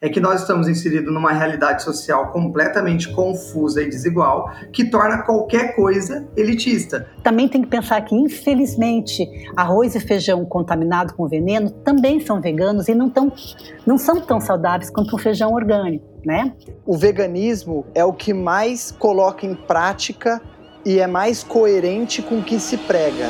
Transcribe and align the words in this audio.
é 0.00 0.08
que 0.08 0.18
nós 0.18 0.40
estamos 0.40 0.66
inseridos 0.66 1.12
numa 1.12 1.32
realidade 1.32 1.82
social 1.82 2.32
completamente 2.32 3.12
confusa 3.12 3.82
e 3.82 3.88
desigual, 3.88 4.50
que 4.72 4.84
torna 4.84 5.22
qualquer 5.22 5.76
coisa 5.76 6.26
elitista. 6.36 7.06
Também 7.22 7.48
tem 7.48 7.60
que 7.60 7.68
pensar 7.68 8.00
que, 8.02 8.14
infelizmente, 8.14 9.28
arroz 9.54 9.94
e 9.94 10.00
feijão 10.00 10.44
contaminado 10.44 11.12
com 11.14 11.28
veneno 11.28 11.70
também 11.70 12.18
são 12.20 12.40
veganos 12.40 12.88
e 12.88 12.94
não, 12.94 13.10
tão, 13.10 13.30
não 13.86 13.98
são 13.98 14.20
tão 14.20 14.40
saudáveis 14.40 14.90
quanto 14.90 15.14
o 15.14 15.18
feijão 15.18 15.52
orgânico, 15.52 16.06
né? 16.24 16.54
O 16.86 16.96
veganismo 16.96 17.84
é 17.94 18.04
o 18.04 18.12
que 18.12 18.32
mais 18.32 18.90
coloca 18.90 19.44
em 19.44 19.54
prática 19.54 20.40
e 20.84 20.98
é 20.98 21.06
mais 21.06 21.44
coerente 21.44 22.22
com 22.22 22.38
o 22.38 22.42
que 22.42 22.58
se 22.58 22.78
prega. 22.78 23.28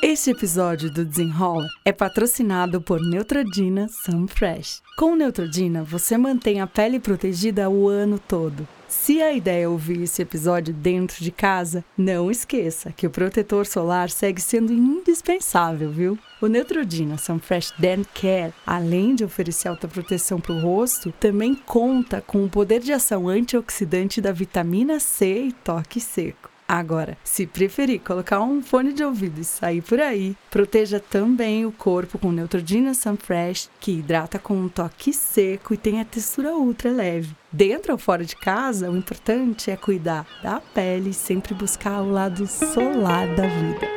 Este 0.00 0.30
episódio 0.30 0.92
do 0.92 1.04
Desenrola 1.04 1.66
é 1.84 1.90
patrocinado 1.90 2.80
por 2.80 3.00
Neutrodina 3.00 3.88
Sunfresh. 3.88 4.80
Com 4.96 5.16
Neutrodina, 5.16 5.82
você 5.82 6.16
mantém 6.16 6.60
a 6.60 6.68
pele 6.68 7.00
protegida 7.00 7.68
o 7.68 7.88
ano 7.88 8.16
todo. 8.16 8.66
Se 8.86 9.20
a 9.20 9.32
ideia 9.32 9.64
é 9.64 9.68
ouvir 9.68 10.02
esse 10.02 10.22
episódio 10.22 10.72
dentro 10.72 11.22
de 11.22 11.32
casa, 11.32 11.84
não 11.96 12.30
esqueça 12.30 12.92
que 12.92 13.08
o 13.08 13.10
protetor 13.10 13.66
solar 13.66 14.08
segue 14.08 14.40
sendo 14.40 14.72
indispensável, 14.72 15.90
viu? 15.90 16.16
O 16.40 16.46
Neutrodina 16.46 17.18
Sunfresh 17.18 17.74
Dan 17.76 18.04
Care, 18.14 18.54
além 18.64 19.16
de 19.16 19.24
oferecer 19.24 19.66
alta 19.66 19.88
proteção 19.88 20.40
para 20.40 20.54
o 20.54 20.60
rosto, 20.60 21.12
também 21.18 21.56
conta 21.56 22.22
com 22.24 22.44
o 22.44 22.48
poder 22.48 22.78
de 22.78 22.92
ação 22.92 23.28
antioxidante 23.28 24.20
da 24.20 24.30
vitamina 24.30 25.00
C 25.00 25.46
e 25.46 25.52
toque 25.52 26.00
seco. 26.00 26.47
Agora, 26.70 27.16
se 27.24 27.46
preferir 27.46 27.98
colocar 28.00 28.42
um 28.42 28.60
fone 28.60 28.92
de 28.92 29.02
ouvido 29.02 29.40
e 29.40 29.44
sair 29.44 29.80
por 29.80 29.98
aí, 29.98 30.36
proteja 30.50 31.00
também 31.00 31.64
o 31.64 31.72
corpo 31.72 32.18
com 32.18 32.30
Neutrogena 32.30 32.92
Sunfresh, 32.92 33.70
que 33.80 33.92
hidrata 33.92 34.38
com 34.38 34.54
um 34.54 34.68
toque 34.68 35.14
seco 35.14 35.72
e 35.72 35.78
tem 35.78 35.98
a 35.98 36.04
textura 36.04 36.54
ultra 36.54 36.90
leve. 36.90 37.34
Dentro 37.50 37.92
ou 37.92 37.98
fora 37.98 38.22
de 38.22 38.36
casa, 38.36 38.90
o 38.90 38.96
importante 38.98 39.70
é 39.70 39.78
cuidar 39.78 40.26
da 40.42 40.60
pele 40.60 41.08
e 41.08 41.14
sempre 41.14 41.54
buscar 41.54 42.02
o 42.02 42.10
lado 42.10 42.46
solar 42.46 43.34
da 43.34 43.46
vida. 43.46 43.88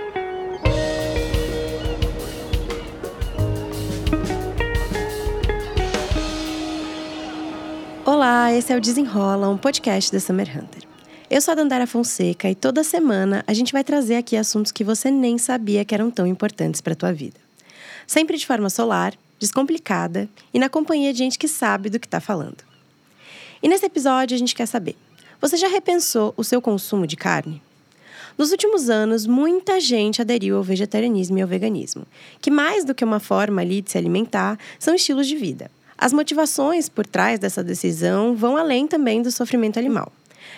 Olá, 8.06 8.54
esse 8.54 8.72
é 8.72 8.78
o 8.78 8.80
Desenrola, 8.80 9.50
um 9.50 9.58
podcast 9.58 10.10
da 10.10 10.22
Summer 10.22 10.48
Hunter. 10.58 10.91
Eu 11.32 11.40
sou 11.40 11.54
a 11.54 11.56
Dandara 11.56 11.88
Fonseca 11.88 12.50
e 12.50 12.56
toda 12.56 12.84
semana 12.84 13.42
a 13.48 13.54
gente 13.54 13.72
vai 13.72 13.86
trazer 13.86 14.18
aqui 14.18 14.36
assuntos 14.36 14.70
que 14.70 14.84
você 14.84 15.10
nem 15.10 15.38
sabia 15.38 15.86
que 15.86 15.96
eram 15.96 16.12
tão 16.12 16.28
importantes 16.28 16.82
para 16.82 16.92
a 16.92 16.96
tua 16.96 17.14
vida. 17.14 17.40
Sempre 18.06 18.36
de 18.36 18.46
forma 18.46 18.70
solar, 18.70 19.14
descomplicada 19.40 20.28
e 20.54 20.60
na 20.60 20.68
companhia 20.68 21.14
de 21.14 21.20
gente 21.20 21.40
que 21.40 21.48
sabe 21.48 21.90
do 21.90 22.02
que 22.02 22.06
está 22.06 22.20
falando. 22.20 22.58
E 23.64 23.70
nesse 23.70 23.86
episódio 23.86 24.36
a 24.36 24.38
gente 24.38 24.54
quer 24.54 24.66
saber: 24.66 24.98
você 25.40 25.56
já 25.56 25.70
repensou 25.70 26.34
o 26.36 26.44
seu 26.44 26.62
consumo 26.62 27.08
de 27.08 27.16
carne? 27.16 27.62
Nos 28.38 28.52
últimos 28.52 28.90
anos, 28.90 29.26
muita 29.26 29.80
gente 29.80 30.22
aderiu 30.22 30.58
ao 30.58 30.64
vegetarianismo 30.64 31.38
e 31.38 31.42
ao 31.42 31.48
veganismo, 31.48 32.06
que 32.42 32.52
mais 32.52 32.84
do 32.84 32.94
que 32.94 33.06
uma 33.06 33.22
forma 33.22 33.62
ali 33.62 33.82
de 33.82 33.90
se 33.90 33.98
alimentar, 33.98 34.60
são 34.78 34.94
estilos 34.94 35.28
de 35.28 35.38
vida. 35.38 35.72
As 35.98 36.12
motivações 36.12 36.90
por 36.90 37.08
trás 37.08 37.40
dessa 37.40 37.64
decisão 37.64 38.36
vão 38.36 38.58
além 38.58 38.86
também 38.86 39.22
do 39.22 39.32
sofrimento 39.32 39.80
animal. 39.80 40.12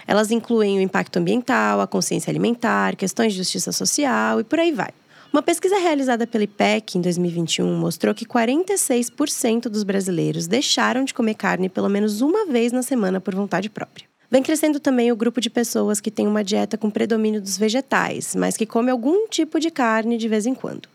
Elas 0.08 0.32
incluem 0.32 0.78
o 0.78 0.82
impacto 0.82 1.18
ambiental, 1.18 1.82
a 1.82 1.88
consciência 1.88 2.30
alimentar, 2.30 2.96
questões 2.96 3.34
de 3.34 3.40
justiça 3.40 3.72
social 3.72 4.40
e 4.40 4.44
por 4.44 4.60
aí 4.60 4.72
vai. 4.72 4.92
Uma 5.32 5.42
pesquisa 5.42 5.78
realizada 5.80 6.28
pela 6.28 6.44
IPEC 6.44 6.98
em 6.98 7.02
2021 7.02 7.76
mostrou 7.76 8.14
que 8.14 8.24
46% 8.24 9.64
dos 9.64 9.84
brasileiros 9.84 10.46
deixaram 10.46 11.04
de 11.04 11.14
comer 11.14 11.34
carne 11.34 11.70
pelo 11.70 11.90
menos 11.90 12.22
uma 12.22 12.46
vez 12.46 12.72
na 12.72 12.84
semana 12.84 13.20
por 13.20 13.34
vontade 13.34 13.68
própria. 13.68 14.06
Vem 14.30 14.44
crescendo 14.44 14.80
também 14.80 15.12
o 15.12 15.16
grupo 15.16 15.42
de 15.42 15.50
pessoas 15.50 16.00
que 16.00 16.12
tem 16.12 16.28
uma 16.28 16.44
dieta 16.44 16.78
com 16.78 16.90
predomínio 16.90 17.42
dos 17.42 17.58
vegetais, 17.58 18.36
mas 18.36 18.56
que 18.58 18.66
come 18.66 18.92
algum 18.92 19.28
tipo 19.28 19.60
de 19.60 19.72
carne 19.72 20.18
de 20.18 20.28
vez 20.28 20.46
em 20.46 20.54
quando. 20.54 20.88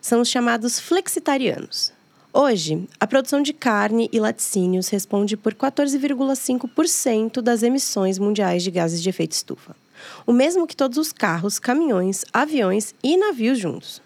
São 0.00 0.20
os 0.20 0.28
chamados 0.28 0.78
flexitarianos. 0.78 1.92
Hoje, 2.36 2.88
a 2.98 3.06
produção 3.06 3.40
de 3.40 3.52
carne 3.52 4.10
e 4.12 4.18
laticínios 4.18 4.88
responde 4.88 5.36
por 5.36 5.54
14,5% 5.54 7.40
das 7.40 7.62
emissões 7.62 8.18
mundiais 8.18 8.64
de 8.64 8.72
gases 8.72 9.00
de 9.00 9.08
efeito 9.08 9.30
estufa. 9.30 9.76
O 10.26 10.32
mesmo 10.32 10.66
que 10.66 10.74
todos 10.74 10.98
os 10.98 11.12
carros, 11.12 11.60
caminhões, 11.60 12.24
aviões 12.32 12.92
e 13.04 13.16
navios 13.16 13.56
juntos. 13.56 14.02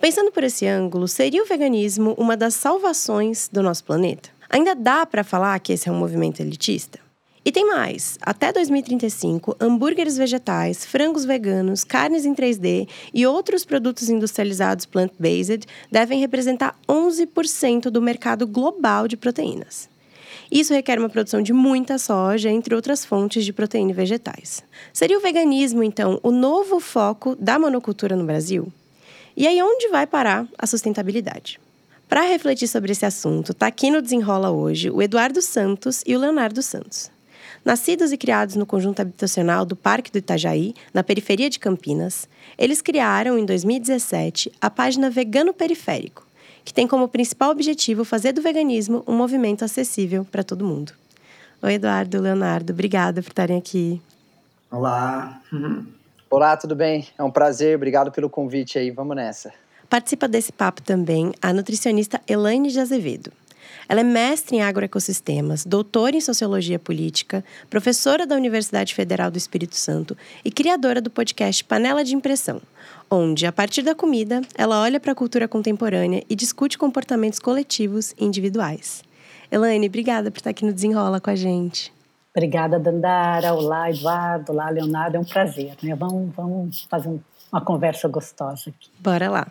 Pensando 0.00 0.32
por 0.32 0.42
esse 0.42 0.66
ângulo, 0.66 1.06
seria 1.06 1.40
o 1.40 1.46
veganismo 1.46 2.16
uma 2.18 2.36
das 2.36 2.54
salvações 2.54 3.48
do 3.48 3.62
nosso 3.62 3.84
planeta? 3.84 4.30
Ainda 4.50 4.74
dá 4.74 5.06
para 5.06 5.22
falar 5.22 5.60
que 5.60 5.72
esse 5.72 5.88
é 5.88 5.92
um 5.92 5.98
movimento 6.00 6.40
elitista? 6.40 6.98
E 7.44 7.50
tem 7.50 7.66
mais! 7.66 8.18
Até 8.22 8.52
2035, 8.52 9.56
hambúrgueres 9.60 10.16
vegetais, 10.16 10.84
frangos 10.84 11.24
veganos, 11.24 11.82
carnes 11.82 12.24
em 12.24 12.34
3D 12.34 12.88
e 13.12 13.26
outros 13.26 13.64
produtos 13.64 14.08
industrializados 14.08 14.86
plant-based 14.86 15.66
devem 15.90 16.20
representar 16.20 16.78
11% 16.88 17.90
do 17.90 18.00
mercado 18.00 18.46
global 18.46 19.08
de 19.08 19.16
proteínas. 19.16 19.90
Isso 20.52 20.72
requer 20.72 21.00
uma 21.00 21.08
produção 21.08 21.42
de 21.42 21.52
muita 21.52 21.98
soja, 21.98 22.48
entre 22.48 22.74
outras 22.74 23.04
fontes 23.04 23.44
de 23.44 23.52
proteína 23.52 23.90
e 23.90 23.94
vegetais. 23.94 24.62
Seria 24.92 25.18
o 25.18 25.20
veganismo, 25.20 25.82
então, 25.82 26.20
o 26.22 26.30
novo 26.30 26.78
foco 26.78 27.34
da 27.34 27.58
monocultura 27.58 28.14
no 28.14 28.24
Brasil? 28.24 28.72
E 29.36 29.48
aí, 29.48 29.60
onde 29.62 29.88
vai 29.88 30.06
parar 30.06 30.46
a 30.56 30.66
sustentabilidade? 30.66 31.58
Para 32.08 32.22
refletir 32.22 32.68
sobre 32.68 32.92
esse 32.92 33.06
assunto, 33.06 33.52
está 33.52 33.66
aqui 33.66 33.90
no 33.90 34.02
Desenrola 34.02 34.50
hoje 34.50 34.90
o 34.90 35.02
Eduardo 35.02 35.40
Santos 35.40 36.02
e 36.06 36.14
o 36.14 36.20
Leonardo 36.20 36.62
Santos. 36.62 37.11
Nascidos 37.64 38.10
e 38.10 38.16
criados 38.16 38.56
no 38.56 38.66
conjunto 38.66 39.00
habitacional 39.00 39.64
do 39.64 39.76
Parque 39.76 40.10
do 40.10 40.18
Itajaí, 40.18 40.74
na 40.92 41.04
periferia 41.04 41.48
de 41.48 41.60
Campinas, 41.60 42.28
eles 42.58 42.82
criaram, 42.82 43.38
em 43.38 43.46
2017, 43.46 44.50
a 44.60 44.68
página 44.68 45.08
Vegano 45.08 45.54
Periférico, 45.54 46.26
que 46.64 46.74
tem 46.74 46.88
como 46.88 47.06
principal 47.06 47.52
objetivo 47.52 48.04
fazer 48.04 48.32
do 48.32 48.42
veganismo 48.42 49.04
um 49.06 49.14
movimento 49.14 49.64
acessível 49.64 50.24
para 50.24 50.42
todo 50.42 50.64
mundo. 50.64 50.92
Oi, 51.62 51.74
Eduardo, 51.74 52.20
Leonardo, 52.20 52.72
obrigada 52.72 53.22
por 53.22 53.28
estarem 53.28 53.58
aqui. 53.58 54.02
Olá. 54.68 55.40
Olá, 56.28 56.56
tudo 56.56 56.74
bem? 56.74 57.06
É 57.16 57.22
um 57.22 57.30
prazer, 57.30 57.76
obrigado 57.76 58.10
pelo 58.10 58.28
convite 58.28 58.76
aí, 58.76 58.90
vamos 58.90 59.14
nessa. 59.14 59.52
Participa 59.88 60.26
desse 60.26 60.50
papo 60.50 60.82
também 60.82 61.32
a 61.40 61.52
nutricionista 61.52 62.20
Elaine 62.26 62.70
de 62.70 62.80
Azevedo. 62.80 63.30
Ela 63.88 64.00
é 64.00 64.04
mestre 64.04 64.56
em 64.56 64.62
agroecossistemas, 64.62 65.64
doutora 65.64 66.16
em 66.16 66.20
sociologia 66.20 66.78
política, 66.78 67.44
professora 67.68 68.26
da 68.26 68.36
Universidade 68.36 68.94
Federal 68.94 69.30
do 69.30 69.38
Espírito 69.38 69.76
Santo 69.76 70.16
e 70.44 70.50
criadora 70.50 71.00
do 71.00 71.10
podcast 71.10 71.64
Panela 71.64 72.04
de 72.04 72.14
Impressão, 72.14 72.60
onde, 73.10 73.46
a 73.46 73.52
partir 73.52 73.82
da 73.82 73.94
comida, 73.94 74.42
ela 74.56 74.80
olha 74.80 74.98
para 74.98 75.12
a 75.12 75.16
cultura 75.16 75.46
contemporânea 75.46 76.22
e 76.28 76.34
discute 76.34 76.78
comportamentos 76.78 77.38
coletivos 77.38 78.12
e 78.18 78.24
individuais. 78.24 79.02
Elaine, 79.50 79.86
obrigada 79.86 80.30
por 80.30 80.38
estar 80.38 80.50
aqui 80.50 80.64
no 80.64 80.72
Desenrola 80.72 81.20
com 81.20 81.30
a 81.30 81.36
gente. 81.36 81.92
Obrigada, 82.34 82.78
Dandara. 82.78 83.52
Olá, 83.52 83.90
Eduardo. 83.90 84.52
Olá, 84.52 84.70
Leonardo. 84.70 85.18
É 85.18 85.20
um 85.20 85.24
prazer. 85.24 85.76
Né? 85.82 85.94
Vamos, 85.94 86.34
vamos 86.34 86.86
fazer 86.90 87.20
uma 87.52 87.60
conversa 87.60 88.08
gostosa 88.08 88.70
aqui. 88.70 88.90
Bora 88.98 89.30
lá. 89.30 89.46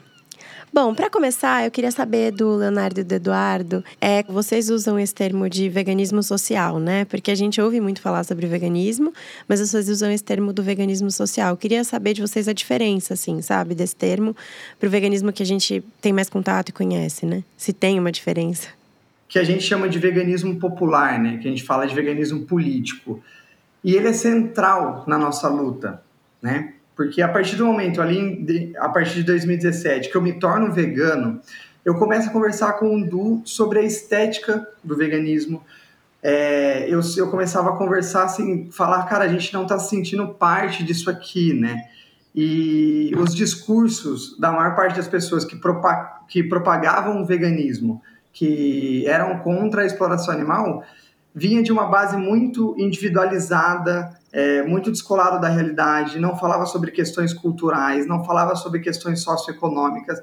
Bom, 0.74 0.96
para 0.96 1.10
começar, 1.10 1.66
eu 1.66 1.72
queria 1.72 1.92
saber 1.92 2.32
do 2.32 2.56
Leonardo 2.56 3.02
e 3.02 3.04
do 3.04 3.14
Eduardo, 3.14 3.84
é, 4.00 4.24
vocês 4.24 4.70
usam 4.70 4.98
esse 4.98 5.14
termo 5.14 5.50
de 5.50 5.68
veganismo 5.68 6.24
social, 6.24 6.80
né? 6.80 7.04
Porque 7.06 7.30
a 7.30 7.36
gente 7.36 7.60
ouve 7.60 7.82
muito 7.82 8.02
falar 8.02 8.24
sobre 8.24 8.48
veganismo, 8.48 9.14
mas 9.48 9.60
vocês 9.60 9.90
usam 9.90 10.10
esse 10.10 10.24
termo 10.24 10.54
do 10.54 10.64
veganismo 10.64 11.12
social. 11.12 11.52
Eu 11.52 11.58
queria 11.58 11.84
saber 11.84 12.14
de 12.14 12.22
vocês 12.22 12.48
a 12.48 12.54
diferença, 12.54 13.16
assim, 13.16 13.42
sabe, 13.42 13.76
desse 13.76 13.96
termo 13.96 14.36
para 14.80 14.88
o 14.88 14.90
veganismo 14.90 15.34
que 15.34 15.44
a 15.44 15.46
gente 15.46 15.84
tem 16.00 16.14
mais 16.14 16.30
contato 16.30 16.70
e 16.70 16.72
conhece, 16.72 17.26
né? 17.26 17.44
Se 17.58 17.74
tem 17.74 18.00
uma 18.00 18.12
diferença. 18.12 18.70
Que 19.28 19.40
a 19.40 19.44
gente 19.44 19.64
chama 19.64 19.90
de 19.90 20.00
veganismo 20.00 20.58
popular, 20.58 21.20
né? 21.20 21.38
Que 21.42 21.48
a 21.48 21.52
gente 21.52 21.64
fala 21.64 21.86
de 21.86 21.94
veganismo 21.94 22.46
político. 22.46 23.22
E 23.84 23.96
ele 23.96 24.08
é 24.08 24.14
central 24.14 25.04
na 25.06 25.18
nossa 25.18 25.50
luta, 25.50 26.02
né? 26.42 26.74
Porque 26.96 27.22
a 27.22 27.28
partir 27.28 27.56
do 27.56 27.66
momento 27.66 28.02
ali, 28.02 28.74
a 28.78 28.90
partir 28.90 29.16
de 29.16 29.24
2017, 29.24 30.10
que 30.10 30.16
eu 30.16 30.22
me 30.22 30.34
torno 30.34 30.72
vegano, 30.72 31.42
eu 31.84 31.96
começo 31.96 32.30
a 32.30 32.32
conversar 32.32 32.74
com 32.74 32.96
o 32.96 33.08
Du 33.08 33.42
sobre 33.46 33.80
a 33.80 33.82
estética 33.82 34.68
do 34.84 34.96
veganismo. 34.96 35.64
É, 36.22 36.88
eu, 36.88 37.02
eu 37.18 37.30
começava 37.30 37.70
a 37.70 37.78
conversar 37.78 38.26
assim, 38.26 38.70
falar, 38.72 39.04
cara, 39.06 39.26
a 39.26 39.28
gente 39.28 39.52
não 39.54 39.64
está 39.64 39.80
se 39.80 39.90
sentindo 39.90 40.28
parte 40.30 40.84
disso 40.84 41.10
aqui, 41.10 41.54
né? 41.54 41.76
E 42.34 43.12
os 43.18 43.36
discursos 43.36 44.38
da 44.38 44.52
maior 44.52 44.76
parte 44.76 44.96
das 44.96 45.08
pessoas 45.08 45.44
que, 45.44 45.56
propa 45.56 46.22
que 46.30 46.44
propagavam 46.44 47.22
o 47.22 47.26
veganismo, 47.26 48.02
que 48.32 49.06
eram 49.08 49.40
contra 49.40 49.82
a 49.82 49.86
exploração 49.86 50.34
animal, 50.34 50.84
vinha 51.34 51.62
de 51.64 51.72
uma 51.72 51.88
base 51.88 52.16
muito 52.16 52.76
individualizada, 52.78 54.18
é, 54.32 54.64
muito 54.64 54.92
descolado 54.92 55.42
da 55.42 55.50
realidade, 55.50 56.20
não 56.20 56.38
falava 56.38 56.66
sobre 56.66 56.92
questões 56.92 57.34
culturais, 57.34 58.06
não 58.08 58.24
falava 58.24 58.56
sobre 58.56 58.80
questões 58.80 59.22
socioeconômicas. 59.22 60.22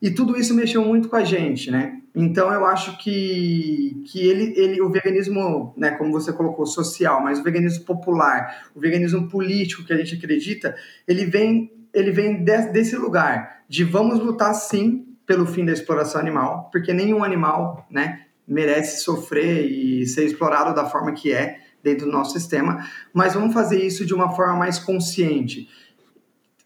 E 0.00 0.10
tudo 0.10 0.38
isso 0.38 0.54
mexeu 0.54 0.84
muito 0.84 1.08
com 1.08 1.16
a 1.16 1.24
gente, 1.24 1.70
né? 1.70 2.00
Então 2.14 2.52
eu 2.52 2.64
acho 2.64 2.98
que, 2.98 4.02
que 4.06 4.26
ele, 4.26 4.52
ele, 4.56 4.80
o 4.80 4.90
veganismo, 4.90 5.72
né, 5.76 5.90
como 5.92 6.12
você 6.12 6.32
colocou, 6.32 6.66
social, 6.66 7.22
mas 7.22 7.40
o 7.40 7.42
veganismo 7.42 7.84
popular, 7.84 8.68
o 8.74 8.80
veganismo 8.80 9.28
político 9.28 9.84
que 9.84 9.92
a 9.92 9.96
gente 9.96 10.16
acredita, 10.16 10.74
ele 11.06 11.24
vem, 11.26 11.72
ele 11.92 12.10
vem 12.10 12.42
de, 12.42 12.72
desse 12.72 12.96
lugar 12.96 13.62
de 13.68 13.84
vamos 13.84 14.18
lutar 14.20 14.54
sim 14.54 15.06
pelo 15.26 15.46
fim 15.46 15.64
da 15.64 15.72
exploração 15.72 16.20
animal, 16.20 16.68
porque 16.72 16.92
nenhum 16.92 17.22
animal, 17.22 17.86
né, 17.90 18.22
merece 18.46 19.02
sofrer 19.02 19.66
e 19.66 20.06
ser 20.06 20.24
explorado 20.24 20.74
da 20.74 20.86
forma 20.86 21.12
que 21.12 21.32
é 21.32 21.58
dentro 21.88 22.06
do 22.06 22.12
nosso 22.12 22.32
sistema, 22.32 22.86
mas 23.12 23.34
vamos 23.34 23.54
fazer 23.54 23.82
isso 23.82 24.04
de 24.06 24.14
uma 24.14 24.30
forma 24.34 24.56
mais 24.56 24.78
consciente 24.78 25.68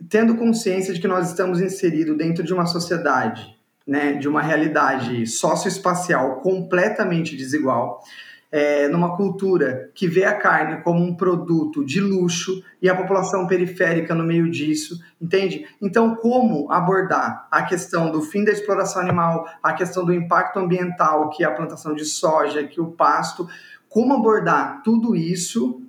tendo 0.09 0.37
consciência 0.37 0.93
de 0.93 1.01
que 1.01 1.09
nós 1.09 1.29
estamos 1.29 1.61
inseridos 1.61 2.17
dentro 2.17 2.43
de 2.43 2.53
uma 2.53 2.67
sociedade, 2.67 3.57
né, 3.87 4.15
de 4.15 4.29
uma 4.29 4.43
realidade 4.43 5.27
socioespacial 5.27 6.41
completamente 6.41 7.37
desigual, 7.37 8.03
é, 8.51 8.87
numa 8.89 9.17
cultura 9.17 9.91
que 9.95 10.07
vê 10.07 10.25
a 10.25 10.37
carne 10.37 10.83
como 10.83 11.03
um 11.03 11.17
produto 11.17 11.83
de 11.83 12.03
luxo 12.03 12.63
e 12.83 12.89
a 12.89 12.95
população 12.95 13.47
periférica 13.47 14.15
no 14.15 14.25
meio 14.25 14.51
disso, 14.51 15.01
entende? 15.19 15.67
Então, 15.81 16.15
como 16.17 16.71
abordar 16.71 17.49
a 17.51 17.63
questão 17.63 18.11
do 18.11 18.21
fim 18.21 18.45
da 18.45 18.53
exploração 18.53 19.01
animal, 19.01 19.49
a 19.63 19.73
questão 19.73 20.05
do 20.05 20.13
impacto 20.13 20.59
ambiental, 20.59 21.31
que 21.31 21.43
é 21.43 21.47
a 21.47 21.51
plantação 21.51 21.95
de 21.95 22.05
soja, 22.05 22.65
que 22.65 22.79
o 22.79 22.91
pasto, 22.91 23.49
como 23.93 24.15
abordar 24.15 24.83
tudo 24.83 25.15
isso 25.15 25.83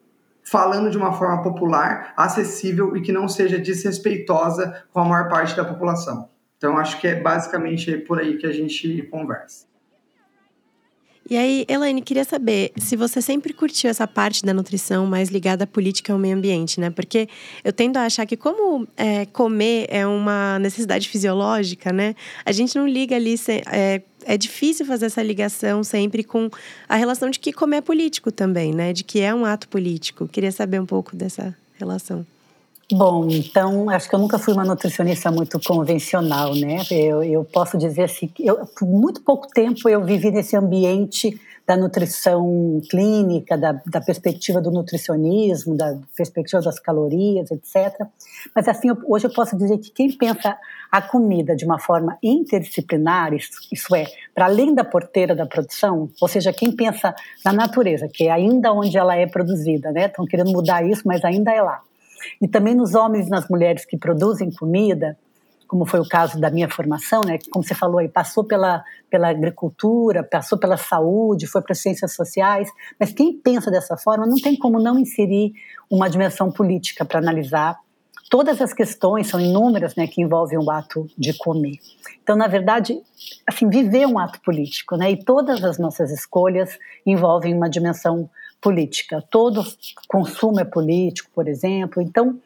falando 0.44 0.92
de 0.92 0.98
uma 0.98 1.14
forma 1.14 1.42
popular, 1.42 2.14
acessível 2.18 2.98
e 2.98 3.02
que 3.02 3.14
não 3.14 3.30
seja 3.30 3.58
desrespeitosa 3.58 4.84
com 4.92 5.00
a 5.00 5.06
maior 5.06 5.30
parte 5.30 5.56
da 5.56 5.64
população. 5.64 6.28
Então, 6.58 6.78
acho 6.78 7.00
que 7.00 7.08
é 7.08 7.16
basicamente 7.16 7.98
por 8.00 8.20
aí 8.20 8.38
que 8.38 8.46
a 8.46 8.52
gente 8.52 9.04
conversa. 9.04 9.66
E 11.30 11.38
aí, 11.38 11.66
Elaine, 11.70 12.02
queria 12.02 12.26
saber 12.26 12.74
se 12.78 12.98
você 12.98 13.22
sempre 13.22 13.54
curtiu 13.54 13.90
essa 13.90 14.06
parte 14.06 14.44
da 14.44 14.54
nutrição 14.54 15.06
mais 15.06 15.30
ligada 15.30 15.64
à 15.64 15.68
política 15.68 16.12
e 16.12 16.14
ao 16.14 16.20
meio 16.20 16.36
ambiente, 16.36 16.82
né? 16.82 16.90
Porque 16.90 17.30
eu 17.64 17.72
tendo 17.72 17.96
a 17.96 18.04
achar 18.04 18.26
que, 18.26 18.36
como 18.36 18.86
é, 18.98 19.26
comer 19.28 19.88
é 19.90 20.06
uma 20.06 20.60
necessidade 20.60 21.08
fisiológica, 21.08 21.94
né? 21.94 22.14
A 22.46 22.52
gente 22.52 22.76
não 22.78 22.86
liga 22.86 23.16
ali 23.16 23.36
é, 23.72 24.02
é 24.26 24.38
difícil 24.38 24.86
fazer 24.86 25.08
essa 25.08 25.22
ligação 25.22 25.84
sempre 25.84 26.24
com 26.24 26.50
a 26.88 26.96
relação 26.96 27.30
de 27.30 27.40
que 27.40 27.54
comer 27.54 27.78
é 27.78 27.82
político 27.82 28.32
também, 28.32 28.74
né? 28.74 28.94
De 28.94 29.04
que 29.04 29.20
é 29.20 29.34
um 29.34 29.46
ato 29.46 29.68
político. 29.68 30.28
Queria 30.28 30.52
saber 30.52 30.80
um 30.80 30.86
pouco 30.86 31.16
dessa 31.16 31.56
relação. 31.74 32.26
Bom, 32.92 33.28
então 33.30 33.90
acho 33.90 34.10
que 34.10 34.16
eu 34.16 34.20
nunca 34.20 34.38
fui 34.38 34.54
uma 34.54 34.66
nutricionista 34.66 35.32
muito 35.32 35.60
convencional, 35.60 36.54
né? 36.54 36.84
Eu, 36.92 37.24
eu 37.24 37.44
posso 37.44 37.78
dizer 37.78 38.04
assim, 38.04 38.30
eu, 38.40 38.66
por 38.78 38.88
muito 38.88 39.22
pouco 39.22 39.48
tempo 39.48 39.88
eu 39.90 40.04
vivi 40.04 40.30
nesse 40.30 40.56
ambiente 40.56 41.40
da 41.66 41.78
nutrição 41.78 42.82
clínica, 42.90 43.58
da, 43.58 43.72
da, 43.86 44.02
perspectiva 44.02 44.60
do 44.60 44.70
nutricionismo, 44.70 45.78
da 45.78 45.98
perspectiva 46.16 46.62
das 46.62 46.78
calorias, 46.78 47.50
etc. 47.52 48.06
Mas 48.54 48.68
assim, 48.68 48.90
eu, 48.90 48.98
hoje 49.08 49.28
eu 49.28 49.34
posso 49.34 49.58
dizer 49.58 49.78
que 49.78 49.90
quem 49.92 50.12
pensa 50.12 50.58
a 50.92 51.02
comida 51.02 51.56
de 51.56 51.66
uma 51.66 51.80
forma 51.80 52.18
interdisciplinar, 52.22 53.34
isso, 53.34 53.52
isso 53.72 53.96
é, 53.96 54.06
para 54.36 54.46
além 54.46 54.76
da 54.76 54.84
porteira 54.84 55.34
da 55.34 55.46
produção, 55.46 56.10
ou 56.22 56.28
seja, 56.28 56.52
quem 56.52 56.72
pensa 56.76 57.16
na 57.46 57.54
natureza, 57.54 58.10
que 58.12 58.28
é 58.28 58.32
ainda 58.32 58.74
onde 58.74 58.98
ela 58.98 59.16
é 59.16 59.26
produzida, 59.26 59.92
né? 59.92 60.08
Estão 60.08 60.26
querendo 60.26 60.52
mudar 60.52 60.86
isso, 60.86 61.04
mas 61.06 61.24
ainda 61.24 61.52
é 61.52 61.62
lá. 61.62 61.82
E 62.42 62.48
também 62.48 62.76
nos 62.76 62.94
homens 62.94 63.28
e 63.28 63.30
nas 63.30 63.48
mulheres 63.48 63.86
que 63.86 63.98
produzem 63.98 64.52
comida, 64.52 65.18
como 65.74 65.88
foi 65.88 66.00
o 66.00 66.08
caso 66.08 66.40
da 66.40 66.52
minha 66.52 66.70
formação, 66.70 67.22
né? 67.26 67.40
Como 67.50 67.66
você 67.66 67.74
falou 67.74 67.98
aí, 67.98 68.08
passou 68.08 68.44
pela, 68.44 68.84
pela 69.10 69.28
agricultura, 69.28 70.24
passou 70.24 70.56
pela 70.56 70.78
saúde, 70.78 71.48
foi 71.48 71.64
para 71.64 71.72
as 71.72 71.80
ciências 71.80 72.14
sociais, 72.14 72.70
mas 73.00 73.12
quem 73.12 73.34
pensa 73.34 73.72
dessa 73.72 73.98
forma 73.98 74.28
não 74.28 74.36
tem 74.36 74.56
como 74.56 74.80
não 74.80 75.00
inserir 75.00 75.52
uma 75.90 76.08
dimensão 76.08 76.52
política 76.52 77.04
para 77.04 77.18
analisar 77.18 77.80
todas 78.30 78.62
as 78.62 78.72
questões, 78.72 79.26
são 79.26 79.40
inúmeras, 79.40 79.96
né, 79.96 80.06
que 80.06 80.22
envolvem 80.22 80.60
o 80.60 80.70
ato 80.70 81.08
de 81.18 81.36
comer. 81.36 81.80
Então, 82.22 82.36
na 82.36 82.48
verdade, 82.48 83.02
assim, 83.48 83.68
viver 83.68 84.02
é 84.02 84.08
um 84.08 84.20
ato 84.20 84.40
político, 84.42 84.96
né? 84.96 85.10
E 85.10 85.24
todas 85.24 85.64
as 85.64 85.80
nossas 85.80 86.12
escolhas 86.12 86.78
envolvem 87.04 87.56
uma 87.56 87.68
dimensão 87.68 88.30
política. 88.62 89.24
Todo 89.28 89.66
consumo 90.08 90.60
é 90.60 90.66
político, 90.66 91.32
por 91.34 91.48
exemplo. 91.48 92.00
Então, 92.00 92.40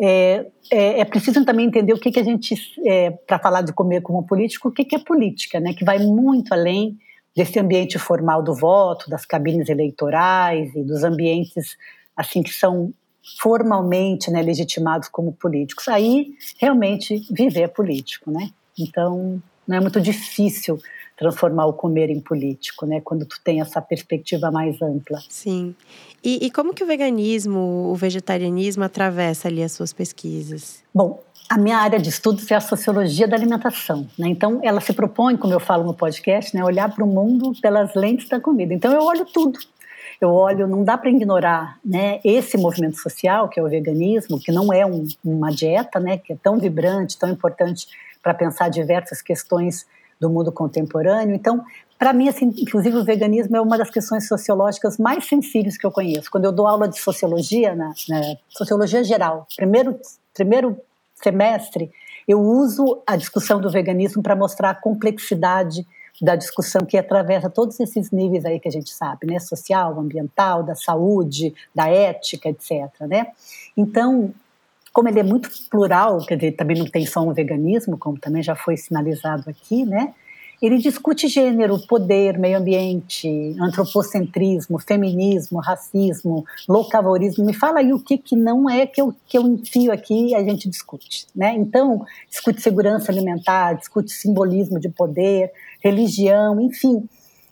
é, 0.00 0.46
é, 0.70 1.00
é, 1.00 1.04
preciso 1.04 1.44
também 1.44 1.66
entender 1.66 1.92
o 1.92 1.98
que, 1.98 2.10
que 2.10 2.20
a 2.20 2.24
gente, 2.24 2.54
é, 2.84 3.10
para 3.10 3.38
falar 3.38 3.62
de 3.62 3.72
comer 3.72 4.00
como 4.02 4.26
político, 4.26 4.68
o 4.68 4.72
que, 4.72 4.84
que 4.84 4.96
é 4.96 4.98
política, 4.98 5.60
né? 5.60 5.72
que 5.74 5.84
vai 5.84 5.98
muito 5.98 6.52
além 6.52 6.98
desse 7.36 7.58
ambiente 7.58 7.98
formal 7.98 8.42
do 8.42 8.54
voto, 8.54 9.10
das 9.10 9.26
cabines 9.26 9.68
eleitorais 9.68 10.74
e 10.74 10.82
dos 10.82 11.02
ambientes 11.02 11.76
assim 12.16 12.42
que 12.42 12.52
são 12.52 12.92
formalmente 13.40 14.30
né, 14.30 14.42
legitimados 14.42 15.08
como 15.08 15.32
políticos. 15.32 15.88
Aí, 15.88 16.34
realmente, 16.58 17.26
viver 17.30 17.62
é 17.62 17.68
político, 17.68 18.30
né? 18.30 18.50
Então, 18.78 19.42
não 19.66 19.76
é 19.76 19.80
muito 19.80 20.00
difícil 20.00 20.78
transformar 21.16 21.66
o 21.66 21.72
comer 21.72 22.10
em 22.10 22.20
político, 22.20 22.86
né? 22.86 23.00
Quando 23.00 23.24
tu 23.24 23.40
tem 23.42 23.60
essa 23.60 23.80
perspectiva 23.80 24.50
mais 24.50 24.80
ampla. 24.82 25.18
Sim. 25.28 25.74
E, 26.22 26.46
e 26.46 26.50
como 26.50 26.74
que 26.74 26.82
o 26.82 26.86
veganismo, 26.86 27.90
o 27.90 27.94
vegetarianismo 27.94 28.84
atravessa 28.84 29.48
ali 29.48 29.62
as 29.62 29.72
suas 29.72 29.92
pesquisas? 29.92 30.82
Bom, 30.94 31.22
a 31.48 31.58
minha 31.58 31.76
área 31.76 31.98
de 31.98 32.08
estudos 32.08 32.50
é 32.50 32.54
a 32.54 32.60
sociologia 32.60 33.28
da 33.28 33.36
alimentação, 33.36 34.08
né? 34.18 34.28
Então, 34.28 34.60
ela 34.62 34.80
se 34.80 34.92
propõe, 34.92 35.36
como 35.36 35.52
eu 35.52 35.60
falo 35.60 35.84
no 35.84 35.94
podcast, 35.94 36.56
né, 36.56 36.64
olhar 36.64 36.92
para 36.92 37.04
o 37.04 37.06
mundo 37.06 37.52
pelas 37.60 37.94
lentes 37.94 38.28
da 38.28 38.40
comida. 38.40 38.72
Então, 38.72 38.92
eu 38.92 39.02
olho 39.02 39.26
tudo. 39.26 39.58
Eu 40.20 40.30
olho, 40.30 40.66
não 40.66 40.84
dá 40.84 40.96
para 40.96 41.10
ignorar, 41.10 41.78
né, 41.84 42.20
esse 42.24 42.56
movimento 42.56 42.96
social 42.96 43.48
que 43.48 43.58
é 43.58 43.62
o 43.62 43.68
veganismo, 43.68 44.40
que 44.40 44.52
não 44.52 44.72
é 44.72 44.86
um, 44.86 45.06
uma 45.24 45.50
dieta, 45.50 46.00
né, 46.00 46.16
que 46.18 46.32
é 46.32 46.36
tão 46.36 46.58
vibrante, 46.58 47.18
tão 47.18 47.28
importante 47.28 47.88
para 48.22 48.32
pensar 48.32 48.68
diversas 48.70 49.20
questões 49.20 49.86
do 50.20 50.30
mundo 50.30 50.52
contemporâneo. 50.52 51.34
Então, 51.34 51.64
para 51.98 52.12
mim, 52.12 52.28
assim, 52.28 52.52
inclusive 52.58 52.96
o 52.96 53.04
veganismo 53.04 53.56
é 53.56 53.60
uma 53.60 53.78
das 53.78 53.90
questões 53.90 54.26
sociológicas 54.28 54.98
mais 54.98 55.26
sensíveis 55.26 55.76
que 55.76 55.86
eu 55.86 55.90
conheço. 55.90 56.30
Quando 56.30 56.44
eu 56.44 56.52
dou 56.52 56.66
aula 56.66 56.88
de 56.88 56.98
sociologia, 56.98 57.74
na, 57.74 57.92
na 58.08 58.36
sociologia 58.48 59.02
geral, 59.04 59.46
primeiro, 59.56 59.98
primeiro 60.34 60.76
semestre, 61.14 61.90
eu 62.26 62.40
uso 62.40 63.02
a 63.06 63.16
discussão 63.16 63.60
do 63.60 63.70
veganismo 63.70 64.22
para 64.22 64.34
mostrar 64.34 64.70
a 64.70 64.74
complexidade 64.74 65.86
da 66.20 66.36
discussão 66.36 66.82
que 66.82 66.96
atravessa 66.96 67.50
todos 67.50 67.78
esses 67.80 68.10
níveis 68.10 68.44
aí 68.44 68.60
que 68.60 68.68
a 68.68 68.72
gente 68.72 68.90
sabe, 68.90 69.26
né, 69.26 69.38
social, 69.38 69.98
ambiental, 69.98 70.62
da 70.62 70.74
saúde, 70.74 71.54
da 71.74 71.88
ética, 71.88 72.48
etc, 72.48 72.88
né? 73.00 73.26
Então, 73.76 74.32
como 74.94 75.08
ele 75.08 75.18
é 75.18 75.24
muito 75.24 75.50
plural, 75.68 76.18
quer 76.24 76.36
dizer, 76.36 76.52
também 76.52 76.78
não 76.78 76.86
tem 76.86 77.04
só 77.04 77.20
um 77.20 77.34
veganismo, 77.34 77.98
como 77.98 78.16
também 78.16 78.44
já 78.44 78.54
foi 78.54 78.76
sinalizado 78.76 79.50
aqui, 79.50 79.84
né? 79.84 80.14
Ele 80.62 80.78
discute 80.78 81.26
gênero, 81.26 81.84
poder, 81.88 82.38
meio 82.38 82.56
ambiente, 82.56 83.28
antropocentrismo, 83.60 84.78
feminismo, 84.78 85.58
racismo, 85.58 86.46
locavorismo. 86.68 87.44
Me 87.44 87.52
fala 87.52 87.80
aí 87.80 87.92
o 87.92 87.98
que, 87.98 88.16
que 88.16 88.36
não 88.36 88.70
é 88.70 88.86
que 88.86 89.02
eu, 89.02 89.12
que 89.26 89.36
eu 89.36 89.42
enfio 89.42 89.92
aqui 89.92 90.28
e 90.28 90.34
a 90.34 90.44
gente 90.44 90.70
discute. 90.70 91.26
Né? 91.34 91.54
Então, 91.56 92.06
discute 92.30 92.62
segurança 92.62 93.10
alimentar, 93.10 93.74
discute 93.74 94.12
simbolismo 94.12 94.78
de 94.78 94.88
poder, 94.88 95.50
religião, 95.82 96.60
enfim. 96.60 97.06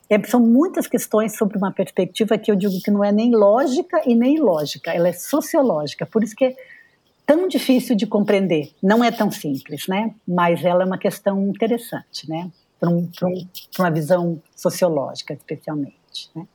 É, 0.09 0.21
são 0.23 0.39
muitas 0.39 0.87
questões 0.87 1.37
sobre 1.37 1.57
uma 1.57 1.73
perspectiva 1.73 2.37
que 2.37 2.49
eu 2.49 2.55
digo 2.55 2.81
que 2.81 2.89
não 2.89 3.03
é 3.03 3.11
nem 3.11 3.35
lógica 3.35 4.01
e 4.05 4.15
nem 4.15 4.37
ilógica, 4.37 4.91
ela 4.91 5.09
é 5.09 5.13
sociológica. 5.13 6.05
Por 6.05 6.23
isso 6.23 6.35
que 6.35 6.55
tão 7.25 7.47
difícil 7.47 7.95
de 7.95 8.05
compreender. 8.05 8.71
Não 8.81 9.03
é 9.03 9.11
tão 9.11 9.31
simples, 9.31 9.87
né? 9.87 10.13
Mas 10.27 10.63
ela 10.63 10.83
é 10.83 10.85
uma 10.85 10.97
questão 10.97 11.47
interessante, 11.47 12.29
né? 12.29 12.51
Para 12.79 12.89
um, 12.89 13.09
um, 13.23 13.47
uma 13.79 13.91
visão 13.91 14.41
sociológica, 14.55 15.33
especialmente, 15.33 16.29
né? 16.35 16.47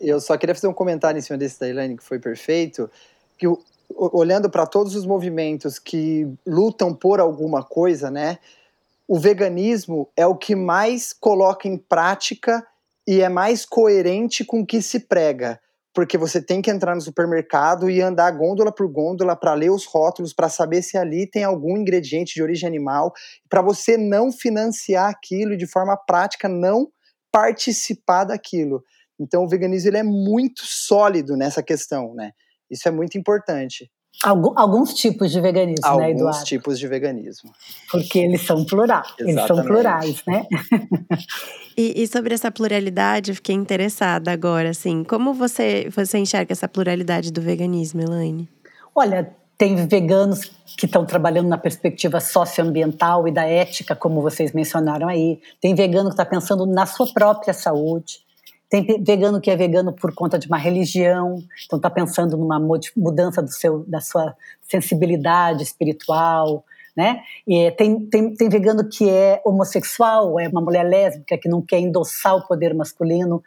Eu 0.00 0.20
só 0.20 0.36
queria 0.38 0.54
fazer 0.54 0.68
um 0.68 0.72
comentário 0.72 1.18
em 1.18 1.22
cima 1.22 1.36
desse 1.36 1.60
da 1.60 1.68
Elaine, 1.68 1.98
que 1.98 2.02
foi 2.02 2.18
perfeito, 2.18 2.90
que 3.36 3.46
olhando 3.94 4.48
para 4.48 4.66
todos 4.66 4.96
os 4.96 5.04
movimentos 5.04 5.78
que 5.78 6.26
lutam 6.46 6.94
por 6.94 7.20
alguma 7.20 7.62
coisa, 7.62 8.10
né? 8.10 8.38
O 9.06 9.18
veganismo 9.18 10.08
é 10.16 10.26
o 10.26 10.34
que 10.34 10.56
mais 10.56 11.12
coloca 11.12 11.68
em 11.68 11.76
prática 11.76 12.66
e 13.06 13.20
é 13.20 13.28
mais 13.28 13.64
coerente 13.64 14.44
com 14.44 14.60
o 14.60 14.66
que 14.66 14.80
se 14.80 15.00
prega 15.00 15.60
porque 15.96 16.18
você 16.18 16.42
tem 16.42 16.60
que 16.60 16.70
entrar 16.70 16.94
no 16.94 17.00
supermercado 17.00 17.88
e 17.88 18.02
andar 18.02 18.30
gôndola 18.32 18.70
por 18.70 18.86
gôndola 18.86 19.34
para 19.34 19.54
ler 19.54 19.70
os 19.70 19.86
rótulos, 19.86 20.34
para 20.34 20.50
saber 20.50 20.82
se 20.82 20.98
ali 20.98 21.26
tem 21.26 21.42
algum 21.42 21.74
ingrediente 21.74 22.34
de 22.34 22.42
origem 22.42 22.68
animal, 22.68 23.14
para 23.48 23.62
você 23.62 23.96
não 23.96 24.30
financiar 24.30 25.08
aquilo 25.08 25.54
e 25.54 25.56
de 25.56 25.66
forma 25.66 25.96
prática 25.96 26.50
não 26.50 26.88
participar 27.32 28.24
daquilo. 28.24 28.84
Então 29.18 29.44
o 29.44 29.48
veganismo 29.48 29.88
ele 29.88 29.96
é 29.96 30.02
muito 30.02 30.66
sólido 30.66 31.34
nessa 31.34 31.62
questão, 31.62 32.12
né? 32.14 32.32
Isso 32.70 32.86
é 32.86 32.90
muito 32.90 33.16
importante. 33.16 33.90
Alguns 34.22 34.94
tipos 34.94 35.30
de 35.30 35.40
veganismo, 35.40 35.84
alguns 35.84 36.02
né, 36.02 36.10
Eduardo? 36.10 36.28
Alguns 36.28 36.48
tipos 36.48 36.78
de 36.78 36.88
veganismo. 36.88 37.52
Porque 37.90 38.18
eles 38.18 38.42
são 38.42 38.64
plurais, 38.64 39.06
eles 39.18 39.46
são 39.46 39.62
plurais, 39.62 40.22
né? 40.26 40.46
e, 41.76 42.02
e, 42.02 42.06
sobre 42.06 42.34
essa 42.34 42.50
pluralidade, 42.50 43.30
eu 43.30 43.34
fiquei 43.34 43.54
interessada 43.54 44.30
agora, 44.30 44.70
assim, 44.70 45.04
como 45.04 45.34
você, 45.34 45.88
você 45.94 46.18
enxerga 46.18 46.52
essa 46.52 46.68
pluralidade 46.68 47.32
do 47.32 47.40
veganismo, 47.40 48.02
Elaine? 48.02 48.48
Olha, 48.94 49.30
tem 49.58 49.86
veganos 49.86 50.50
que 50.76 50.84
estão 50.84 51.06
trabalhando 51.06 51.48
na 51.48 51.56
perspectiva 51.56 52.20
socioambiental 52.20 53.26
e 53.26 53.32
da 53.32 53.44
ética, 53.44 53.96
como 53.96 54.20
vocês 54.20 54.52
mencionaram 54.52 55.08
aí. 55.08 55.40
Tem 55.60 55.74
vegano 55.74 56.10
que 56.10 56.14
está 56.14 56.24
pensando 56.24 56.66
na 56.66 56.84
sua 56.84 57.06
própria 57.12 57.54
saúde. 57.54 58.25
Tem 58.68 58.84
vegano 59.02 59.40
que 59.40 59.50
é 59.50 59.56
vegano 59.56 59.92
por 59.92 60.12
conta 60.14 60.38
de 60.38 60.48
uma 60.48 60.58
religião, 60.58 61.38
então 61.64 61.76
está 61.76 61.88
pensando 61.88 62.36
numa 62.36 62.58
mudança 62.96 63.40
do 63.40 63.50
seu, 63.50 63.84
da 63.86 64.00
sua 64.00 64.36
sensibilidade 64.60 65.62
espiritual, 65.62 66.64
né? 66.96 67.22
E 67.46 67.70
tem, 67.72 68.00
tem, 68.06 68.34
tem 68.34 68.48
vegano 68.48 68.88
que 68.88 69.08
é 69.08 69.40
homossexual, 69.44 70.40
é 70.40 70.48
uma 70.48 70.60
mulher 70.60 70.82
lésbica 70.82 71.38
que 71.38 71.48
não 71.48 71.62
quer 71.62 71.78
endossar 71.78 72.34
o 72.34 72.46
poder 72.46 72.74
masculino 72.74 73.42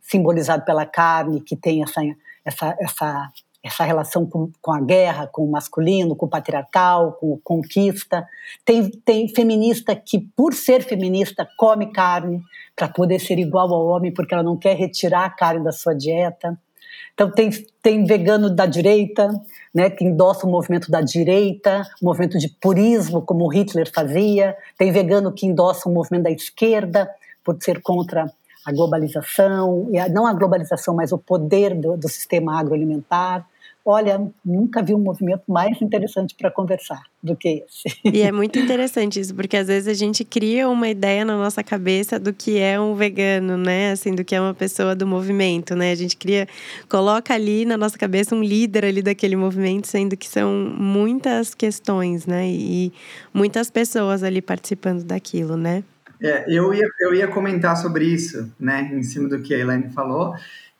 simbolizado 0.00 0.64
pela 0.64 0.84
carne, 0.84 1.40
que 1.40 1.54
tem 1.54 1.82
essa, 1.82 2.00
essa, 2.44 2.76
essa 2.80 3.32
essa 3.64 3.82
relação 3.82 4.26
com, 4.26 4.50
com 4.60 4.72
a 4.72 4.80
guerra, 4.80 5.26
com 5.26 5.42
o 5.42 5.50
masculino, 5.50 6.14
com 6.14 6.26
o 6.26 6.28
patriarcal, 6.28 7.12
com 7.12 7.38
conquista. 7.42 8.28
Tem, 8.62 8.90
tem 8.90 9.26
feminista 9.26 9.96
que, 9.96 10.20
por 10.36 10.52
ser 10.52 10.82
feminista, 10.82 11.48
come 11.56 11.90
carne 11.90 12.42
para 12.76 12.88
poder 12.88 13.18
ser 13.18 13.38
igual 13.38 13.72
ao 13.72 13.86
homem, 13.86 14.12
porque 14.12 14.34
ela 14.34 14.42
não 14.42 14.56
quer 14.56 14.76
retirar 14.76 15.24
a 15.24 15.30
carne 15.30 15.64
da 15.64 15.72
sua 15.72 15.94
dieta. 15.94 16.58
Então, 17.14 17.30
tem, 17.30 17.48
tem 17.80 18.04
vegano 18.04 18.54
da 18.54 18.66
direita, 18.66 19.30
né, 19.74 19.88
que 19.88 20.04
endossa 20.04 20.46
o 20.46 20.50
movimento 20.50 20.90
da 20.90 21.00
direita, 21.00 21.82
o 22.02 22.04
movimento 22.04 22.38
de 22.38 22.48
purismo, 22.60 23.22
como 23.22 23.48
Hitler 23.48 23.90
fazia. 23.90 24.54
Tem 24.76 24.92
vegano 24.92 25.32
que 25.32 25.46
endossa 25.46 25.88
o 25.88 25.92
movimento 25.92 26.24
da 26.24 26.30
esquerda, 26.30 27.08
por 27.42 27.56
ser 27.62 27.80
contra 27.80 28.30
a 28.66 28.72
globalização, 28.72 29.88
não 30.10 30.26
a 30.26 30.32
globalização, 30.34 30.94
mas 30.94 31.12
o 31.12 31.18
poder 31.18 31.74
do, 31.74 31.96
do 31.96 32.08
sistema 32.08 32.58
agroalimentar. 32.58 33.46
Olha, 33.86 34.18
nunca 34.42 34.82
vi 34.82 34.94
um 34.94 34.98
movimento 34.98 35.42
mais 35.46 35.80
interessante 35.82 36.34
para 36.34 36.50
conversar 36.50 37.02
do 37.22 37.36
que 37.36 37.62
esse. 37.66 37.94
E 38.02 38.22
é 38.22 38.32
muito 38.32 38.58
interessante 38.58 39.20
isso, 39.20 39.34
porque 39.34 39.58
às 39.58 39.66
vezes 39.66 39.86
a 39.86 39.92
gente 39.92 40.24
cria 40.24 40.70
uma 40.70 40.88
ideia 40.88 41.22
na 41.22 41.36
nossa 41.36 41.62
cabeça 41.62 42.18
do 42.18 42.32
que 42.32 42.58
é 42.58 42.80
um 42.80 42.94
vegano, 42.94 43.58
né? 43.58 43.92
Assim, 43.92 44.14
do 44.14 44.24
que 44.24 44.34
é 44.34 44.40
uma 44.40 44.54
pessoa 44.54 44.94
do 44.94 45.06
movimento, 45.06 45.76
né? 45.76 45.90
A 45.90 45.94
gente 45.94 46.16
cria, 46.16 46.48
coloca 46.88 47.34
ali 47.34 47.66
na 47.66 47.76
nossa 47.76 47.98
cabeça 47.98 48.34
um 48.34 48.42
líder 48.42 48.86
ali 48.86 49.02
daquele 49.02 49.36
movimento, 49.36 49.86
sendo 49.86 50.16
que 50.16 50.28
são 50.28 50.50
muitas 50.78 51.54
questões, 51.54 52.24
né? 52.24 52.48
E 52.48 52.90
muitas 53.34 53.70
pessoas 53.70 54.22
ali 54.22 54.40
participando 54.40 55.04
daquilo, 55.04 55.58
né? 55.58 55.84
É, 56.22 56.44
eu 56.48 56.72
ia, 56.72 56.88
eu 57.00 57.14
ia 57.14 57.28
comentar 57.28 57.76
sobre 57.76 58.06
isso, 58.06 58.50
né? 58.58 58.90
Em 58.94 59.02
cima 59.02 59.28
do 59.28 59.42
que 59.42 59.52
a 59.52 59.58
Elaine 59.58 59.90
falou 59.90 60.34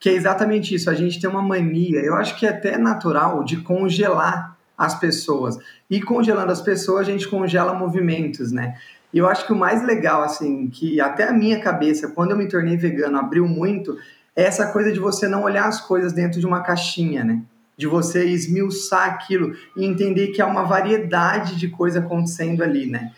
que 0.04 0.10
é 0.10 0.12
exatamente 0.12 0.74
isso. 0.74 0.90
A 0.90 0.94
gente 0.94 1.18
tem 1.18 1.30
uma 1.30 1.40
mania, 1.40 1.98
eu 2.00 2.14
acho 2.14 2.36
que 2.38 2.44
é 2.44 2.50
até 2.50 2.76
natural, 2.76 3.42
de 3.42 3.56
congelar 3.62 4.54
as 4.76 5.00
pessoas. 5.00 5.56
E 5.88 5.98
congelando 5.98 6.52
as 6.52 6.60
pessoas, 6.60 7.08
a 7.08 7.10
gente 7.10 7.26
congela 7.26 7.72
movimentos, 7.72 8.52
né? 8.52 8.76
E 9.14 9.16
eu 9.16 9.26
acho 9.26 9.46
que 9.46 9.52
o 9.54 9.56
mais 9.56 9.82
legal, 9.82 10.22
assim, 10.22 10.68
que 10.68 11.00
até 11.00 11.26
a 11.26 11.32
minha 11.32 11.58
cabeça, 11.58 12.08
quando 12.08 12.32
eu 12.32 12.36
me 12.36 12.46
tornei 12.46 12.76
vegano, 12.76 13.16
abriu 13.16 13.48
muito, 13.48 13.96
é 14.36 14.42
essa 14.42 14.66
coisa 14.66 14.92
de 14.92 15.00
você 15.00 15.26
não 15.26 15.42
olhar 15.42 15.64
as 15.64 15.80
coisas 15.80 16.12
dentro 16.12 16.38
de 16.38 16.44
uma 16.44 16.60
caixinha, 16.60 17.24
né? 17.24 17.40
De 17.74 17.86
você 17.86 18.26
esmiuçar 18.26 19.08
aquilo 19.08 19.56
e 19.74 19.86
entender 19.86 20.26
que 20.32 20.42
há 20.42 20.46
uma 20.46 20.64
variedade 20.64 21.56
de 21.56 21.68
coisa 21.68 22.00
acontecendo 22.00 22.62
ali, 22.62 22.90
né? 22.90 23.10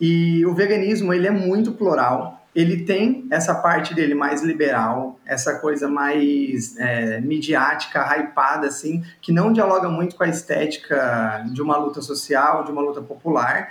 E 0.00 0.44
o 0.44 0.52
veganismo, 0.52 1.14
ele 1.14 1.28
é 1.28 1.30
muito 1.30 1.70
plural 1.70 2.41
ele 2.54 2.84
tem 2.84 3.26
essa 3.30 3.54
parte 3.54 3.94
dele 3.94 4.14
mais 4.14 4.42
liberal, 4.42 5.18
essa 5.24 5.58
coisa 5.58 5.88
mais 5.88 6.76
é, 6.76 7.20
midiática, 7.20 8.00
hypada, 8.16 8.66
assim, 8.66 9.02
que 9.20 9.32
não 9.32 9.52
dialoga 9.52 9.88
muito 9.88 10.16
com 10.16 10.24
a 10.24 10.28
estética 10.28 11.44
de 11.50 11.62
uma 11.62 11.76
luta 11.78 12.02
social, 12.02 12.64
de 12.64 12.70
uma 12.70 12.82
luta 12.82 13.00
popular, 13.00 13.70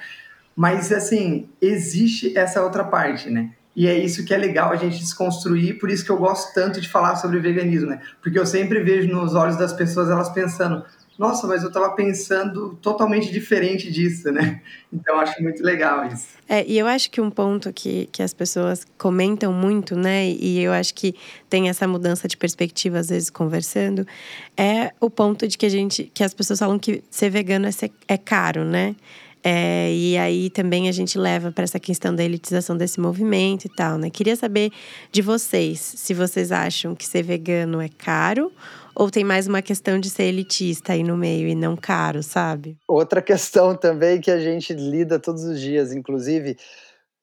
mas, 0.55 0.91
assim, 0.91 1.49
existe 1.61 2.37
essa 2.37 2.61
outra 2.61 2.83
parte, 2.83 3.29
né? 3.29 3.51
E 3.75 3.87
é 3.87 3.97
isso 3.97 4.25
que 4.25 4.33
é 4.33 4.37
legal 4.37 4.71
a 4.71 4.75
gente 4.75 4.99
desconstruir, 4.99 5.79
por 5.79 5.89
isso 5.89 6.03
que 6.03 6.11
eu 6.11 6.17
gosto 6.17 6.53
tanto 6.53 6.81
de 6.81 6.89
falar 6.89 7.15
sobre 7.15 7.39
veganismo, 7.39 7.89
né? 7.89 8.01
Porque 8.21 8.37
eu 8.37 8.45
sempre 8.45 8.81
vejo 8.83 9.07
nos 9.07 9.33
olhos 9.33 9.55
das 9.55 9.71
pessoas 9.71 10.09
elas 10.09 10.29
pensando, 10.29 10.83
nossa, 11.21 11.45
mas 11.45 11.61
eu 11.61 11.67
estava 11.67 11.91
pensando 11.91 12.75
totalmente 12.81 13.31
diferente 13.31 13.91
disso, 13.91 14.31
né? 14.31 14.59
Então 14.91 15.19
acho 15.19 15.41
muito 15.43 15.63
legal 15.63 16.07
isso. 16.07 16.29
É, 16.49 16.65
e 16.65 16.79
eu 16.79 16.87
acho 16.87 17.11
que 17.11 17.21
um 17.21 17.29
ponto 17.29 17.71
que, 17.71 18.09
que 18.11 18.23
as 18.23 18.33
pessoas 18.33 18.87
comentam 18.97 19.53
muito, 19.53 19.95
né? 19.95 20.27
E 20.27 20.59
eu 20.59 20.73
acho 20.73 20.95
que 20.95 21.13
tem 21.47 21.69
essa 21.69 21.87
mudança 21.87 22.27
de 22.27 22.35
perspectiva, 22.35 22.97
às 22.97 23.09
vezes, 23.09 23.29
conversando, 23.29 24.05
é 24.57 24.93
o 24.99 25.11
ponto 25.11 25.47
de 25.47 25.59
que 25.59 25.65
a 25.67 25.69
gente, 25.69 26.11
que 26.11 26.23
as 26.23 26.33
pessoas 26.33 26.57
falam 26.57 26.79
que 26.79 27.03
ser 27.11 27.29
vegano 27.29 27.67
é, 27.67 27.71
ser, 27.71 27.91
é 28.07 28.17
caro, 28.17 28.65
né? 28.65 28.95
É, 29.43 29.93
e 29.93 30.17
aí 30.17 30.49
também 30.49 30.89
a 30.89 30.91
gente 30.91 31.19
leva 31.19 31.51
para 31.51 31.63
essa 31.63 31.79
questão 31.79 32.15
da 32.15 32.23
elitização 32.23 32.75
desse 32.75 32.99
movimento 32.99 33.65
e 33.65 33.69
tal, 33.69 33.99
né? 33.99 34.09
Queria 34.09 34.35
saber 34.35 34.71
de 35.11 35.21
vocês 35.21 35.79
se 35.79 36.15
vocês 36.15 36.51
acham 36.51 36.95
que 36.95 37.05
ser 37.05 37.21
vegano 37.23 37.79
é 37.79 37.89
caro 37.89 38.51
ou 38.95 39.09
tem 39.09 39.23
mais 39.23 39.47
uma 39.47 39.61
questão 39.61 39.99
de 39.99 40.09
ser 40.09 40.23
elitista 40.23 40.93
aí 40.93 41.03
no 41.03 41.17
meio 41.17 41.47
e 41.47 41.55
não 41.55 41.75
caro, 41.75 42.21
sabe? 42.21 42.77
Outra 42.87 43.21
questão 43.23 43.75
também 43.75 44.19
que 44.19 44.31
a 44.31 44.39
gente 44.39 44.73
lida 44.73 45.19
todos 45.19 45.43
os 45.43 45.59
dias, 45.59 45.93
inclusive, 45.93 46.57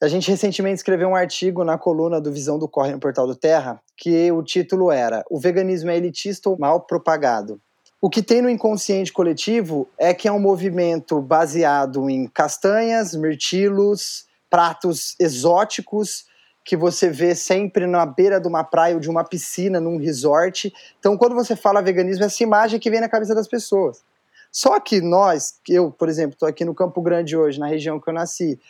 a 0.01 0.09
gente 0.09 0.31
recentemente 0.31 0.77
escreveu 0.77 1.09
um 1.09 1.17
artigo 1.17 1.65
na 1.65 1.77
coluna 1.77 2.21
do 2.21 2.33
Visão 2.33 2.59
do 2.59 2.69
Corre 2.69 2.93
no 2.93 3.01
Portal 3.01 3.27
do 3.27 3.35
Terra, 3.35 3.81
que 3.97 4.31
o 4.31 4.43
título 4.43 4.93
era 4.93 5.25
O 5.29 5.41
veganismo 5.41 5.91
é 5.91 5.97
elitista 5.97 6.49
ou 6.49 6.59
mal 6.59 6.81
propagado? 6.81 7.61
O 8.01 8.09
que 8.09 8.23
tem 8.23 8.41
no 8.41 8.49
inconsciente 8.49 9.13
coletivo 9.13 9.89
é 9.99 10.15
que 10.15 10.29
é 10.29 10.33
um 10.33 10.39
movimento 10.39 11.21
baseado 11.21 12.09
em 12.09 12.29
castanhas, 12.29 13.13
mirtilos, 13.13 14.25
pratos 14.49 15.17
exóticos 15.19 16.28
que 16.69 16.77
você 16.77 17.09
vê 17.09 17.35
sempre 17.35 17.87
na 17.87 18.05
beira 18.05 18.39
de 18.39 18.47
uma 18.47 18.63
praia 18.63 18.95
ou 18.95 19.01
de 19.01 19.09
uma 19.09 19.25
piscina, 19.25 19.81
num 19.81 19.97
resort. 19.97 20.71
Então, 21.01 21.17
quando 21.17 21.35
você 21.35 21.57
fala 21.57 21.81
veganismo, 21.81 22.25
é 22.25 22.27
essa 22.27 22.43
imagem 22.43 22.79
que 22.79 22.91
vem 22.91 23.01
na 23.01 23.09
cabeça 23.09 23.35
das 23.35 23.49
pessoas. 23.49 24.05
Só 24.53 24.79
que 24.79 25.01
nós, 25.01 25.59
eu, 25.67 25.91
por 25.91 26.11
exemplo, 26.11 26.35
estou 26.35 26.47
aqui 26.47 26.67
no 26.67 26.75
Campo 26.75 27.01
Grande 27.01 27.35
hoje, 27.35 27.59
na 27.59 27.67
região 27.67 27.99
que 27.99 28.11
eu 28.11 28.13
nasci, 28.13 28.61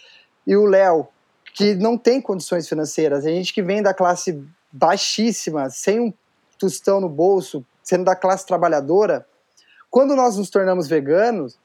e 0.47 0.55
o 0.55 0.65
Léo, 0.65 1.09
que 1.53 1.75
não 1.75 1.99
tem 1.99 2.21
condições 2.21 2.69
financeiras, 2.69 3.27
a 3.27 3.31
gente 3.31 3.53
que 3.53 3.65
vem 3.65 3.83
da 3.83 3.93
classe 3.93 4.41
baixíssima, 4.71 5.69
sem 5.69 5.99
um 5.99 6.15
tostão 6.57 7.01
no 7.01 7.09
bolso, 7.09 7.67
sendo 7.83 8.05
da 8.05 8.15
classe 8.15 8.47
trabalhadora, 8.47 9.27
quando 9.91 10.15
nós 10.15 10.37
nos 10.37 10.51
tornamos 10.51 10.87
veganos, 10.87 11.59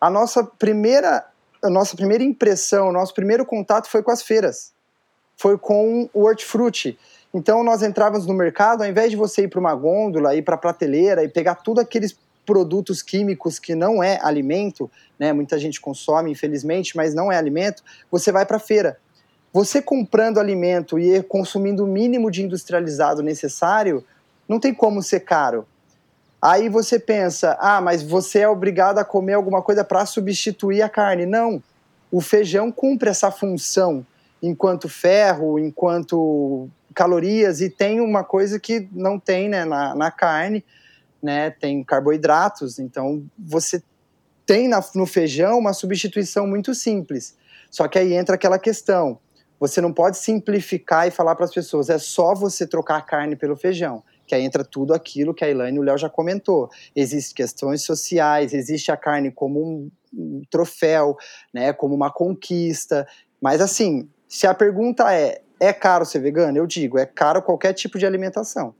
a 0.00 0.08
nossa 0.08 0.44
primeira, 0.44 1.26
a 1.60 1.68
nossa 1.68 1.96
primeira 1.96 2.22
impressão, 2.22 2.90
o 2.90 2.92
nosso 2.92 3.12
primeiro 3.12 3.44
contato 3.44 3.88
foi 3.88 4.04
com 4.04 4.12
as 4.12 4.22
feiras 4.22 4.72
foi 5.40 5.56
com 5.56 6.06
o 6.12 6.24
hortifruti. 6.24 6.98
Então 7.32 7.64
nós 7.64 7.82
entrávamos 7.82 8.26
no 8.26 8.34
mercado, 8.34 8.82
ao 8.82 8.88
invés 8.90 9.10
de 9.10 9.16
você 9.16 9.44
ir 9.44 9.48
para 9.48 9.58
uma 9.58 9.74
gôndola, 9.74 10.34
ir 10.34 10.42
para 10.42 10.54
a 10.54 10.58
prateleira 10.58 11.24
e 11.24 11.28
pegar 11.28 11.54
tudo 11.54 11.80
aqueles 11.80 12.14
produtos 12.44 13.00
químicos 13.00 13.58
que 13.58 13.74
não 13.74 14.02
é 14.02 14.18
alimento, 14.22 14.90
né? 15.18 15.32
Muita 15.32 15.58
gente 15.58 15.80
consome, 15.80 16.30
infelizmente, 16.30 16.94
mas 16.94 17.14
não 17.14 17.32
é 17.32 17.38
alimento. 17.38 17.82
Você 18.10 18.30
vai 18.30 18.44
para 18.44 18.58
a 18.58 18.60
feira. 18.60 18.98
Você 19.50 19.80
comprando 19.80 20.38
alimento 20.38 20.98
e 20.98 21.22
consumindo 21.22 21.84
o 21.84 21.88
mínimo 21.88 22.30
de 22.30 22.42
industrializado 22.42 23.22
necessário, 23.22 24.04
não 24.46 24.60
tem 24.60 24.74
como 24.74 25.02
ser 25.02 25.20
caro. 25.20 25.66
Aí 26.42 26.68
você 26.68 26.98
pensa, 26.98 27.56
ah, 27.58 27.80
mas 27.80 28.02
você 28.02 28.40
é 28.40 28.48
obrigado 28.48 28.98
a 28.98 29.04
comer 29.06 29.34
alguma 29.34 29.62
coisa 29.62 29.82
para 29.84 30.04
substituir 30.04 30.82
a 30.82 30.88
carne. 30.88 31.24
Não. 31.24 31.62
O 32.12 32.20
feijão 32.20 32.70
cumpre 32.70 33.08
essa 33.08 33.30
função 33.30 34.04
enquanto 34.42 34.88
ferro, 34.88 35.58
enquanto 35.58 36.68
calorias, 36.94 37.60
e 37.60 37.70
tem 37.70 38.00
uma 38.00 38.24
coisa 38.24 38.58
que 38.58 38.88
não 38.92 39.18
tem 39.18 39.48
né, 39.48 39.64
na, 39.64 39.94
na 39.94 40.10
carne, 40.10 40.64
né, 41.22 41.50
tem 41.50 41.84
carboidratos, 41.84 42.78
então 42.78 43.24
você 43.38 43.82
tem 44.46 44.68
na, 44.68 44.82
no 44.94 45.06
feijão 45.06 45.58
uma 45.58 45.72
substituição 45.72 46.46
muito 46.46 46.74
simples. 46.74 47.36
Só 47.70 47.86
que 47.86 47.98
aí 47.98 48.14
entra 48.14 48.34
aquela 48.34 48.58
questão, 48.58 49.18
você 49.58 49.80
não 49.80 49.92
pode 49.92 50.18
simplificar 50.18 51.06
e 51.06 51.10
falar 51.10 51.36
para 51.36 51.44
as 51.44 51.54
pessoas, 51.54 51.88
é 51.88 51.98
só 51.98 52.34
você 52.34 52.66
trocar 52.66 52.96
a 52.96 53.02
carne 53.02 53.36
pelo 53.36 53.56
feijão 53.56 54.02
que 54.30 54.34
aí 54.36 54.44
entra 54.44 54.64
tudo 54.64 54.94
aquilo 54.94 55.34
que 55.34 55.44
a 55.44 55.50
Elaine 55.50 55.76
e 55.76 55.80
o 55.80 55.82
Léo 55.82 55.98
já 55.98 56.08
comentou. 56.08 56.70
Existem 56.94 57.34
questões 57.34 57.82
sociais, 57.82 58.54
existe 58.54 58.92
a 58.92 58.96
carne 58.96 59.32
como 59.32 59.60
um, 59.60 59.90
um 60.14 60.42
troféu, 60.48 61.16
né, 61.52 61.72
como 61.72 61.96
uma 61.96 62.12
conquista, 62.12 63.08
mas 63.42 63.60
assim, 63.60 64.08
se 64.30 64.46
a 64.46 64.54
pergunta 64.54 65.12
é: 65.12 65.42
é 65.58 65.72
caro 65.72 66.06
ser 66.06 66.20
vegano? 66.20 66.56
Eu 66.56 66.66
digo: 66.66 66.96
é 66.96 67.04
caro 67.04 67.42
qualquer 67.42 67.74
tipo 67.74 67.98
de 67.98 68.06
alimentação. 68.06 68.74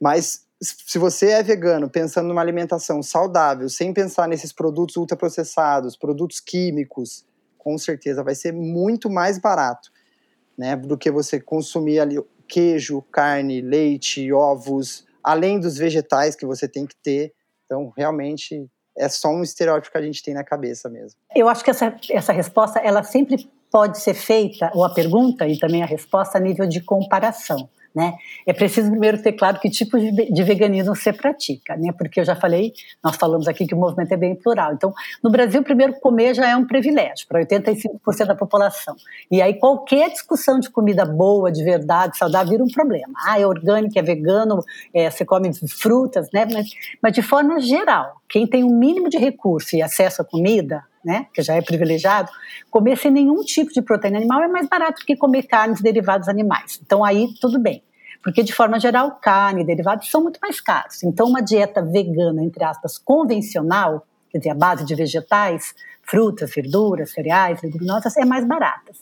Mas 0.00 0.46
se 0.60 0.98
você 0.98 1.30
é 1.30 1.42
vegano 1.42 1.90
pensando 1.90 2.28
numa 2.28 2.40
alimentação 2.40 3.02
saudável, 3.02 3.68
sem 3.68 3.92
pensar 3.92 4.28
nesses 4.28 4.52
produtos 4.52 4.96
ultraprocessados, 4.96 5.96
produtos 5.96 6.38
químicos, 6.38 7.26
com 7.58 7.76
certeza 7.76 8.22
vai 8.22 8.36
ser 8.36 8.52
muito 8.52 9.10
mais 9.10 9.38
barato, 9.38 9.90
né, 10.56 10.76
do 10.76 10.96
que 10.96 11.10
você 11.10 11.40
consumir 11.40 11.98
ali 11.98 12.16
queijo, 12.48 13.02
carne, 13.10 13.60
leite, 13.60 14.32
ovos, 14.32 15.04
além 15.24 15.58
dos 15.58 15.76
vegetais 15.76 16.36
que 16.36 16.46
você 16.46 16.68
tem 16.68 16.86
que 16.86 16.94
ter. 16.96 17.32
Então, 17.64 17.92
realmente 17.96 18.68
é 18.96 19.08
só 19.08 19.28
um 19.30 19.42
estereótipo 19.42 19.90
que 19.90 19.98
a 19.98 20.02
gente 20.02 20.22
tem 20.22 20.34
na 20.34 20.44
cabeça 20.44 20.88
mesmo. 20.88 21.18
Eu 21.34 21.48
acho 21.48 21.64
que 21.64 21.70
essa, 21.70 21.96
essa 22.10 22.32
resposta 22.32 22.78
ela 22.78 23.02
sempre 23.02 23.50
pode 23.72 23.98
ser 24.00 24.12
feita, 24.12 24.70
ou 24.74 24.84
a 24.84 24.90
pergunta 24.90 25.48
e 25.48 25.58
também 25.58 25.82
a 25.82 25.86
resposta, 25.86 26.36
a 26.36 26.40
nível 26.40 26.68
de 26.68 26.82
comparação. 26.82 27.68
Né? 27.94 28.14
É 28.46 28.54
preciso 28.54 28.90
primeiro 28.90 29.22
ter 29.22 29.32
claro 29.32 29.60
que 29.60 29.68
tipo 29.68 29.98
de 29.98 30.42
veganismo 30.42 30.96
você 30.96 31.12
pratica, 31.12 31.76
né? 31.76 31.92
Porque 31.92 32.20
eu 32.20 32.24
já 32.24 32.34
falei, 32.34 32.72
nós 33.04 33.16
falamos 33.16 33.46
aqui 33.46 33.66
que 33.66 33.74
o 33.74 33.78
movimento 33.78 34.12
é 34.12 34.16
bem 34.16 34.34
plural. 34.34 34.72
Então, 34.72 34.94
no 35.22 35.30
Brasil, 35.30 35.62
primeiro 35.62 35.92
comer 36.00 36.34
já 36.34 36.48
é 36.48 36.56
um 36.56 36.66
privilégio 36.66 37.26
para 37.28 37.44
85% 37.44 38.24
da 38.26 38.34
população. 38.34 38.96
E 39.30 39.42
aí 39.42 39.52
qualquer 39.58 40.08
discussão 40.08 40.58
de 40.58 40.70
comida 40.70 41.04
boa, 41.04 41.52
de 41.52 41.62
verdade, 41.62 42.16
saudável, 42.16 42.52
vira 42.52 42.64
um 42.64 42.68
problema. 42.68 43.12
Ah, 43.26 43.38
é 43.38 43.46
orgânico, 43.46 43.98
é 43.98 44.02
vegano, 44.02 44.64
é, 44.94 45.10
você 45.10 45.22
come 45.22 45.50
frutas, 45.68 46.28
né? 46.32 46.46
Mas, 46.50 46.70
mas 47.02 47.12
de 47.12 47.20
forma 47.20 47.60
geral, 47.60 48.22
quem 48.26 48.46
tem 48.46 48.64
o 48.64 48.68
um 48.68 48.78
mínimo 48.78 49.10
de 49.10 49.18
recurso 49.18 49.76
e 49.76 49.82
acesso 49.82 50.22
à 50.22 50.24
comida, 50.24 50.82
né, 51.04 51.26
que 51.32 51.42
já 51.42 51.54
é 51.54 51.62
privilegiado, 51.62 52.30
comer 52.70 52.96
sem 52.96 53.10
nenhum 53.10 53.42
tipo 53.42 53.72
de 53.72 53.82
proteína 53.82 54.18
animal 54.18 54.42
é 54.42 54.48
mais 54.48 54.68
barato 54.68 55.00
do 55.00 55.06
que 55.06 55.16
comer 55.16 55.44
carnes 55.44 55.80
derivados 55.80 56.28
animais. 56.28 56.80
Então 56.84 57.04
aí 57.04 57.28
tudo 57.40 57.58
bem. 57.58 57.82
Porque 58.22 58.42
de 58.42 58.52
forma 58.52 58.78
geral, 58.78 59.18
carne 59.20 59.62
e 59.62 59.66
derivados 59.66 60.08
são 60.10 60.22
muito 60.22 60.38
mais 60.40 60.60
caros. 60.60 61.02
Então 61.02 61.26
uma 61.26 61.42
dieta 61.42 61.82
vegana, 61.82 62.42
entre 62.42 62.62
aspas, 62.64 62.96
convencional, 62.96 64.06
quer 64.30 64.38
dizer, 64.38 64.50
a 64.50 64.54
base 64.54 64.84
de 64.84 64.94
vegetais, 64.94 65.74
frutas, 66.02 66.54
verduras, 66.54 67.10
cereais, 67.10 67.60
leguminosas, 67.62 68.16
é 68.16 68.24
mais 68.24 68.46
barata. 68.46 68.92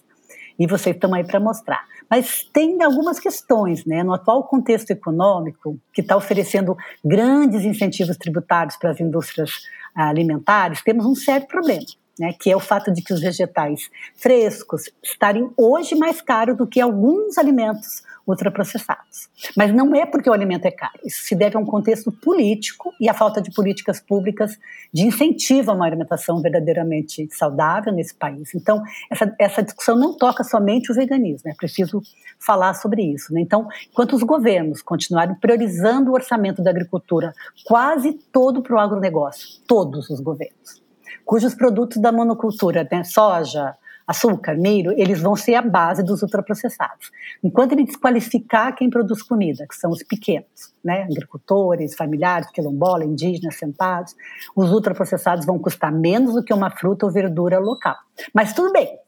E 0.59 0.67
vocês 0.67 0.95
estão 0.95 1.15
aí 1.15 1.25
para 1.25 1.41
mostrar. 1.41 1.85
Mas 2.09 2.43
tem 2.53 2.83
algumas 2.83 3.21
questões, 3.21 3.85
né? 3.87 4.03
No 4.03 4.13
atual 4.13 4.43
contexto 4.45 4.91
econômico, 4.91 5.79
que 5.93 6.01
está 6.01 6.17
oferecendo 6.17 6.77
grandes 7.05 7.65
incentivos 7.65 8.17
tributários 8.17 8.77
para 8.77 8.91
as 8.91 9.01
indústrias 9.01 9.63
alimentares, 10.09 10.83
temos 10.83 11.07
um 11.07 11.15
sério 11.15 11.47
problema. 11.47 11.85
Né, 12.19 12.35
que 12.39 12.51
é 12.51 12.57
o 12.57 12.61
fato 12.61 12.93
de 12.93 13.01
que 13.01 13.15
os 13.15 13.21
vegetais 13.23 13.89
frescos 14.15 14.91
estarem 15.03 15.51
hoje 15.57 15.95
mais 15.95 16.21
caros 16.21 16.55
do 16.55 16.67
que 16.67 16.79
alguns 16.79 17.39
alimentos 17.39 18.03
ultraprocessados. 18.27 19.29
Mas 19.57 19.73
não 19.73 19.95
é 19.95 20.07
porque 20.07 20.29
o 20.29 20.33
alimento 20.33 20.67
é 20.67 20.71
caro, 20.71 20.99
isso 21.05 21.25
se 21.25 21.35
deve 21.35 21.57
a 21.57 21.61
um 21.61 21.65
contexto 21.65 22.13
político 22.13 22.93
e 23.01 23.09
à 23.09 23.15
falta 23.15 23.41
de 23.41 23.51
políticas 23.51 24.01
públicas 24.01 24.59
de 24.93 25.03
incentivo 25.07 25.71
a 25.71 25.75
uma 25.75 25.87
alimentação 25.87 26.41
verdadeiramente 26.41 27.29
saudável 27.33 27.93
nesse 27.93 28.15
país. 28.15 28.55
Então, 28.55 28.83
essa, 29.11 29.35
essa 29.39 29.63
discussão 29.63 29.97
não 29.97 30.17
toca 30.17 30.45
somente 30.45 30.91
o 30.91 30.95
veganismo, 30.95 31.51
é 31.51 31.55
preciso 31.55 32.03
falar 32.39 32.75
sobre 32.75 33.03
isso. 33.03 33.33
Né? 33.33 33.41
Então, 33.41 33.69
enquanto 33.91 34.15
os 34.15 34.23
governos 34.23 34.83
continuarem 34.83 35.35
priorizando 35.35 36.11
o 36.11 36.15
orçamento 36.15 36.63
da 36.63 36.71
agricultura 36.71 37.33
quase 37.65 38.13
todo 38.33 38.63
para 38.63 38.75
o 38.75 38.79
agronegócio, 38.79 39.61
todos 39.67 40.11
os 40.11 40.21
governos, 40.21 40.81
cujos 41.25 41.55
produtos 41.55 41.99
da 41.99 42.11
monocultura, 42.11 42.87
né, 42.91 43.05
soja, 43.05 43.77
açúcar, 44.11 44.57
milho, 44.57 44.93
eles 44.97 45.21
vão 45.21 45.37
ser 45.37 45.55
a 45.55 45.63
base 45.63 46.03
dos 46.03 46.21
ultraprocessados. 46.21 47.13
Enquanto 47.45 47.73
ele 47.73 47.85
desqualificar 47.85 48.75
quem 48.75 48.91
produz 48.91 49.23
comida, 49.23 49.65
que 49.69 49.77
são 49.77 49.91
os 49.91 50.03
pequenos, 50.03 50.75
né, 50.85 51.05
agricultores, 51.05 51.95
familiares, 51.95 52.51
quilombola, 52.51 53.05
indígenas, 53.05 53.55
sentados, 53.55 54.17
os 54.57 54.73
ultraprocessados 54.73 55.47
vão 55.47 55.61
custar 55.61 55.93
menos 55.93 56.35
do 56.35 56.43
que 56.43 56.53
uma 56.53 56.71
fruta 56.71 57.07
ou 57.07 57.13
verdura 57.13 57.61
local. 57.61 57.95
Mas 58.35 58.53
tudo 58.53 58.73
bem. 58.73 58.99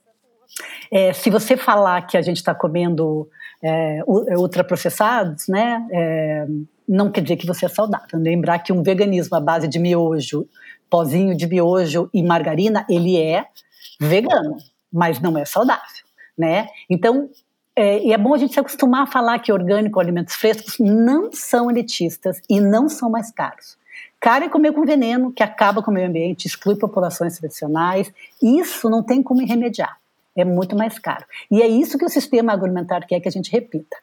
É, 0.93 1.13
se 1.13 1.31
você 1.31 1.57
falar 1.57 2.03
que 2.03 2.17
a 2.17 2.23
gente 2.23 2.37
está 2.37 2.55
comendo 2.55 3.29
é, 3.61 3.99
é, 3.99 4.39
ultraprocessados, 4.39 5.49
né, 5.49 5.85
é, 5.91 6.47
não 6.89 7.11
quer 7.11 7.23
dizer 7.23 7.37
que 7.37 7.47
você 7.47 7.67
é 7.67 7.69
saudável. 7.69 8.21
Lembrar 8.21 8.61
que 8.61 8.73
um 8.73 8.85
veganismo 8.85 9.37
à 9.37 9.41
base 9.41 9.67
de 9.67 9.81
miojo, 9.81 10.47
pozinho 10.89 11.37
de 11.37 11.49
miojo 11.49 12.09
e 12.15 12.23
margarina, 12.23 12.87
ele 12.89 13.21
é 13.21 13.47
vegano 13.99 14.57
mas 14.93 15.21
não 15.21 15.39
é 15.39 15.45
saudável, 15.45 16.05
né? 16.37 16.69
Então, 16.89 17.31
é, 17.75 18.05
e 18.05 18.13
é 18.13 18.19
bom 18.19 18.35
a 18.35 18.39
gente 18.39 18.53
se 18.53 18.61
acostumar 18.61 19.05
a 19.05 19.07
falar 19.07 19.39
que 19.39 19.53
orgânico, 19.53 19.99
alimentos 19.99 20.35
frescos, 20.35 20.79
não 20.79 21.33
são 21.33 21.71
elitistas 21.71 22.41
e 22.49 22.61
não 22.61 22.89
são 22.89 23.09
mais 23.11 23.31
caros. 23.31 23.79
Caro 24.21 24.45
é 24.45 24.49
comer 24.49 24.73
com 24.73 24.85
veneno, 24.85 25.33
que 25.33 25.43
acaba 25.43 25.83
com 25.83 25.91
o 25.91 25.95
meio 25.95 26.07
ambiente, 26.07 26.47
exclui 26.47 26.77
populações 26.77 27.39
tradicionais. 27.39 28.13
Isso 28.41 28.89
não 28.89 29.03
tem 29.03 29.23
como 29.23 29.45
remediar. 29.45 29.99
É 30.37 30.45
muito 30.45 30.77
mais 30.77 30.99
caro. 30.99 31.25
E 31.51 31.61
é 31.61 31.67
isso 31.67 31.99
que 31.99 32.05
o 32.05 32.09
sistema 32.09 32.53
agroalimentar 32.53 33.07
quer 33.07 33.21
que 33.21 33.29
a 33.29 33.33
gente 33.33 33.51
repita. 33.51 33.97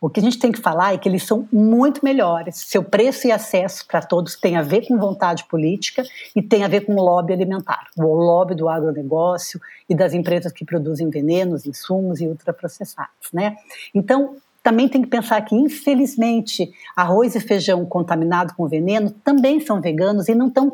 O 0.00 0.08
que 0.08 0.18
a 0.18 0.22
gente 0.22 0.38
tem 0.38 0.50
que 0.50 0.60
falar 0.60 0.94
é 0.94 0.98
que 0.98 1.06
eles 1.06 1.24
são 1.24 1.46
muito 1.52 2.02
melhores. 2.02 2.56
Seu 2.56 2.82
preço 2.82 3.26
e 3.26 3.32
acesso 3.32 3.86
para 3.86 4.00
todos 4.00 4.34
tem 4.34 4.56
a 4.56 4.62
ver 4.62 4.86
com 4.86 4.98
vontade 4.98 5.44
política 5.44 6.02
e 6.34 6.40
tem 6.40 6.64
a 6.64 6.68
ver 6.68 6.86
com 6.86 6.94
o 6.94 7.04
lobby 7.04 7.34
alimentar, 7.34 7.86
o 7.98 8.14
lobby 8.14 8.54
do 8.54 8.66
agronegócio 8.66 9.60
e 9.86 9.94
das 9.94 10.14
empresas 10.14 10.52
que 10.52 10.64
produzem 10.64 11.10
venenos, 11.10 11.66
insumos 11.66 12.18
e 12.20 12.26
ultraprocessados, 12.26 13.30
né? 13.30 13.56
Então, 13.94 14.36
também 14.62 14.88
tem 14.88 15.02
que 15.02 15.08
pensar 15.08 15.40
que, 15.42 15.54
infelizmente, 15.54 16.70
arroz 16.96 17.34
e 17.34 17.40
feijão 17.40 17.84
contaminado 17.84 18.54
com 18.54 18.66
veneno 18.66 19.10
também 19.24 19.60
são 19.60 19.80
veganos 19.80 20.28
e 20.28 20.34
não, 20.34 20.50
tão, 20.50 20.72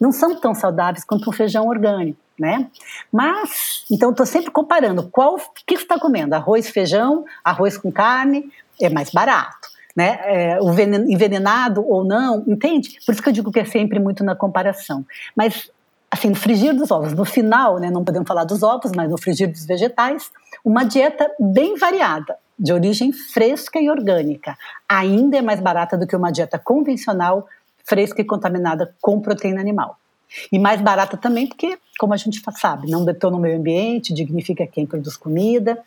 não 0.00 0.10
são 0.10 0.38
tão 0.40 0.54
saudáveis 0.54 1.04
quanto 1.04 1.28
o 1.28 1.32
feijão 1.32 1.66
orgânico, 1.66 2.18
né? 2.38 2.68
Mas, 3.12 3.84
então, 3.90 4.10
estou 4.10 4.26
sempre 4.26 4.50
comparando 4.50 5.08
qual 5.10 5.36
que 5.66 5.74
está 5.74 5.98
comendo, 5.98 6.34
arroz, 6.34 6.68
feijão, 6.68 7.24
arroz 7.44 7.76
com 7.76 7.90
carne, 7.90 8.50
é 8.80 8.88
mais 8.88 9.10
barato. 9.10 9.74
Né, 9.96 10.18
é, 10.24 10.60
o 10.60 10.72
envenenado 10.72 11.80
ou 11.88 12.02
não, 12.02 12.42
entende? 12.48 12.98
Por 13.06 13.12
isso 13.12 13.22
que 13.22 13.28
eu 13.28 13.32
digo 13.32 13.52
que 13.52 13.60
é 13.60 13.64
sempre 13.64 14.00
muito 14.00 14.24
na 14.24 14.34
comparação. 14.34 15.06
Mas, 15.36 15.70
assim, 16.10 16.30
no 16.30 16.34
frigir 16.34 16.74
dos 16.74 16.90
ovos, 16.90 17.12
no 17.12 17.24
final, 17.24 17.78
né, 17.78 17.92
não 17.92 18.02
podemos 18.02 18.26
falar 18.26 18.42
dos 18.42 18.64
ovos, 18.64 18.90
mas 18.90 19.08
no 19.08 19.16
frigir 19.16 19.48
dos 19.48 19.64
vegetais, 19.64 20.32
uma 20.64 20.82
dieta 20.82 21.30
bem 21.38 21.76
variada, 21.76 22.36
de 22.58 22.72
origem 22.72 23.12
fresca 23.12 23.78
e 23.80 23.88
orgânica, 23.88 24.56
ainda 24.88 25.36
é 25.36 25.42
mais 25.42 25.60
barata 25.60 25.96
do 25.96 26.08
que 26.08 26.16
uma 26.16 26.32
dieta 26.32 26.58
convencional, 26.58 27.46
fresca 27.84 28.20
e 28.20 28.24
contaminada 28.24 28.94
com 29.00 29.20
proteína 29.20 29.60
animal. 29.60 29.96
E 30.50 30.58
mais 30.58 30.80
barata 30.80 31.16
também 31.16 31.46
porque, 31.46 31.78
como 31.98 32.12
a 32.12 32.16
gente 32.16 32.40
sabe, 32.56 32.90
não 32.90 33.04
detona 33.04 33.36
o 33.36 33.40
meio 33.40 33.58
ambiente, 33.58 34.14
dignifica 34.14 34.66
quem 34.66 34.86
produz 34.86 35.16
comida, 35.16 35.78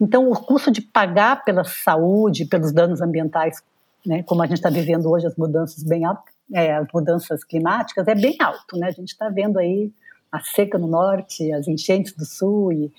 então, 0.00 0.30
o 0.30 0.34
custo 0.34 0.70
de 0.70 0.82
pagar 0.82 1.44
pela 1.44 1.64
saúde, 1.64 2.44
pelos 2.44 2.72
danos 2.72 3.00
ambientais, 3.00 3.62
né, 4.04 4.22
como 4.22 4.42
a 4.42 4.46
gente 4.46 4.58
está 4.58 4.70
vivendo 4.70 5.10
hoje, 5.10 5.26
as 5.26 5.36
mudanças 5.36 5.82
bem 5.82 6.02
é, 6.52 6.74
as 6.76 6.86
mudanças 6.92 7.42
climáticas, 7.42 8.06
é 8.06 8.14
bem 8.14 8.36
alto. 8.40 8.76
Né? 8.76 8.88
A 8.88 8.92
gente 8.92 9.08
está 9.08 9.28
vendo 9.28 9.58
aí 9.58 9.90
a 10.30 10.40
seca 10.40 10.78
no 10.78 10.86
norte, 10.86 11.50
as 11.52 11.66
enchentes 11.66 12.12
do 12.12 12.24
sul. 12.24 12.72
E... 12.72 12.92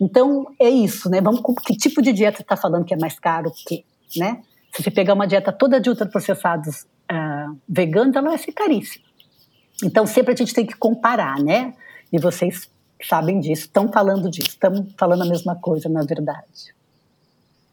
Então, 0.00 0.46
é 0.58 0.68
isso. 0.68 1.08
Né? 1.08 1.20
Vamos, 1.20 1.40
que 1.64 1.76
tipo 1.76 2.02
de 2.02 2.12
dieta 2.12 2.42
está 2.42 2.56
falando 2.56 2.84
que 2.84 2.94
é 2.94 2.98
mais 2.98 3.18
caro 3.18 3.50
que? 3.66 3.84
Né? 4.16 4.42
Se 4.72 4.82
você 4.82 4.90
pegar 4.90 5.14
uma 5.14 5.26
dieta 5.26 5.52
toda 5.52 5.80
de 5.80 5.88
ultraprocessados 5.88 6.82
uh, 7.10 7.56
veganos, 7.68 8.14
ela 8.14 8.28
vai 8.28 8.38
ser 8.38 8.52
caríssima. 8.52 9.04
Então, 9.82 10.06
sempre 10.06 10.34
a 10.34 10.36
gente 10.36 10.52
tem 10.52 10.66
que 10.66 10.76
comparar, 10.76 11.38
né? 11.38 11.72
E 12.12 12.18
vocês 12.18 12.70
sabem 13.02 13.40
disso, 13.40 13.62
estão 13.62 13.90
falando 13.90 14.30
disso, 14.30 14.48
estão 14.48 14.86
falando 14.98 15.22
a 15.22 15.26
mesma 15.26 15.56
coisa, 15.56 15.88
na 15.88 16.02
verdade. 16.02 16.74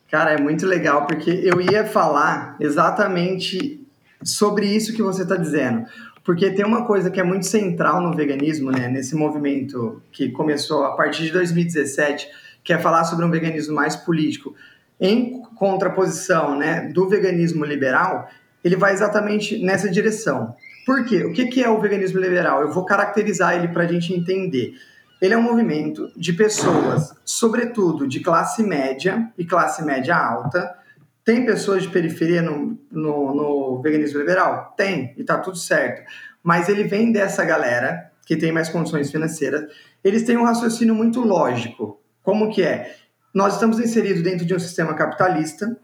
Cara, 0.09 0.31
é 0.31 0.37
muito 0.37 0.65
legal, 0.65 1.05
porque 1.05 1.29
eu 1.29 1.59
ia 1.59 1.85
falar 1.85 2.55
exatamente 2.59 3.85
sobre 4.23 4.65
isso 4.65 4.93
que 4.93 5.01
você 5.01 5.23
está 5.23 5.35
dizendo. 5.35 5.85
Porque 6.23 6.51
tem 6.51 6.65
uma 6.65 6.85
coisa 6.85 7.09
que 7.09 7.19
é 7.19 7.23
muito 7.23 7.45
central 7.45 8.01
no 8.01 8.13
veganismo, 8.13 8.71
né, 8.71 8.87
nesse 8.87 9.15
movimento 9.15 10.01
que 10.11 10.29
começou 10.29 10.83
a 10.83 10.95
partir 10.95 11.23
de 11.23 11.31
2017, 11.31 12.27
que 12.63 12.73
é 12.73 12.77
falar 12.77 13.05
sobre 13.05 13.25
um 13.25 13.31
veganismo 13.31 13.73
mais 13.75 13.95
político. 13.95 14.53
Em 14.99 15.41
contraposição 15.55 16.57
né, 16.57 16.89
do 16.93 17.07
veganismo 17.07 17.63
liberal, 17.63 18.29
ele 18.63 18.75
vai 18.75 18.93
exatamente 18.93 19.63
nessa 19.63 19.89
direção. 19.89 20.55
Por 20.85 21.05
quê? 21.05 21.23
O 21.23 21.33
que 21.33 21.63
é 21.63 21.69
o 21.69 21.79
veganismo 21.79 22.19
liberal? 22.19 22.61
Eu 22.61 22.71
vou 22.71 22.85
caracterizar 22.85 23.55
ele 23.55 23.69
para 23.69 23.83
a 23.83 23.87
gente 23.87 24.13
entender. 24.13 24.73
Ele 25.21 25.33
é 25.33 25.37
um 25.37 25.41
movimento 25.41 26.11
de 26.15 26.31
pessoas, 26.33 27.13
sobretudo 27.25 28.07
de 28.07 28.19
classe 28.19 28.61
média 28.61 29.31
e 29.37 29.45
classe 29.45 29.83
média 29.83 30.15
alta. 30.15 30.75
Tem 31.23 31.45
pessoas 31.45 31.83
de 31.83 31.89
periferia 31.89 32.41
no, 32.41 32.77
no, 32.91 33.35
no 33.35 33.81
veganismo 33.81 34.19
liberal? 34.19 34.73
Tem, 34.77 35.13
e 35.17 35.23
tá 35.23 35.39
tudo 35.39 35.57
certo. 35.57 36.03
Mas 36.43 36.69
ele 36.69 36.83
vem 36.83 37.11
dessa 37.11 37.43
galera 37.43 38.11
que 38.25 38.35
tem 38.35 38.51
mais 38.51 38.69
condições 38.69 39.11
financeiras. 39.11 39.65
Eles 40.03 40.23
têm 40.23 40.37
um 40.37 40.43
raciocínio 40.43 40.93
muito 40.93 41.21
lógico. 41.21 41.99
Como 42.21 42.51
que 42.51 42.61
é? 42.61 42.95
Nós 43.33 43.53
estamos 43.53 43.79
inseridos 43.79 44.21
dentro 44.21 44.45
de 44.45 44.53
um 44.53 44.59
sistema 44.59 44.93
capitalista. 44.93 45.77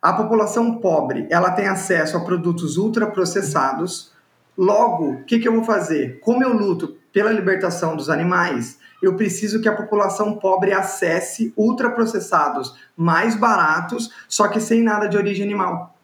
A 0.00 0.12
população 0.12 0.78
pobre, 0.78 1.26
ela 1.28 1.50
tem 1.50 1.66
acesso 1.66 2.16
a 2.16 2.24
produtos 2.24 2.76
ultraprocessados. 2.76 4.12
Logo, 4.56 5.10
o 5.10 5.24
que, 5.24 5.38
que 5.38 5.48
eu 5.48 5.54
vou 5.54 5.64
fazer? 5.64 6.20
Como 6.20 6.42
eu 6.42 6.52
luto 6.52 6.99
pela 7.12 7.32
libertação 7.32 7.96
dos 7.96 8.08
animais, 8.08 8.78
eu 9.02 9.16
preciso 9.16 9.60
que 9.60 9.68
a 9.68 9.74
população 9.74 10.36
pobre 10.36 10.72
acesse 10.72 11.52
ultraprocessados 11.56 12.74
mais 12.96 13.34
baratos, 13.34 14.12
só 14.28 14.48
que 14.48 14.60
sem 14.60 14.82
nada 14.82 15.08
de 15.08 15.16
origem 15.16 15.44
animal. 15.44 15.96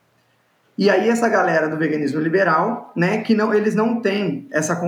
E 0.78 0.90
aí 0.90 1.08
essa 1.08 1.28
galera 1.28 1.68
do 1.68 1.76
veganismo 1.76 2.20
liberal, 2.20 2.92
né, 2.94 3.22
que 3.22 3.34
não, 3.34 3.52
eles 3.52 3.74
não 3.74 4.00
têm 4.00 4.46
essa 4.50 4.78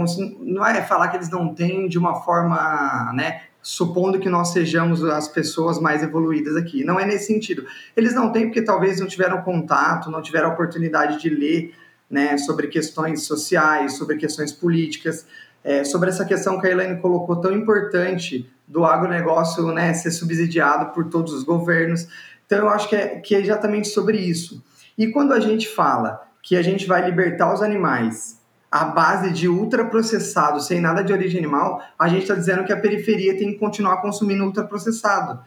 não 0.40 0.66
é 0.66 0.82
falar 0.82 1.08
que 1.08 1.16
eles 1.16 1.30
não 1.30 1.54
têm 1.54 1.88
de 1.88 1.98
uma 1.98 2.20
forma, 2.20 3.10
né, 3.14 3.42
supondo 3.62 4.18
que 4.18 4.28
nós 4.28 4.52
sejamos 4.52 5.02
as 5.02 5.28
pessoas 5.28 5.80
mais 5.80 6.02
evoluídas 6.02 6.56
aqui. 6.56 6.84
Não 6.84 7.00
é 7.00 7.06
nesse 7.06 7.26
sentido. 7.26 7.64
Eles 7.96 8.14
não 8.14 8.30
têm 8.30 8.44
porque 8.46 8.60
talvez 8.60 9.00
não 9.00 9.06
tiveram 9.06 9.40
contato, 9.42 10.10
não 10.10 10.20
tiveram 10.20 10.50
oportunidade 10.50 11.20
de 11.20 11.30
ler, 11.30 11.74
né, 12.10 12.36
sobre 12.38 12.68
questões 12.68 13.22
sociais, 13.22 13.96
sobre 13.96 14.16
questões 14.16 14.52
políticas, 14.52 15.26
é, 15.62 15.84
sobre 15.84 16.08
essa 16.08 16.24
questão 16.24 16.60
que 16.60 16.66
a 16.66 16.70
Elaine 16.70 17.00
colocou 17.00 17.36
tão 17.36 17.52
importante 17.52 18.50
do 18.66 18.84
agronegócio, 18.84 19.72
né, 19.72 19.94
ser 19.94 20.10
subsidiado 20.10 20.92
por 20.92 21.08
todos 21.08 21.32
os 21.32 21.42
governos. 21.42 22.06
Então 22.46 22.58
eu 22.58 22.68
acho 22.68 22.88
que 22.88 22.96
é, 22.96 23.20
que 23.20 23.34
é 23.34 23.40
exatamente 23.40 23.88
sobre 23.88 24.18
isso. 24.18 24.62
E 24.96 25.08
quando 25.08 25.32
a 25.32 25.40
gente 25.40 25.68
fala 25.68 26.22
que 26.42 26.56
a 26.56 26.62
gente 26.62 26.86
vai 26.86 27.04
libertar 27.04 27.52
os 27.52 27.62
animais 27.62 28.38
à 28.70 28.84
base 28.84 29.30
de 29.30 29.48
ultraprocessado, 29.48 30.60
sem 30.60 30.80
nada 30.80 31.02
de 31.02 31.12
origem 31.12 31.38
animal, 31.38 31.82
a 31.98 32.08
gente 32.08 32.22
está 32.22 32.34
dizendo 32.34 32.64
que 32.64 32.72
a 32.72 32.80
periferia 32.80 33.36
tem 33.36 33.52
que 33.52 33.58
continuar 33.58 34.02
consumindo 34.02 34.44
ultraprocessado. 34.44 35.40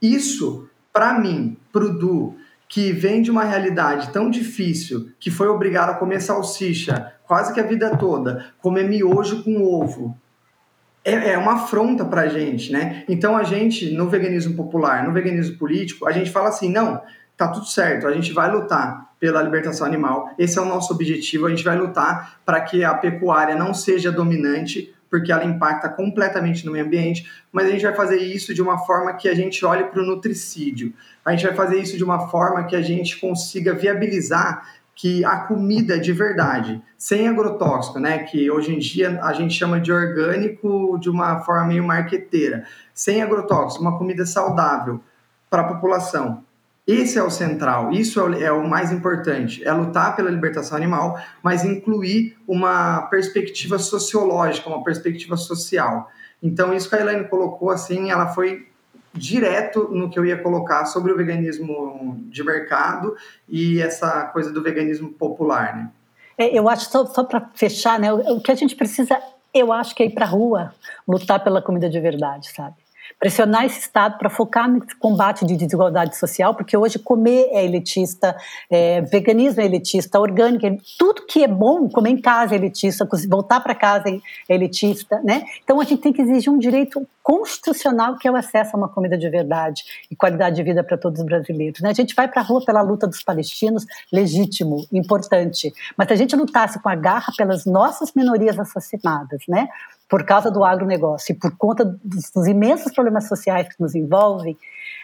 Isso, 0.00 0.68
para 0.92 1.18
mim, 1.18 1.56
para 1.72 1.84
o 1.84 1.98
Du, 1.98 2.36
que 2.68 2.92
vem 2.92 3.22
de 3.22 3.30
uma 3.30 3.44
realidade 3.44 4.10
tão 4.10 4.30
difícil, 4.30 5.10
que 5.18 5.30
foi 5.30 5.48
obrigado 5.48 5.90
a 5.90 5.94
comer 5.94 6.20
salsicha 6.20 7.12
quase 7.28 7.52
que 7.52 7.60
a 7.60 7.62
vida 7.62 7.96
toda, 7.96 8.46
comer 8.60 8.88
miojo 8.88 9.44
com 9.44 9.62
ovo, 9.62 10.16
é, 11.04 11.32
é 11.32 11.38
uma 11.38 11.54
afronta 11.54 12.04
para 12.04 12.22
a 12.22 12.28
gente, 12.28 12.72
né? 12.72 13.04
Então 13.08 13.36
a 13.36 13.44
gente, 13.44 13.90
no 13.92 14.08
veganismo 14.08 14.54
popular, 14.54 15.06
no 15.06 15.12
veganismo 15.12 15.56
político, 15.56 16.08
a 16.08 16.12
gente 16.12 16.30
fala 16.30 16.48
assim, 16.48 16.72
não, 16.72 17.00
tá 17.36 17.46
tudo 17.48 17.66
certo, 17.66 18.06
a 18.06 18.12
gente 18.12 18.32
vai 18.32 18.50
lutar 18.50 19.08
pela 19.20 19.42
libertação 19.42 19.86
animal, 19.86 20.30
esse 20.38 20.58
é 20.58 20.62
o 20.62 20.64
nosso 20.64 20.92
objetivo, 20.92 21.46
a 21.46 21.50
gente 21.50 21.62
vai 21.62 21.76
lutar 21.76 22.40
para 22.44 22.60
que 22.60 22.82
a 22.82 22.94
pecuária 22.94 23.54
não 23.54 23.74
seja 23.74 24.10
dominante, 24.10 24.94
porque 25.10 25.32
ela 25.32 25.44
impacta 25.44 25.88
completamente 25.88 26.64
no 26.66 26.72
meio 26.72 26.84
ambiente, 26.84 27.30
mas 27.50 27.66
a 27.66 27.70
gente 27.70 27.82
vai 27.82 27.94
fazer 27.94 28.18
isso 28.18 28.54
de 28.54 28.60
uma 28.60 28.78
forma 28.78 29.14
que 29.14 29.28
a 29.28 29.34
gente 29.34 29.64
olhe 29.64 29.84
para 29.84 30.02
o 30.02 30.04
nutricídio, 30.04 30.92
a 31.24 31.32
gente 31.32 31.46
vai 31.46 31.54
fazer 31.54 31.80
isso 31.80 31.96
de 31.96 32.04
uma 32.04 32.28
forma 32.28 32.64
que 32.64 32.76
a 32.76 32.82
gente 32.82 33.18
consiga 33.18 33.74
viabilizar 33.74 34.77
que 34.98 35.24
a 35.24 35.36
comida 35.36 35.96
de 35.96 36.12
verdade, 36.12 36.82
sem 36.96 37.28
agrotóxico, 37.28 38.00
né, 38.00 38.18
que 38.24 38.50
hoje 38.50 38.74
em 38.74 38.80
dia 38.80 39.20
a 39.22 39.32
gente 39.32 39.54
chama 39.54 39.80
de 39.80 39.92
orgânico 39.92 40.98
de 40.98 41.08
uma 41.08 41.38
forma 41.38 41.66
meio 41.66 41.84
marqueteira, 41.84 42.64
sem 42.92 43.22
agrotóxico, 43.22 43.80
uma 43.80 43.96
comida 43.96 44.26
saudável 44.26 45.00
para 45.48 45.62
a 45.62 45.68
população, 45.68 46.42
esse 46.84 47.16
é 47.16 47.22
o 47.22 47.30
central, 47.30 47.92
isso 47.92 48.18
é 48.34 48.50
o, 48.50 48.68
mais 48.68 48.90
importante, 48.90 49.62
é 49.62 49.72
lutar 49.72 50.16
pela 50.16 50.30
libertação 50.30 50.76
animal, 50.76 51.16
mas 51.44 51.64
incluir 51.64 52.36
uma 52.48 53.02
perspectiva 53.02 53.78
sociológica, 53.78 54.68
uma 54.68 54.82
perspectiva 54.82 55.36
social. 55.36 56.10
Então, 56.42 56.74
isso 56.74 56.88
que 56.88 56.96
a 56.96 57.00
Elaine 57.00 57.28
colocou, 57.28 57.70
assim, 57.70 58.10
ela 58.10 58.28
foi 58.28 58.66
direto 59.18 59.88
no 59.90 60.08
que 60.08 60.18
eu 60.18 60.24
ia 60.24 60.40
colocar 60.40 60.86
sobre 60.86 61.12
o 61.12 61.16
veganismo 61.16 62.16
de 62.30 62.42
mercado 62.44 63.16
e 63.48 63.80
essa 63.80 64.26
coisa 64.26 64.52
do 64.52 64.62
veganismo 64.62 65.10
popular, 65.12 65.76
né? 65.76 65.90
É, 66.38 66.56
eu 66.56 66.68
acho, 66.68 66.88
só, 66.88 67.04
só 67.04 67.24
para 67.24 67.50
fechar, 67.54 67.98
né, 67.98 68.12
o, 68.12 68.36
o 68.36 68.40
que 68.40 68.52
a 68.52 68.54
gente 68.54 68.76
precisa, 68.76 69.20
eu 69.52 69.72
acho 69.72 69.94
que 69.94 70.04
é 70.04 70.06
ir 70.06 70.10
para 70.10 70.24
a 70.24 70.28
rua, 70.28 70.72
lutar 71.06 71.42
pela 71.42 71.60
comida 71.60 71.90
de 71.90 71.98
verdade, 71.98 72.48
sabe? 72.52 72.76
pressionar 73.18 73.64
esse 73.64 73.80
Estado 73.80 74.18
para 74.18 74.28
focar 74.28 74.70
no 74.70 74.84
combate 74.98 75.44
de 75.44 75.56
desigualdade 75.56 76.16
social, 76.16 76.54
porque 76.54 76.76
hoje 76.76 76.98
comer 76.98 77.48
é 77.50 77.64
elitista, 77.64 78.36
é, 78.70 79.00
veganismo 79.02 79.60
é 79.60 79.64
elitista, 79.64 80.20
orgânico, 80.20 80.66
é, 80.66 80.76
tudo 80.98 81.26
que 81.26 81.42
é 81.42 81.48
bom, 81.48 81.88
comer 81.88 82.10
em 82.10 82.20
casa 82.20 82.54
é 82.54 82.58
elitista, 82.58 83.08
voltar 83.28 83.60
para 83.60 83.74
casa 83.74 84.08
é 84.08 84.54
elitista, 84.54 85.20
né? 85.22 85.44
Então 85.62 85.80
a 85.80 85.84
gente 85.84 86.00
tem 86.00 86.12
que 86.12 86.22
exigir 86.22 86.52
um 86.52 86.58
direito 86.58 87.06
constitucional 87.28 88.16
que 88.16 88.26
é 88.26 88.30
o 88.30 88.36
acesso 88.36 88.74
a 88.74 88.78
uma 88.78 88.88
comida 88.88 89.18
de 89.18 89.28
verdade 89.28 89.82
e 90.10 90.16
qualidade 90.16 90.56
de 90.56 90.62
vida 90.62 90.82
para 90.82 90.96
todos 90.96 91.20
os 91.20 91.26
brasileiros. 91.26 91.78
Né? 91.82 91.90
A 91.90 91.92
gente 91.92 92.14
vai 92.14 92.26
para 92.26 92.40
a 92.40 92.44
rua 92.44 92.64
pela 92.64 92.80
luta 92.80 93.06
dos 93.06 93.22
palestinos, 93.22 93.84
legítimo, 94.10 94.86
importante, 94.90 95.70
mas 95.94 96.08
se 96.08 96.14
a 96.14 96.16
gente 96.16 96.34
lutasse 96.34 96.80
com 96.80 96.88
a 96.88 96.94
garra 96.94 97.30
pelas 97.36 97.66
nossas 97.66 98.14
minorias 98.16 98.58
assassinadas, 98.58 99.42
né? 99.46 99.68
por 100.08 100.24
causa 100.24 100.50
do 100.50 100.64
agronegócio 100.64 101.34
e 101.34 101.38
por 101.38 101.54
conta 101.54 101.84
dos, 102.02 102.30
dos 102.30 102.46
imensos 102.46 102.94
problemas 102.94 103.28
sociais 103.28 103.68
que 103.68 103.78
nos 103.78 103.94
envolvem, 103.94 104.56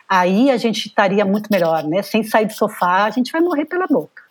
aí 0.09 0.51
a 0.51 0.57
gente 0.57 0.87
estaria 0.87 1.27
muito 1.27 1.49
melhor, 1.53 1.85
né? 1.85 2.01
Sem 2.01 2.23
sair 2.25 2.47
do 2.47 2.55
sofá, 2.55 3.05
a 3.05 3.11
gente 3.11 3.31
vai 3.31 3.43
morrer 3.43 3.67
pela 3.67 3.87
boca. 3.87 4.24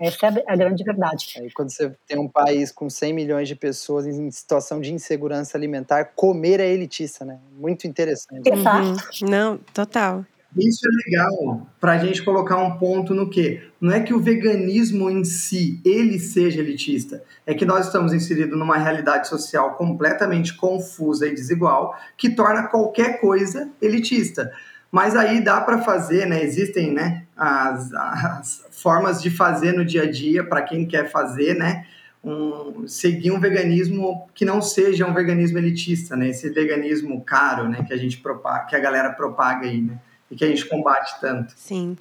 Essa 0.00 0.28
é 0.28 0.44
a 0.46 0.56
grande 0.56 0.82
verdade. 0.82 1.34
Aí 1.36 1.50
quando 1.50 1.70
você 1.70 1.92
tem 2.08 2.18
um 2.18 2.28
país 2.28 2.72
com 2.72 2.88
100 2.88 3.12
milhões 3.12 3.46
de 3.46 3.54
pessoas 3.54 4.06
em 4.06 4.30
situação 4.30 4.80
de 4.80 4.94
insegurança 4.94 5.58
alimentar, 5.58 6.04
comer 6.16 6.58
é 6.58 6.72
elitista, 6.72 7.24
né? 7.24 7.38
Muito 7.52 7.86
interessante. 7.86 8.48
Exato. 8.48 8.88
Uhum. 9.22 9.28
Não, 9.28 9.58
total. 9.74 10.24
Isso 10.56 10.80
é 10.84 11.10
legal 11.10 11.66
para 11.78 11.92
a 11.92 11.98
gente 11.98 12.24
colocar 12.24 12.56
um 12.56 12.76
ponto 12.76 13.14
no 13.14 13.30
que 13.30 13.62
não 13.80 13.92
é 13.92 14.00
que 14.00 14.12
o 14.12 14.18
veganismo 14.18 15.08
em 15.08 15.22
si 15.22 15.80
ele 15.84 16.18
seja 16.18 16.60
elitista, 16.60 17.22
é 17.46 17.54
que 17.54 17.64
nós 17.64 17.86
estamos 17.86 18.12
inseridos 18.12 18.58
numa 18.58 18.76
realidade 18.76 19.28
social 19.28 19.74
completamente 19.74 20.56
confusa 20.56 21.28
e 21.28 21.34
desigual 21.34 21.94
que 22.16 22.30
torna 22.30 22.66
qualquer 22.66 23.20
coisa 23.20 23.70
elitista. 23.80 24.50
Mas 24.90 25.14
aí 25.14 25.40
dá 25.40 25.60
para 25.60 25.82
fazer, 25.82 26.26
né? 26.26 26.42
Existem, 26.42 26.92
né? 26.92 27.24
As, 27.36 27.92
as 27.92 28.66
formas 28.70 29.22
de 29.22 29.30
fazer 29.30 29.72
no 29.72 29.84
dia 29.84 30.02
a 30.02 30.10
dia 30.10 30.44
para 30.44 30.62
quem 30.62 30.86
quer 30.86 31.10
fazer, 31.10 31.54
né? 31.54 31.86
Um, 32.22 32.86
seguir 32.86 33.30
um 33.30 33.40
veganismo 33.40 34.28
que 34.34 34.44
não 34.44 34.60
seja 34.60 35.06
um 35.06 35.14
veganismo 35.14 35.58
elitista, 35.58 36.16
né? 36.16 36.28
Esse 36.28 36.50
veganismo 36.50 37.22
caro, 37.24 37.68
né? 37.68 37.84
Que 37.86 37.94
a 37.94 37.96
gente 37.96 38.18
propaga, 38.18 38.66
que 38.66 38.76
a 38.76 38.80
galera 38.80 39.10
propaga 39.10 39.66
aí, 39.66 39.80
né? 39.80 39.98
e 40.30 40.36
que 40.36 40.44
a 40.44 40.48
gente 40.48 40.66
combate 40.66 41.20
tanto. 41.20 41.52
Sim. 41.56 41.98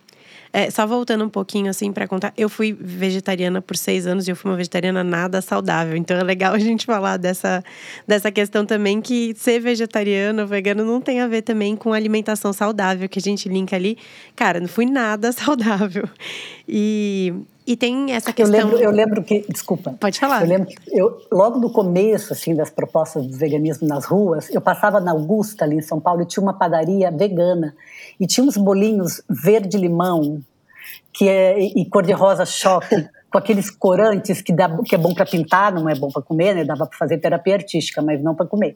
É, 0.52 0.70
só 0.72 0.86
voltando 0.88 1.24
um 1.24 1.30
pouquinho 1.30 1.70
assim 1.70 1.92
para 1.92 2.08
contar, 2.08 2.34
eu 2.38 2.50
fui 2.50 2.74
vegetariana 2.74 3.62
por 3.62 3.78
seis 3.78 4.08
anos 4.08 4.28
e 4.28 4.32
eu 4.32 4.36
fui 4.36 4.50
uma 4.50 4.58
vegetariana 4.58 5.04
nada 5.04 5.42
saudável. 5.42 5.96
Então 5.96 6.18
é 6.18 6.24
legal 6.24 6.54
a 6.56 6.60
gente 6.60 6.86
falar 6.86 7.18
dessa, 7.18 7.64
dessa 8.08 8.32
questão 8.32 8.66
também 8.66 9.00
que 9.02 9.34
ser 9.38 9.60
vegetariano, 9.60 10.48
vegano 10.48 10.84
não 10.84 11.00
tem 11.00 11.22
a 11.22 11.28
ver 11.28 11.44
também 11.44 11.76
com 11.76 11.94
alimentação 11.94 12.52
saudável 12.52 13.08
que 13.08 13.20
a 13.20 13.22
gente 13.22 13.48
linka 13.48 13.76
ali. 13.76 13.98
Cara, 14.36 14.60
não 14.60 14.68
fui 14.68 14.86
nada 14.86 15.32
saudável. 15.34 16.10
E, 16.68 17.34
e 17.70 17.78
tem 17.78 18.14
essa 18.14 18.34
questão. 18.34 18.60
Eu 18.60 18.66
lembro, 18.66 18.84
eu 18.84 18.92
lembro 18.92 19.24
que, 19.24 19.46
desculpa. 19.48 19.96
Pode 20.00 20.20
falar. 20.20 20.42
Eu 20.42 20.48
lembro 20.48 20.68
que 20.68 20.76
eu, 20.92 21.22
logo 21.32 21.60
no 21.60 21.72
começo 21.72 22.34
assim 22.34 22.56
das 22.56 22.72
propostas 22.72 23.28
do 23.28 23.38
veganismo 23.38 23.88
nas 23.88 24.06
ruas, 24.06 24.50
eu 24.50 24.60
passava 24.60 25.00
na 25.00 25.12
Augusta 25.12 25.66
ali 25.66 25.76
em 25.76 25.82
São 25.82 26.00
Paulo 26.00 26.24
e 26.24 26.26
tinha 26.26 26.42
uma 26.42 26.58
padaria 26.58 27.12
vegana 27.12 27.76
e 28.20 28.26
tinha 28.26 28.44
uns 28.44 28.58
bolinhos 28.58 29.22
verde 29.30 29.78
limão 29.78 30.42
que 31.14 31.30
é 31.30 31.60
e 31.60 31.88
cor 31.88 32.04
de 32.04 32.12
rosa 32.12 32.44
choque 32.44 33.08
com 33.32 33.38
aqueles 33.38 33.70
corantes 33.70 34.42
que, 34.42 34.52
dá, 34.52 34.76
que 34.84 34.96
é 34.96 34.98
bom 34.98 35.14
para 35.14 35.26
pintar, 35.26 35.72
não 35.72 35.88
é 35.88 35.94
bom 35.94 36.10
para 36.10 36.24
comer, 36.24 36.56
né? 36.56 36.66
Dava 36.66 36.88
para 36.88 36.98
fazer 36.98 37.20
terapia 37.20 37.54
artística, 37.54 38.02
mas 38.02 38.22
não 38.24 38.34
para 38.34 38.48
comer. 38.48 38.76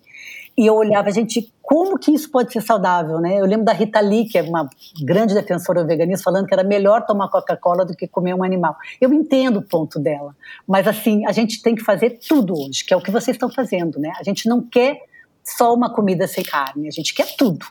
E 0.58 0.68
eu 0.68 0.76
olhava, 0.76 1.10
gente, 1.12 1.52
como 1.62 1.98
que 1.98 2.12
isso 2.12 2.30
pode 2.30 2.54
ser 2.54 2.62
saudável, 2.62 3.20
né? 3.20 3.39
Eu 3.39 3.46
lembro 3.46 3.66
da 3.66 3.74
Rita 3.74 4.00
Lee, 4.00 4.26
que 4.26 4.38
é 4.38 4.44
uma 4.44 4.70
grande 5.02 5.34
defensora 5.34 5.82
do 5.82 5.88
veganismo, 5.88 6.24
falando 6.24 6.46
que 6.46 6.54
era 6.54 6.63
melhor 6.63 7.06
tomar 7.06 7.30
Coca-Cola 7.30 7.84
do 7.84 7.96
que 7.96 8.08
comer 8.08 8.36
um 8.36 8.44
animal. 8.44 8.76
Eu 9.02 9.12
entendo 9.12 9.58
o 9.58 9.62
ponto 9.62 10.00
dela, 10.00 10.36
mas 10.68 10.88
assim, 10.88 11.26
a 11.26 11.32
gente 11.32 11.62
tem 11.62 11.74
que 11.74 11.84
fazer 11.84 12.20
tudo 12.28 12.54
hoje, 12.54 12.86
que 12.86 12.94
é 12.94 12.98
o 12.98 13.02
que 13.02 13.10
vocês 13.10 13.36
estão 13.36 13.50
fazendo, 13.50 14.00
né? 14.00 14.12
A 14.20 14.24
gente 14.24 14.48
não 14.48 14.62
quer 14.62 15.02
só 15.44 15.74
uma 15.74 15.89
comida 15.92 16.28
sem 16.28 16.44
carne, 16.44 16.88
a 16.88 16.92
gente 16.92 17.13
quer 17.13 17.36
tudo. 17.36 17.66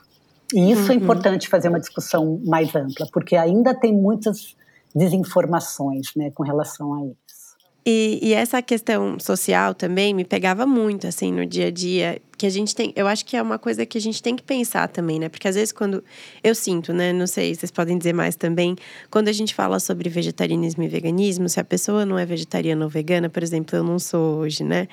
E 0.53 0.71
isso 0.71 0.83
é 0.83 0.95
uhum. 0.95 1.01
é 1.01 1.03
importante 1.03 1.49
fazer 1.49 1.69
uma 1.69 1.81
discussão 1.81 2.41
mais 2.45 2.75
ampla, 2.75 3.07
porque 3.13 3.37
ainda 3.37 3.75
tem 3.75 3.93
muitas 3.93 4.57
desinformações 4.95 6.09
né, 6.15 6.31
com 6.31 6.43
relação 6.43 6.95
a 6.95 7.07
isso. 7.07 7.43
E, 7.85 8.21
e, 8.23 8.33
essa 8.33 8.63
questão 8.63 9.19
social 9.19 9.75
também 9.75 10.15
me 10.15 10.25
pegava 10.25 10.65
muito, 10.65 11.07
assim, 11.07 11.33
no 11.33 11.45
dia 11.45 11.67
a 11.67 11.71
dia, 11.71 12.23
que 12.43 12.47
a 12.47 12.51
gente 12.51 12.75
tem, 12.75 12.93
eu 12.97 13.07
acho 13.07 13.25
que 13.25 13.37
é 13.37 13.41
uma 13.41 13.57
coisa 13.57 13.87
que 13.87 13.97
a 13.97 14.01
gente 14.01 14.21
tem 14.21 14.35
que 14.35 14.43
pensar 14.43 14.89
também, 14.89 15.21
né? 15.21 15.29
Porque 15.29 15.47
às 15.47 15.55
vezes 15.55 15.71
quando 15.71 16.03
eu 16.43 16.57
sinto, 16.57 16.93
né, 16.93 17.13
não 17.13 17.29
sei, 17.29 17.55
vocês 17.55 17.71
podem 17.71 17.97
dizer 17.97 18.13
mais 18.13 18.35
também, 18.35 18.75
quando 19.13 19.29
a 19.29 19.33
gente 19.33 19.55
fala 19.55 19.79
sobre 19.79 20.09
vegetarianismo 20.09 20.83
e 20.83 20.89
veganismo, 20.89 21.49
se 21.49 21.61
a 21.61 21.65
pessoa 21.65 22.05
não 22.05 22.19
é 22.19 22.27
vegetariana 22.27 22.85
ou 22.85 22.91
vegana, 22.91 23.31
por 23.31 23.45
exemplo, 23.45 23.79
eu 23.79 23.85
não 23.85 23.97
sou 23.97 24.39
hoje, 24.39 24.65
né? 24.65 24.89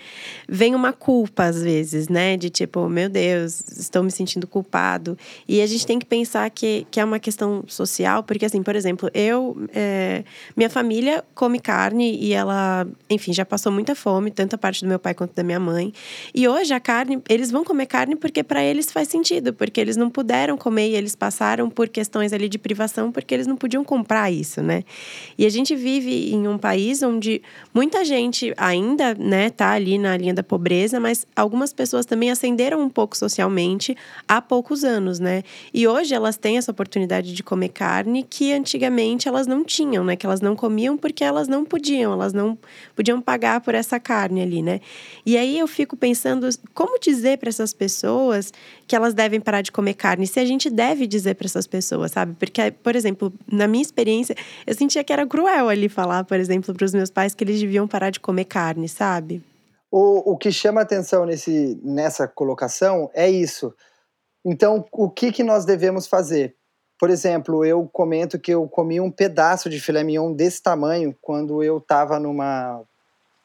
Vem 0.48 0.76
uma 0.76 0.94
culpa 0.94 1.46
às 1.46 1.64
vezes, 1.64 2.08
né, 2.08 2.38
de 2.38 2.52
tipo, 2.52 2.88
meu 2.88 3.10
Deus, 3.10 3.62
estou 3.80 4.04
me 4.04 4.12
sentindo 4.12 4.46
culpado. 4.46 5.18
E 5.48 5.60
a 5.60 5.66
gente 5.66 5.88
tem 5.88 5.98
que 5.98 6.06
pensar 6.06 6.48
que, 6.52 6.86
que 6.92 7.00
é 7.00 7.04
uma 7.04 7.18
questão 7.18 7.64
social, 7.66 8.22
porque 8.22 8.46
assim, 8.46 8.62
por 8.62 8.76
exemplo, 8.76 9.10
eu, 9.12 9.58
é, 9.74 10.24
minha 10.56 10.70
família 10.70 11.24
come 11.34 11.60
carne 11.60 12.16
e 12.16 12.32
ela, 12.32 12.86
enfim, 13.10 13.34
já 13.34 13.44
passou 13.44 13.72
muita 13.72 13.96
fome, 13.96 14.30
tanto 14.30 14.54
a 14.54 14.58
parte 14.60 14.84
do 14.84 14.88
meu 14.88 15.00
pai 15.00 15.16
quanto 15.16 15.34
da 15.34 15.42
minha 15.42 15.60
mãe. 15.60 15.92
E 16.32 16.48
hoje 16.48 16.76
a 16.76 16.80
carne, 16.80 17.20
eles 17.40 17.52
vão 17.52 17.64
comer 17.64 17.86
carne 17.86 18.16
porque 18.16 18.44
para 18.44 18.62
eles 18.62 18.92
faz 18.92 19.08
sentido, 19.08 19.54
porque 19.54 19.80
eles 19.80 19.96
não 19.96 20.10
puderam 20.10 20.58
comer 20.58 20.90
e 20.90 20.96
eles 20.96 21.16
passaram 21.16 21.70
por 21.70 21.88
questões 21.88 22.34
ali 22.34 22.50
de 22.50 22.60
privação 22.60 23.12
porque 23.12 23.34
eles 23.34 23.48
não 23.48 23.56
podiam 23.56 23.84
comprar 23.84 24.30
isso, 24.30 24.62
né? 24.62 24.84
E 25.38 25.46
a 25.46 25.50
gente 25.50 25.74
vive 25.76 26.34
em 26.34 26.48
um 26.48 26.58
país 26.58 27.02
onde 27.02 27.42
muita 27.74 28.04
gente 28.04 28.54
ainda, 28.58 29.16
né, 29.16 29.50
tá 29.50 29.72
ali 29.72 29.98
na 29.98 30.18
linha 30.18 30.34
da 30.34 30.44
pobreza, 30.44 31.00
mas 31.00 31.26
algumas 31.34 31.72
pessoas 31.72 32.06
também 32.06 32.30
ascenderam 32.30 32.82
um 32.82 32.90
pouco 32.90 33.16
socialmente 33.16 33.96
há 34.28 34.42
poucos 34.42 34.84
anos, 34.84 35.20
né? 35.20 35.44
E 35.74 35.88
hoje 35.88 36.14
elas 36.14 36.36
têm 36.36 36.58
essa 36.58 36.72
oportunidade 36.72 37.34
de 37.34 37.42
comer 37.42 37.70
carne 37.70 38.26
que 38.30 38.52
antigamente 38.52 39.30
elas 39.30 39.48
não 39.48 39.64
tinham, 39.64 40.04
né? 40.04 40.18
Que 40.18 40.26
elas 40.26 40.42
não 40.42 40.58
comiam 40.58 40.98
porque 40.98 41.24
elas 41.24 41.48
não 41.48 41.64
podiam, 41.64 42.12
elas 42.12 42.34
não 42.34 42.58
podiam 42.96 43.22
pagar 43.22 43.62
por 43.62 43.74
essa 43.74 43.98
carne 43.98 44.42
ali, 44.42 44.62
né? 44.62 44.82
E 45.26 45.38
aí 45.38 45.58
eu 45.58 45.68
fico 45.68 45.96
pensando 45.96 46.50
como 46.74 47.00
dizer 47.00 47.29
para 47.38 47.50
essas 47.50 47.74
pessoas 47.74 48.52
que 48.88 48.96
elas 48.96 49.14
devem 49.14 49.40
parar 49.40 49.62
de 49.62 49.72
comer 49.72 49.94
carne, 49.94 50.26
se 50.26 50.40
a 50.40 50.46
gente 50.46 50.70
deve 50.70 51.06
dizer 51.06 51.36
para 51.36 51.46
essas 51.46 51.68
pessoas, 51.68 52.12
sabe? 52.12 52.36
Porque, 52.40 52.72
por 52.72 52.96
exemplo, 52.96 53.32
na 53.52 53.68
minha 53.68 53.82
experiência, 53.82 54.36
eu 54.66 54.74
sentia 54.74 55.04
que 55.04 55.14
era 55.14 55.26
cruel 55.26 55.70
ali 55.70 55.90
falar, 55.90 56.24
por 56.24 56.40
exemplo, 56.40 56.74
para 56.74 56.86
os 56.86 56.94
meus 56.94 57.10
pais 57.10 57.34
que 57.34 57.44
eles 57.44 57.60
deviam 57.60 57.88
parar 57.88 58.10
de 58.10 58.20
comer 58.20 58.46
carne, 58.46 58.88
sabe? 58.88 59.44
O, 59.92 60.34
o 60.34 60.38
que 60.38 60.52
chama 60.52 60.82
atenção 60.82 61.26
nesse, 61.26 61.80
nessa 61.84 62.28
colocação 62.28 63.10
é 63.14 63.30
isso. 63.30 63.74
Então, 64.46 64.86
o 64.92 65.10
que, 65.10 65.32
que 65.32 65.44
nós 65.44 65.66
devemos 65.66 66.08
fazer? 66.08 66.56
Por 67.00 67.10
exemplo, 67.10 67.64
eu 67.66 67.88
comento 67.92 68.38
que 68.38 68.54
eu 68.54 68.68
comi 68.68 69.00
um 69.00 69.10
pedaço 69.10 69.70
de 69.70 69.80
filé 69.80 70.04
mignon 70.04 70.34
desse 70.34 70.62
tamanho 70.62 71.16
quando 71.22 71.64
eu 71.64 71.78
estava 71.78 72.20
numa, 72.20 72.82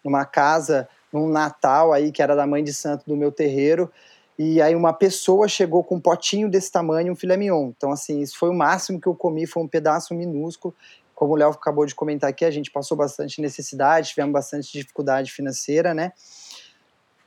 numa 0.04 0.24
casa, 0.24 0.88
num 1.14 1.28
Natal 1.28 1.92
aí, 1.92 2.12
que 2.12 2.22
era 2.22 2.34
da 2.34 2.46
mãe 2.46 2.62
de 2.62 2.74
santo 2.74 3.04
do 3.06 3.16
meu 3.16 3.32
terreiro, 3.32 3.90
e 4.38 4.60
aí 4.60 4.74
uma 4.74 4.92
pessoa 4.92 5.48
chegou 5.48 5.82
com 5.84 5.94
um 5.94 6.00
potinho 6.00 6.50
desse 6.50 6.70
tamanho, 6.70 7.12
um 7.12 7.16
filé 7.16 7.36
mignon. 7.36 7.68
Então, 7.76 7.92
assim, 7.92 8.20
isso 8.20 8.36
foi 8.36 8.50
o 8.50 8.54
máximo 8.54 9.00
que 9.00 9.06
eu 9.06 9.14
comi, 9.14 9.46
foi 9.46 9.62
um 9.62 9.68
pedaço 9.68 10.12
minúsculo. 10.12 10.74
Como 11.14 11.32
o 11.32 11.36
Léo 11.36 11.50
acabou 11.50 11.86
de 11.86 11.94
comentar 11.94 12.28
aqui, 12.28 12.44
a 12.44 12.50
gente 12.50 12.70
passou 12.70 12.96
bastante 12.96 13.40
necessidade, 13.40 14.08
tivemos 14.08 14.32
bastante 14.32 14.72
dificuldade 14.72 15.30
financeira, 15.30 15.94
né? 15.94 16.12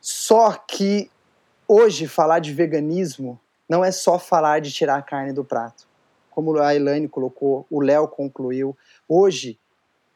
Só 0.01 0.51
que 0.51 1.09
hoje 1.67 2.07
falar 2.07 2.39
de 2.39 2.53
veganismo 2.53 3.39
não 3.67 3.83
é 3.83 3.91
só 3.91 4.19
falar 4.19 4.59
de 4.59 4.71
tirar 4.71 4.97
a 4.97 5.01
carne 5.01 5.31
do 5.31 5.43
prato 5.43 5.87
como 6.37 6.55
a 6.59 6.75
Elaine 6.75 7.07
colocou, 7.07 7.65
o 7.67 7.81
Léo 7.81 8.07
concluiu, 8.07 8.77
hoje 9.09 9.57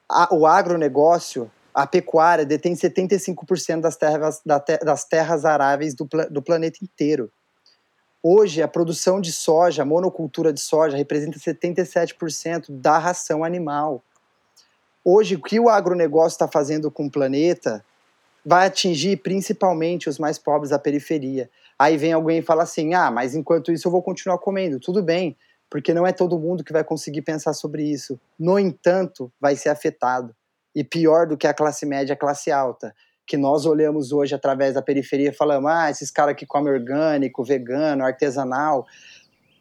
a, 0.08 0.32
o 0.32 0.46
agronegócio, 0.46 1.52
a 1.74 1.88
pecuária, 1.88 2.46
detém 2.46 2.74
75% 2.74 3.82
das 3.82 3.96
terras, 3.96 4.42
das 4.46 5.06
terras 5.06 5.46
aráveis 5.46 5.94
do, 5.94 6.08
do 6.30 6.42
planeta 6.42 6.80
inteiro. 6.84 7.32
Hoje, 8.24 8.62
a 8.62 8.68
produção 8.68 9.20
de 9.20 9.32
soja, 9.32 9.82
a 9.82 9.86
monocultura 9.86 10.54
de 10.54 10.62
soja, 10.62 10.96
representa 10.96 11.40
77% 11.40 12.66
da 12.70 12.98
ração 13.00 13.44
animal. 13.44 14.04
Hoje, 15.04 15.36
o 15.36 15.42
que 15.42 15.60
o 15.60 15.70
agronegócio 15.70 16.36
está 16.36 16.48
fazendo 16.48 16.92
com 16.92 17.08
o 17.08 17.12
planeta 17.12 17.84
vai 18.46 18.68
atingir 18.68 19.18
principalmente 19.18 20.08
os 20.08 20.20
mais 20.20 20.38
pobres 20.38 20.70
da 20.70 20.78
periferia. 20.78 21.50
Aí 21.80 21.98
vem 21.98 22.14
alguém 22.14 22.40
e 22.40 22.44
fala 22.44 22.62
assim: 22.62 22.94
ah, 22.94 23.10
mas 23.10 23.34
enquanto 23.34 23.72
isso 23.72 23.88
eu 23.88 23.92
vou 23.92 24.04
continuar 24.04 24.38
comendo. 24.38 24.80
Tudo 24.80 25.02
bem, 25.02 25.36
porque 25.68 25.92
não 25.92 26.06
é 26.06 26.12
todo 26.12 26.38
mundo 26.38 26.64
que 26.64 26.74
vai 26.74 26.84
conseguir 26.84 27.24
pensar 27.24 27.54
sobre 27.54 27.84
isso. 27.84 28.20
No 28.38 28.60
entanto, 28.60 29.32
vai 29.42 29.56
ser 29.56 29.70
afetado. 29.70 30.36
E 30.76 30.84
pior 30.84 31.28
do 31.28 31.38
que 31.38 31.48
a 31.48 31.54
classe 31.54 31.86
média, 31.86 32.14
a 32.14 32.18
classe 32.18 32.52
alta, 32.52 32.94
que 33.26 33.38
nós 33.38 33.66
olhamos 33.66 34.12
hoje 34.12 34.34
através 34.34 34.74
da 34.74 34.82
periferia 34.82 35.30
e 35.30 35.34
falamos: 35.34 35.70
ah, 35.70 35.90
esses 35.90 36.10
caras 36.12 36.36
que 36.36 36.46
comem 36.46 36.74
orgânico, 36.74 37.44
vegano, 37.44 38.04
artesanal. 38.04 38.86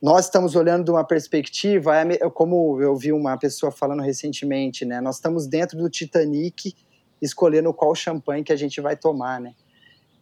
Nós 0.03 0.27
estamos 0.27 0.57
olhando 0.57 0.85
de 0.85 0.91
uma 0.91 1.05
perspectiva, 1.05 1.95
é 1.97 2.31
como 2.31 2.81
eu 2.81 2.97
vi 2.97 3.13
uma 3.13 3.37
pessoa 3.37 3.71
falando 3.71 4.03
recentemente, 4.03 4.85
né? 4.87 4.99
Nós 5.01 5.17
estamos 5.17 5.47
dentro 5.47 5.77
do 5.77 5.91
Titanic 5.91 6.75
escolhendo 7.21 7.73
qual 7.75 7.95
champanhe 7.95 8.43
que 8.43 8.53
a 8.53 8.57
gente 8.57 8.81
vai 8.81 8.97
tomar, 8.97 9.39
né? 9.41 9.53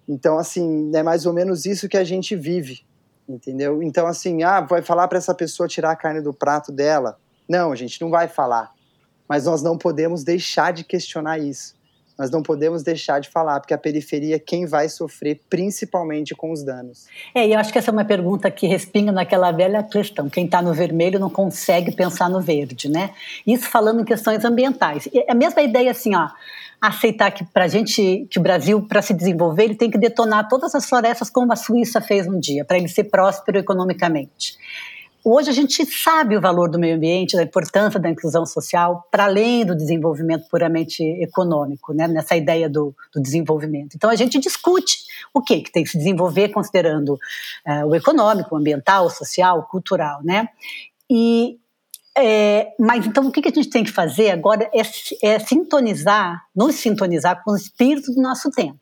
Então, 0.09 0.37
assim, 0.37 0.91
é 0.95 1.03
mais 1.03 1.27
ou 1.27 1.33
menos 1.33 1.65
isso 1.65 1.89
que 1.89 1.97
a 1.97 2.03
gente 2.03 2.35
vive 2.35 2.89
entendeu? 3.29 3.83
Então, 3.83 4.07
assim, 4.07 4.43
ah, 4.43 4.61
vai 4.61 4.81
falar 4.81 5.07
para 5.07 5.19
essa 5.19 5.35
pessoa 5.35 5.69
tirar 5.69 5.91
a 5.91 5.97
carne 5.97 6.21
do 6.21 6.33
prato 6.33 6.73
dela? 6.73 7.19
Não, 7.49 7.71
a 7.71 7.77
gente 7.77 8.01
não 8.01 8.11
vai 8.11 8.27
falar. 8.27 8.73
Mas 9.29 9.45
nós 9.45 9.63
não 9.63 9.77
podemos 9.77 10.25
deixar 10.25 10.73
de 10.73 10.85
questionar 10.85 11.39
isso. 11.39 11.77
Nós 12.19 12.33
não 12.33 12.43
podemos 12.43 12.83
deixar 12.83 13.21
de 13.21 13.29
falar, 13.29 13.61
porque 13.61 13.73
a 13.73 13.79
periferia 13.79 14.35
é 14.35 14.39
quem 14.41 14.67
vai 14.67 14.89
sofrer 14.89 15.41
principalmente 15.49 16.35
com 16.35 16.51
os 16.51 16.65
danos. 16.65 17.07
É, 17.33 17.47
e 17.47 17.53
eu 17.53 17.61
acho 17.61 17.73
que 17.73 17.79
essa 17.79 17.91
é 17.91 17.93
uma 17.93 18.05
pergunta 18.05 18.51
que 18.51 18.67
respinga 18.67 19.13
naquela 19.13 19.53
velha 19.53 19.85
questão. 19.85 20.29
Quem 20.29 20.45
está 20.45 20.61
no 20.61 20.75
vermelho 20.75 21.21
não 21.21 21.31
consegue 21.31 21.93
pensar 21.93 22.29
no 22.29 22.41
verde, 22.41 22.89
né? 22.89 23.15
Isso 23.47 23.71
falando 23.71 24.01
em 24.01 24.05
questões 24.05 24.45
ambientais. 24.45 25.09
É 25.15 25.31
a 25.31 25.35
mesma 25.35 25.63
ideia 25.63 25.93
assim, 25.93 26.17
ó 26.17 26.29
aceitar 26.81 27.31
que 27.33 27.45
para 27.45 27.67
gente, 27.67 28.27
que 28.31 28.39
o 28.39 28.43
Brasil, 28.43 28.81
para 28.83 29.03
se 29.03 29.13
desenvolver, 29.13 29.65
ele 29.65 29.75
tem 29.75 29.91
que 29.91 29.99
detonar 29.99 30.49
todas 30.49 30.75
as 30.75 30.89
florestas 30.89 31.29
como 31.29 31.53
a 31.53 31.57
Suíça 31.57 32.01
fez 32.01 32.27
um 32.27 32.39
dia, 32.39 32.65
para 32.65 32.79
ele 32.79 32.89
ser 32.89 33.05
próspero 33.05 33.59
economicamente. 33.59 34.57
Hoje 35.25 35.51
a 35.51 35.53
gente 35.53 35.85
sabe 35.85 36.37
o 36.37 36.41
valor 36.41 36.71
do 36.71 36.79
meio 36.79 36.97
ambiente, 36.97 37.37
da 37.37 37.43
importância 37.43 37.99
da 37.99 38.09
inclusão 38.09 38.47
social, 38.47 39.07
para 39.11 39.25
além 39.25 39.65
do 39.65 39.75
desenvolvimento 39.75 40.49
puramente 40.49 41.03
econômico, 41.23 41.93
né, 41.93 42.07
nessa 42.07 42.37
ideia 42.37 42.69
do, 42.69 42.95
do 43.13 43.21
desenvolvimento. 43.21 43.95
Então 43.97 44.09
a 44.09 44.15
gente 44.15 44.39
discute 44.39 44.99
o 45.35 45.43
que, 45.43 45.61
que 45.61 45.73
tem 45.73 45.83
que 45.83 45.91
se 45.91 45.99
desenvolver 45.99 46.51
considerando 46.51 47.15
uh, 47.15 47.87
o 47.87 47.95
econômico, 47.95 48.55
o 48.55 48.59
ambiental, 48.59 49.07
o 49.07 49.11
social, 49.11 49.59
o 49.59 49.63
cultural, 49.65 50.21
né? 50.23 50.49
E 51.11 51.59
é, 52.17 52.75
mas 52.79 53.07
então 53.07 53.27
o 53.27 53.31
que, 53.31 53.41
a 53.41 53.53
gente 53.53 53.71
tem 53.71 53.85
que 53.85 53.93
fazer 53.93 54.31
agora 54.31 54.69
é, 54.75 54.83
é 55.23 55.39
sintonizar, 55.39 56.43
nos 56.55 56.75
sintonizar 56.75 57.43
com 57.45 57.53
o 57.53 57.57
espírito 57.57 58.13
do 58.13 58.21
nosso 58.21 58.51
tempo, 58.51 58.81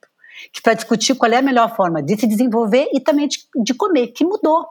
que 0.52 0.62
para 0.62 0.72
discutir 0.74 1.14
qual 1.14 1.30
é 1.30 1.36
a 1.36 1.42
melhor 1.42 1.74
forma 1.76 2.02
de 2.02 2.18
se 2.18 2.26
desenvolver 2.26 2.88
e 2.94 3.00
também 3.00 3.28
de, 3.28 3.38
de 3.62 3.74
comer, 3.74 4.08
que 4.08 4.24
mudou 4.24 4.66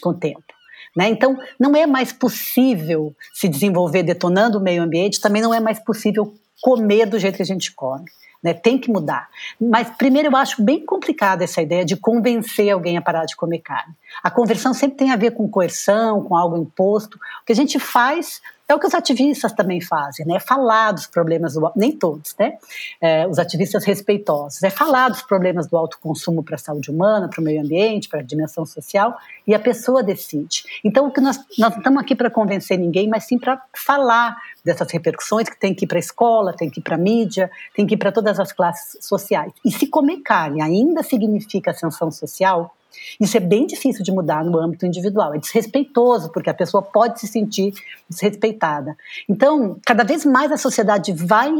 com 0.00 0.10
o 0.10 0.14
tempo. 0.14 0.57
Né? 0.98 1.10
Então, 1.10 1.38
não 1.60 1.76
é 1.76 1.86
mais 1.86 2.12
possível 2.12 3.14
se 3.32 3.48
desenvolver 3.48 4.02
detonando 4.02 4.58
o 4.58 4.60
meio 4.60 4.82
ambiente, 4.82 5.20
também 5.20 5.40
não 5.40 5.54
é 5.54 5.60
mais 5.60 5.78
possível 5.78 6.34
comer 6.60 7.06
do 7.06 7.20
jeito 7.20 7.36
que 7.36 7.42
a 7.42 7.46
gente 7.46 7.72
come. 7.72 8.06
Né? 8.42 8.52
Tem 8.52 8.76
que 8.76 8.90
mudar. 8.90 9.28
Mas, 9.60 9.88
primeiro, 9.90 10.26
eu 10.26 10.36
acho 10.36 10.60
bem 10.60 10.84
complicada 10.84 11.44
essa 11.44 11.62
ideia 11.62 11.84
de 11.84 11.96
convencer 11.96 12.70
alguém 12.70 12.96
a 12.96 13.00
parar 13.00 13.26
de 13.26 13.36
comer 13.36 13.60
carne. 13.60 13.94
A 14.24 14.28
conversão 14.28 14.74
sempre 14.74 14.96
tem 14.96 15.12
a 15.12 15.16
ver 15.16 15.30
com 15.30 15.48
coerção, 15.48 16.24
com 16.24 16.34
algo 16.34 16.56
imposto. 16.56 17.16
O 17.16 17.46
que 17.46 17.52
a 17.52 17.56
gente 17.56 17.78
faz 17.78 18.42
é 18.68 18.74
o 18.74 18.78
que 18.78 18.86
os 18.86 18.94
ativistas 18.94 19.52
também 19.52 19.80
fazem, 19.80 20.26
né? 20.26 20.38
Falar 20.38 20.92
dos 20.92 21.06
problemas 21.06 21.54
do 21.54 21.72
nem 21.74 21.90
todos, 21.90 22.34
né? 22.38 22.58
É, 23.00 23.26
os 23.26 23.38
ativistas 23.38 23.82
respeitosos, 23.84 24.62
é 24.62 24.68
falar 24.68 25.08
dos 25.08 25.22
problemas 25.22 25.66
do 25.66 25.76
alto 25.76 25.98
consumo 25.98 26.42
para 26.42 26.56
a 26.56 26.58
saúde 26.58 26.90
humana, 26.90 27.28
para 27.28 27.40
o 27.40 27.44
meio 27.44 27.62
ambiente, 27.62 28.08
para 28.08 28.20
a 28.20 28.22
dimensão 28.22 28.66
social, 28.66 29.16
e 29.46 29.54
a 29.54 29.58
pessoa 29.58 30.02
decide. 30.02 30.64
Então, 30.84 31.06
o 31.06 31.10
que 31.10 31.20
nós, 31.20 31.38
nós 31.58 31.70
não 31.70 31.78
estamos 31.78 32.02
aqui 32.02 32.14
para 32.14 32.30
convencer 32.30 32.78
ninguém, 32.78 33.08
mas 33.08 33.24
sim 33.24 33.38
para 33.38 33.62
falar 33.74 34.36
dessas 34.62 34.90
repercussões 34.92 35.48
que 35.48 35.58
tem 35.58 35.74
que 35.74 35.86
ir 35.86 35.88
para 35.88 35.98
a 35.98 36.00
escola, 36.00 36.52
tem 36.52 36.68
que 36.68 36.80
ir 36.80 36.82
para 36.82 36.96
a 36.96 36.98
mídia, 36.98 37.50
tem 37.74 37.86
que 37.86 37.94
ir 37.94 37.98
para 37.98 38.12
todas 38.12 38.38
as 38.38 38.52
classes 38.52 39.04
sociais. 39.04 39.52
E 39.64 39.72
se 39.72 39.86
comer 39.86 40.18
carne 40.18 40.60
ainda 40.60 41.02
significa 41.02 41.70
ascensão 41.70 42.10
social, 42.10 42.74
isso 43.20 43.36
é 43.36 43.40
bem 43.40 43.66
difícil 43.66 44.04
de 44.04 44.12
mudar 44.12 44.44
no 44.44 44.58
âmbito 44.58 44.86
individual, 44.86 45.34
é 45.34 45.38
desrespeitoso, 45.38 46.30
porque 46.30 46.50
a 46.50 46.54
pessoa 46.54 46.82
pode 46.82 47.20
se 47.20 47.26
sentir 47.26 47.74
desrespeitada. 48.08 48.96
Então, 49.28 49.76
cada 49.84 50.04
vez 50.04 50.24
mais 50.24 50.52
a 50.52 50.56
sociedade 50.56 51.12
vai 51.12 51.52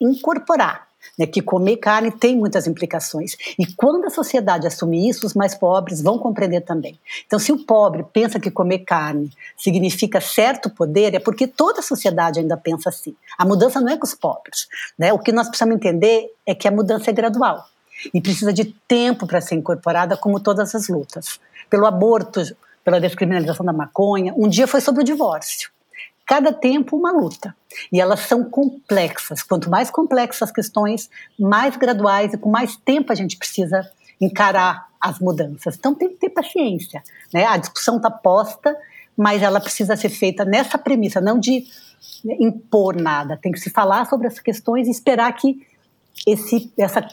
incorporar 0.00 0.88
né, 1.18 1.26
que 1.26 1.40
comer 1.40 1.76
carne 1.76 2.10
tem 2.10 2.36
muitas 2.36 2.66
implicações. 2.66 3.36
E 3.58 3.66
quando 3.66 4.06
a 4.06 4.10
sociedade 4.10 4.66
assumir 4.66 5.08
isso, 5.08 5.26
os 5.26 5.34
mais 5.34 5.54
pobres 5.54 6.02
vão 6.02 6.18
compreender 6.18 6.62
também. 6.62 6.98
Então, 7.26 7.38
se 7.38 7.52
o 7.52 7.64
pobre 7.64 8.04
pensa 8.12 8.40
que 8.40 8.50
comer 8.50 8.80
carne 8.80 9.30
significa 9.56 10.20
certo 10.20 10.70
poder, 10.70 11.14
é 11.14 11.18
porque 11.18 11.46
toda 11.46 11.80
a 11.80 11.82
sociedade 11.82 12.40
ainda 12.40 12.56
pensa 12.56 12.88
assim. 12.88 13.14
A 13.38 13.44
mudança 13.44 13.80
não 13.80 13.92
é 13.92 13.96
com 13.96 14.06
os 14.06 14.14
pobres. 14.14 14.68
Né? 14.98 15.12
O 15.12 15.18
que 15.18 15.32
nós 15.32 15.48
precisamos 15.48 15.76
entender 15.76 16.30
é 16.46 16.54
que 16.54 16.68
a 16.68 16.70
mudança 16.70 17.10
é 17.10 17.12
gradual. 17.12 17.64
E 18.12 18.20
precisa 18.20 18.52
de 18.52 18.64
tempo 18.86 19.26
para 19.26 19.40
ser 19.40 19.54
incorporada, 19.54 20.16
como 20.16 20.40
todas 20.40 20.74
as 20.74 20.88
lutas. 20.88 21.40
Pelo 21.70 21.86
aborto, 21.86 22.40
pela 22.84 23.00
descriminalização 23.00 23.64
da 23.64 23.72
maconha, 23.72 24.34
um 24.36 24.48
dia 24.48 24.66
foi 24.66 24.80
sobre 24.80 25.02
o 25.02 25.04
divórcio. 25.04 25.70
Cada 26.26 26.52
tempo 26.52 26.96
uma 26.96 27.12
luta. 27.12 27.54
E 27.92 28.00
elas 28.00 28.20
são 28.20 28.44
complexas. 28.44 29.42
Quanto 29.42 29.70
mais 29.70 29.90
complexas 29.90 30.42
as 30.42 30.50
questões, 30.50 31.10
mais 31.38 31.76
graduais 31.76 32.32
e 32.32 32.38
com 32.38 32.50
mais 32.50 32.76
tempo 32.76 33.12
a 33.12 33.14
gente 33.14 33.36
precisa 33.36 33.88
encarar 34.20 34.88
as 35.00 35.18
mudanças. 35.18 35.76
Então 35.76 35.94
tem 35.94 36.08
que 36.08 36.16
ter 36.16 36.30
paciência. 36.30 37.02
Né? 37.32 37.44
A 37.44 37.56
discussão 37.56 37.96
está 37.96 38.10
posta, 38.10 38.74
mas 39.16 39.42
ela 39.42 39.60
precisa 39.60 39.96
ser 39.96 40.08
feita 40.08 40.44
nessa 40.44 40.78
premissa, 40.78 41.20
não 41.20 41.38
de 41.38 41.66
impor 42.24 42.96
nada. 42.96 43.38
Tem 43.40 43.52
que 43.52 43.60
se 43.60 43.70
falar 43.70 44.06
sobre 44.06 44.26
essas 44.26 44.40
questões 44.40 44.88
e 44.88 44.90
esperar 44.90 45.32
que 45.34 45.66
esse, 46.26 46.72
essa, 46.78 47.06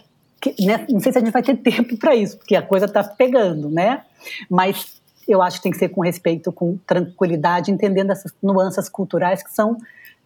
né? 0.59 0.85
não 0.89 0.99
sei 0.99 1.11
se 1.11 1.17
a 1.17 1.21
gente 1.21 1.31
vai 1.31 1.43
ter 1.43 1.55
tempo 1.57 1.97
para 1.97 2.15
isso, 2.15 2.37
porque 2.37 2.55
a 2.55 2.61
coisa 2.61 2.85
está 2.85 3.03
pegando, 3.03 3.69
né? 3.69 4.03
Mas 4.49 5.01
eu 5.27 5.41
acho 5.41 5.57
que 5.57 5.63
tem 5.63 5.71
que 5.71 5.77
ser 5.77 5.89
com 5.89 6.01
respeito, 6.01 6.51
com 6.51 6.77
tranquilidade, 6.85 7.71
entendendo 7.71 8.11
essas 8.11 8.33
nuances 8.41 8.89
culturais 8.89 9.43
que 9.43 9.53
são 9.53 9.77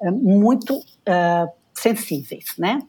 é, 0.01 0.11
muito 0.11 0.81
é, 1.05 1.47
sensíveis, 1.73 2.53
né? 2.57 2.79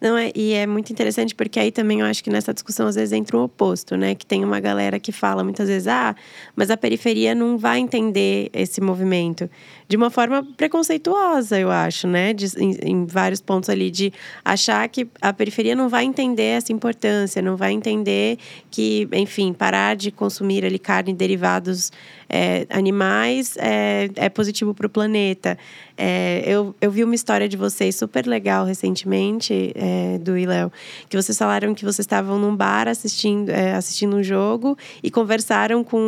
Não, 0.00 0.16
é, 0.16 0.30
e 0.32 0.52
é 0.52 0.64
muito 0.64 0.92
interessante 0.92 1.34
porque 1.34 1.58
aí 1.58 1.72
também 1.72 2.00
eu 2.00 2.06
acho 2.06 2.22
que 2.22 2.30
nessa 2.30 2.54
discussão 2.54 2.86
às 2.86 2.94
vezes 2.94 3.12
entra 3.12 3.36
o 3.36 3.42
oposto, 3.42 3.96
né? 3.96 4.14
Que 4.14 4.24
tem 4.24 4.44
uma 4.44 4.60
galera 4.60 5.00
que 5.00 5.10
fala 5.10 5.42
muitas 5.42 5.68
vezes, 5.68 5.88
ah, 5.88 6.14
mas 6.54 6.70
a 6.70 6.76
periferia 6.76 7.34
não 7.34 7.58
vai 7.58 7.80
entender 7.80 8.48
esse 8.52 8.80
movimento. 8.80 9.50
De 9.88 9.96
uma 9.96 10.10
forma 10.10 10.46
preconceituosa, 10.56 11.58
eu 11.58 11.70
acho, 11.70 12.06
né? 12.06 12.34
De, 12.34 12.46
em, 12.58 12.76
em, 12.82 13.06
vários 13.06 13.40
pontos 13.40 13.70
ali, 13.70 13.90
de 13.90 14.12
achar 14.44 14.86
que 14.88 15.08
a 15.18 15.32
periferia 15.32 15.74
não 15.74 15.88
vai 15.88 16.04
entender 16.04 16.58
essa 16.58 16.72
importância, 16.72 17.40
não 17.40 17.56
vai 17.56 17.72
entender 17.72 18.38
que, 18.70 19.08
enfim, 19.12 19.54
parar 19.54 19.96
de 19.96 20.10
consumir 20.10 20.62
ali 20.62 20.78
carne 20.78 21.12
e 21.12 21.14
derivados 21.14 21.90
é, 22.28 22.66
animais 22.68 23.56
é, 23.56 24.10
é 24.16 24.28
positivo 24.28 24.74
para 24.74 24.86
o 24.86 24.90
planeta. 24.90 25.58
É, 25.96 26.44
eu, 26.46 26.76
eu 26.80 26.90
vi 26.90 27.02
uma 27.02 27.14
história 27.14 27.48
de 27.48 27.56
vocês 27.56 27.96
super 27.96 28.26
legal 28.26 28.64
recentemente, 28.64 29.72
é, 29.74 30.18
do 30.18 30.36
Iléo, 30.38 30.70
que 31.08 31.16
vocês 31.16 31.36
falaram 31.36 31.74
que 31.74 31.84
vocês 31.84 32.00
estavam 32.00 32.38
num 32.38 32.54
bar 32.54 32.86
assistindo, 32.86 33.50
é, 33.50 33.74
assistindo 33.74 34.16
um 34.16 34.22
jogo 34.22 34.76
e 35.02 35.10
conversaram 35.10 35.82
com 35.82 35.98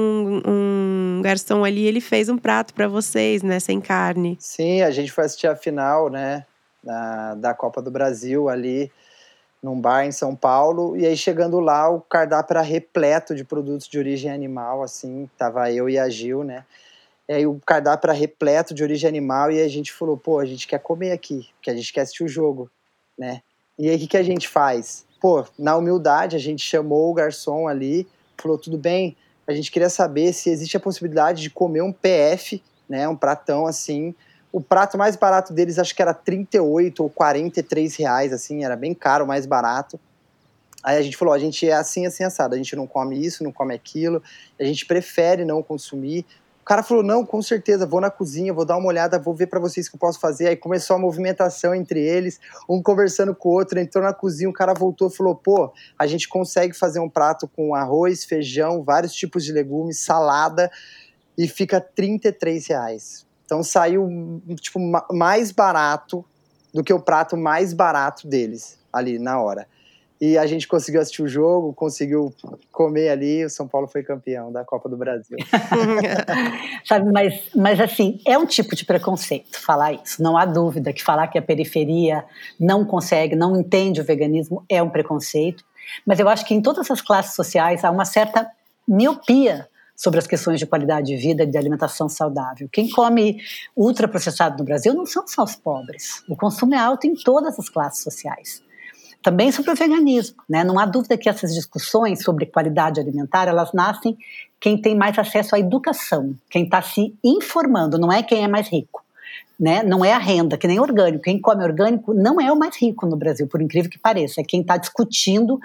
um, 0.46 1.20
garçom 1.22 1.64
ali, 1.64 1.86
ele 1.86 2.00
fez 2.00 2.28
um 2.28 2.36
prato 2.36 2.72
para 2.72 2.86
vocês, 2.86 3.42
né, 3.42 3.58
sem 3.70 3.80
carne. 3.80 4.36
Sim, 4.40 4.82
a 4.82 4.90
gente 4.90 5.12
foi 5.12 5.24
assistir 5.24 5.46
a 5.46 5.54
final, 5.54 6.10
né, 6.10 6.44
da, 6.82 7.34
da 7.34 7.54
Copa 7.54 7.80
do 7.80 7.90
Brasil 7.90 8.48
ali 8.48 8.90
num 9.62 9.78
bar 9.78 10.06
em 10.06 10.12
São 10.12 10.34
Paulo, 10.34 10.96
e 10.96 11.06
aí 11.06 11.14
chegando 11.14 11.60
lá, 11.60 11.88
o 11.90 12.00
cardápio 12.00 12.54
era 12.54 12.62
repleto 12.62 13.34
de 13.34 13.44
produtos 13.44 13.86
de 13.86 13.98
origem 13.98 14.32
animal, 14.32 14.82
assim, 14.82 15.28
tava 15.36 15.70
eu 15.70 15.86
e 15.86 15.98
a 15.98 16.08
Gil, 16.08 16.42
né? 16.42 16.64
E 17.28 17.34
aí 17.34 17.46
o 17.46 17.60
cardápio 17.66 18.08
era 18.08 18.18
repleto 18.18 18.72
de 18.72 18.82
origem 18.82 19.06
animal, 19.06 19.52
e 19.52 19.60
a 19.60 19.68
gente 19.68 19.92
falou, 19.92 20.16
pô, 20.16 20.38
a 20.38 20.46
gente 20.46 20.66
quer 20.66 20.78
comer 20.78 21.12
aqui, 21.12 21.46
porque 21.56 21.70
a 21.70 21.74
gente 21.74 21.92
quer 21.92 22.00
assistir 22.00 22.24
o 22.24 22.28
jogo, 22.28 22.70
né? 23.18 23.42
E 23.78 23.90
aí 23.90 23.96
o 23.96 23.98
que, 23.98 24.06
que 24.06 24.16
a 24.16 24.22
gente 24.22 24.48
faz? 24.48 25.04
Pô, 25.20 25.44
na 25.58 25.76
humildade, 25.76 26.36
a 26.36 26.40
gente 26.40 26.62
chamou 26.62 27.10
o 27.10 27.14
garçom 27.14 27.68
ali, 27.68 28.08
falou, 28.38 28.56
tudo 28.56 28.78
bem, 28.78 29.14
a 29.46 29.52
gente 29.52 29.70
queria 29.70 29.90
saber 29.90 30.32
se 30.32 30.48
existe 30.48 30.76
a 30.78 30.80
possibilidade 30.80 31.42
de 31.42 31.50
comer 31.50 31.82
um 31.82 31.92
PF, 31.92 32.62
né, 32.90 33.08
um 33.08 33.14
pratão 33.14 33.66
assim, 33.66 34.14
o 34.52 34.60
prato 34.60 34.98
mais 34.98 35.14
barato 35.14 35.52
deles 35.52 35.78
acho 35.78 35.94
que 35.94 36.02
era 36.02 36.12
38 36.12 37.02
ou 37.02 37.08
43 37.08 37.94
reais, 37.96 38.32
assim, 38.32 38.64
era 38.64 38.74
bem 38.74 38.92
caro, 38.92 39.26
mais 39.26 39.46
barato. 39.46 39.98
Aí 40.82 40.96
a 40.96 41.02
gente 41.02 41.16
falou, 41.16 41.32
a 41.32 41.38
gente 41.38 41.68
é 41.68 41.74
assim, 41.74 42.04
assim, 42.04 42.24
assado, 42.24 42.54
a 42.54 42.56
gente 42.56 42.74
não 42.74 42.86
come 42.86 43.24
isso, 43.24 43.44
não 43.44 43.52
come 43.52 43.74
aquilo, 43.74 44.20
a 44.58 44.64
gente 44.64 44.86
prefere 44.86 45.44
não 45.44 45.62
consumir. 45.62 46.26
O 46.62 46.64
cara 46.64 46.82
falou, 46.82 47.02
não, 47.02 47.24
com 47.24 47.40
certeza, 47.42 47.86
vou 47.86 48.00
na 48.00 48.10
cozinha, 48.10 48.52
vou 48.52 48.64
dar 48.64 48.76
uma 48.76 48.88
olhada, 48.88 49.18
vou 49.18 49.34
ver 49.34 49.46
para 49.46 49.60
vocês 49.60 49.86
o 49.86 49.90
que 49.90 49.96
eu 49.96 50.00
posso 50.00 50.18
fazer. 50.18 50.48
Aí 50.48 50.56
começou 50.56 50.96
a 50.96 50.98
movimentação 50.98 51.74
entre 51.74 52.00
eles, 52.00 52.40
um 52.68 52.82
conversando 52.82 53.34
com 53.34 53.50
o 53.50 53.52
outro, 53.52 53.78
entrou 53.78 54.02
na 54.02 54.12
cozinha, 54.12 54.48
o 54.48 54.52
cara 54.52 54.72
voltou 54.72 55.08
e 55.08 55.16
falou, 55.16 55.34
pô, 55.34 55.72
a 55.98 56.06
gente 56.06 56.28
consegue 56.28 56.74
fazer 56.74 57.00
um 57.00 57.08
prato 57.08 57.48
com 57.48 57.74
arroz, 57.74 58.24
feijão, 58.24 58.82
vários 58.82 59.12
tipos 59.12 59.44
de 59.44 59.52
legumes, 59.52 60.00
salada, 60.00 60.70
e 61.40 61.48
fica 61.48 61.80
33 61.80 62.66
reais. 62.66 63.26
Então 63.46 63.62
saiu 63.62 64.42
tipo 64.60 64.78
mais 65.10 65.50
barato 65.50 66.22
do 66.72 66.84
que 66.84 66.92
o 66.92 67.00
prato 67.00 67.34
mais 67.34 67.72
barato 67.72 68.28
deles 68.28 68.78
ali 68.92 69.18
na 69.18 69.40
hora. 69.40 69.66
E 70.20 70.36
a 70.36 70.46
gente 70.46 70.68
conseguiu 70.68 71.00
assistir 71.00 71.22
o 71.22 71.28
jogo, 71.28 71.72
conseguiu 71.72 72.30
comer 72.70 73.08
ali, 73.08 73.42
o 73.42 73.48
São 73.48 73.66
Paulo 73.66 73.88
foi 73.88 74.02
campeão 74.02 74.52
da 74.52 74.62
Copa 74.66 74.86
do 74.86 74.98
Brasil. 74.98 75.38
Sabe, 76.84 77.10
mas, 77.10 77.48
mas 77.56 77.80
assim, 77.80 78.20
é 78.26 78.36
um 78.36 78.44
tipo 78.44 78.76
de 78.76 78.84
preconceito 78.84 79.58
falar 79.58 79.94
isso. 79.94 80.22
Não 80.22 80.36
há 80.36 80.44
dúvida 80.44 80.92
que 80.92 81.02
falar 81.02 81.28
que 81.28 81.38
a 81.38 81.42
periferia 81.42 82.22
não 82.60 82.84
consegue, 82.84 83.34
não 83.34 83.58
entende 83.58 83.98
o 83.98 84.04
veganismo 84.04 84.62
é 84.68 84.82
um 84.82 84.90
preconceito. 84.90 85.64
Mas 86.06 86.20
eu 86.20 86.28
acho 86.28 86.44
que 86.44 86.52
em 86.52 86.60
todas 86.60 86.90
as 86.90 87.00
classes 87.00 87.34
sociais 87.34 87.82
há 87.82 87.90
uma 87.90 88.04
certa 88.04 88.46
miopia 88.86 89.69
sobre 90.00 90.18
as 90.18 90.26
questões 90.26 90.58
de 90.58 90.64
qualidade 90.64 91.08
de 91.08 91.16
vida 91.16 91.42
e 91.42 91.46
de 91.46 91.58
alimentação 91.58 92.08
saudável. 92.08 92.66
Quem 92.72 92.88
come 92.88 93.36
ultraprocessado 93.76 94.56
no 94.56 94.64
Brasil 94.64 94.94
não 94.94 95.04
são 95.04 95.28
só 95.28 95.44
os 95.44 95.54
pobres. 95.54 96.24
O 96.26 96.34
consumo 96.34 96.74
é 96.74 96.78
alto 96.78 97.06
em 97.06 97.14
todas 97.14 97.58
as 97.58 97.68
classes 97.68 98.02
sociais. 98.02 98.62
Também 99.22 99.52
sobre 99.52 99.72
o 99.72 99.74
veganismo, 99.74 100.38
né? 100.48 100.64
Não 100.64 100.78
há 100.78 100.86
dúvida 100.86 101.18
que 101.18 101.28
essas 101.28 101.52
discussões 101.52 102.22
sobre 102.22 102.46
qualidade 102.46 102.98
alimentar, 102.98 103.46
elas 103.46 103.74
nascem 103.74 104.16
quem 104.58 104.80
tem 104.80 104.96
mais 104.96 105.18
acesso 105.18 105.54
à 105.54 105.58
educação, 105.58 106.34
quem 106.48 106.64
está 106.64 106.80
se 106.80 107.14
informando, 107.22 107.98
não 107.98 108.10
é 108.10 108.22
quem 108.22 108.42
é 108.42 108.48
mais 108.48 108.68
rico. 108.68 109.04
Né? 109.58 109.82
Não 109.82 110.02
é 110.02 110.14
a 110.14 110.18
renda, 110.18 110.56
que 110.56 110.66
nem 110.66 110.80
orgânico. 110.80 111.24
Quem 111.24 111.38
come 111.38 111.62
orgânico 111.62 112.14
não 112.14 112.40
é 112.40 112.50
o 112.50 112.56
mais 112.56 112.74
rico 112.80 113.04
no 113.04 113.18
Brasil, 113.18 113.46
por 113.46 113.60
incrível 113.60 113.90
que 113.90 113.98
pareça. 113.98 114.40
É 114.40 114.44
quem 114.44 114.62
está 114.62 114.78
discutindo, 114.78 115.60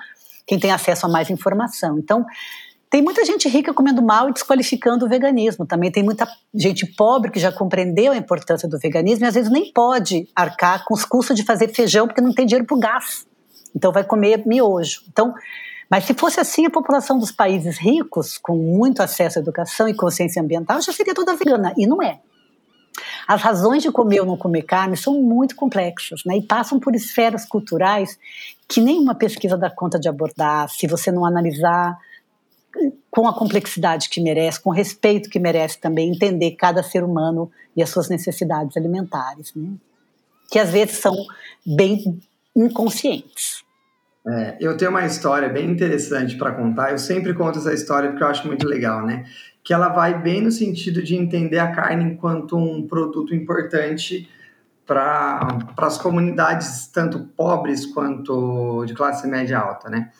quem 0.46 0.60
tem 0.60 0.72
acesso 0.72 1.06
a 1.06 1.10
mais 1.10 1.30
informação. 1.30 1.98
Então, 1.98 2.26
tem 2.90 3.02
muita 3.02 3.26
gente 3.26 3.50
rica 3.50 3.74
comendo 3.74 4.02
mal 4.02 4.30
e 4.30 4.34
desqualificando 4.34 5.06
o 5.06 5.10
veganismo. 5.10 5.66
Também 5.66 5.92
tem 5.92 6.04
muita 6.04 6.28
gente 6.54 6.86
pobre 6.86 7.32
que 7.32 7.40
já 7.40 7.52
compreendeu 7.52 8.12
a 8.12 8.18
importância 8.18 8.70
do 8.70 8.80
veganismo 8.80 9.26
e 9.26 9.28
às 9.28 9.34
vezes 9.34 9.52
nem 9.52 9.72
pode 9.72 10.28
arcar 10.36 10.86
com 10.86 10.94
os 10.94 11.04
custos 11.04 11.36
de 11.36 11.44
fazer 11.44 11.70
feijão 11.70 12.08
porque 12.08 12.22
não 12.22 12.34
tem 12.34 12.46
dinheiro 12.46 12.66
para 12.66 12.76
o 12.76 12.80
gás. 12.80 13.26
Então 13.76 13.92
vai 13.92 14.04
comer 14.04 14.46
miojo. 14.48 15.02
Então, 15.10 15.34
mas 15.90 16.06
se 16.06 16.14
fosse 16.14 16.40
assim, 16.40 16.66
a 16.66 16.70
população 16.70 17.20
dos 17.20 17.32
países 17.32 17.78
ricos, 17.78 18.38
com 18.38 18.56
muito 18.56 19.02
acesso 19.02 19.40
à 19.40 19.42
educação 19.42 19.88
e 19.88 19.94
consciência 19.94 20.42
ambiental, 20.42 20.82
já 20.82 20.94
seria 20.94 21.14
toda 21.14 21.36
vegana. 21.36 21.74
E 21.78 21.86
não 21.86 22.02
é. 22.02 22.20
As 23.28 23.42
razões 23.42 23.84
de 23.84 23.92
comer 23.92 24.22
ou 24.22 24.26
não 24.26 24.38
comer 24.38 24.62
carne 24.62 24.96
são 24.96 25.22
muito 25.22 25.56
complexas 25.56 26.22
né, 26.26 26.38
e 26.38 26.42
passam 26.42 26.80
por 26.80 26.96
esferas 26.96 27.46
culturais 27.46 28.18
que 28.68 28.80
nenhuma 28.80 29.14
pesquisa 29.14 29.58
dá 29.58 29.70
conta 29.70 30.00
de 30.00 30.08
abordar 30.08 30.70
se 30.70 30.88
você 30.88 31.12
não 31.12 31.26
analisar 31.26 31.98
com 33.16 33.30
a 33.30 33.34
complexidade 33.34 34.10
que 34.10 34.20
merece, 34.20 34.62
com 34.62 34.70
o 34.70 34.74
respeito 34.74 35.30
que 35.30 35.40
merece 35.40 35.80
também 35.80 36.12
entender 36.12 36.52
cada 36.52 36.84
ser 36.84 37.02
humano 37.02 37.50
e 37.74 37.82
as 37.82 37.90
suas 37.90 38.10
necessidades 38.10 38.76
alimentares, 38.76 39.54
né? 39.56 39.70
que 40.52 40.60
às 40.60 40.70
vezes 40.72 40.98
são 40.98 41.16
bem 41.66 42.20
inconscientes. 42.54 43.64
É, 44.28 44.58
eu 44.60 44.76
tenho 44.76 44.92
uma 44.92 45.06
história 45.06 45.48
bem 45.48 45.70
interessante 45.70 46.36
para 46.36 46.52
contar. 46.52 46.92
Eu 46.92 46.98
sempre 46.98 47.34
conto 47.34 47.60
essa 47.60 47.74
história 47.74 48.10
porque 48.10 48.24
eu 48.24 48.28
acho 48.28 48.48
muito 48.48 48.68
legal, 48.68 49.06
né? 49.06 49.26
Que 49.64 49.74
ela 49.74 49.90
vai 49.90 50.22
bem 50.22 50.42
no 50.42 50.52
sentido 50.52 51.02
de 51.02 51.16
entender 51.16 51.60
a 51.60 51.72
carne 51.72 52.04
enquanto 52.04 52.58
um 52.58 52.86
produto 52.86 53.34
importante 53.34 54.30
para 54.86 55.48
as 55.78 55.98
comunidades, 55.98 56.88
tanto 56.88 57.20
pobres 57.38 57.86
quanto 57.86 58.84
de 58.86 58.94
classe 58.94 59.28
média 59.28 59.58
alta, 59.58 59.90
né? 59.90 60.12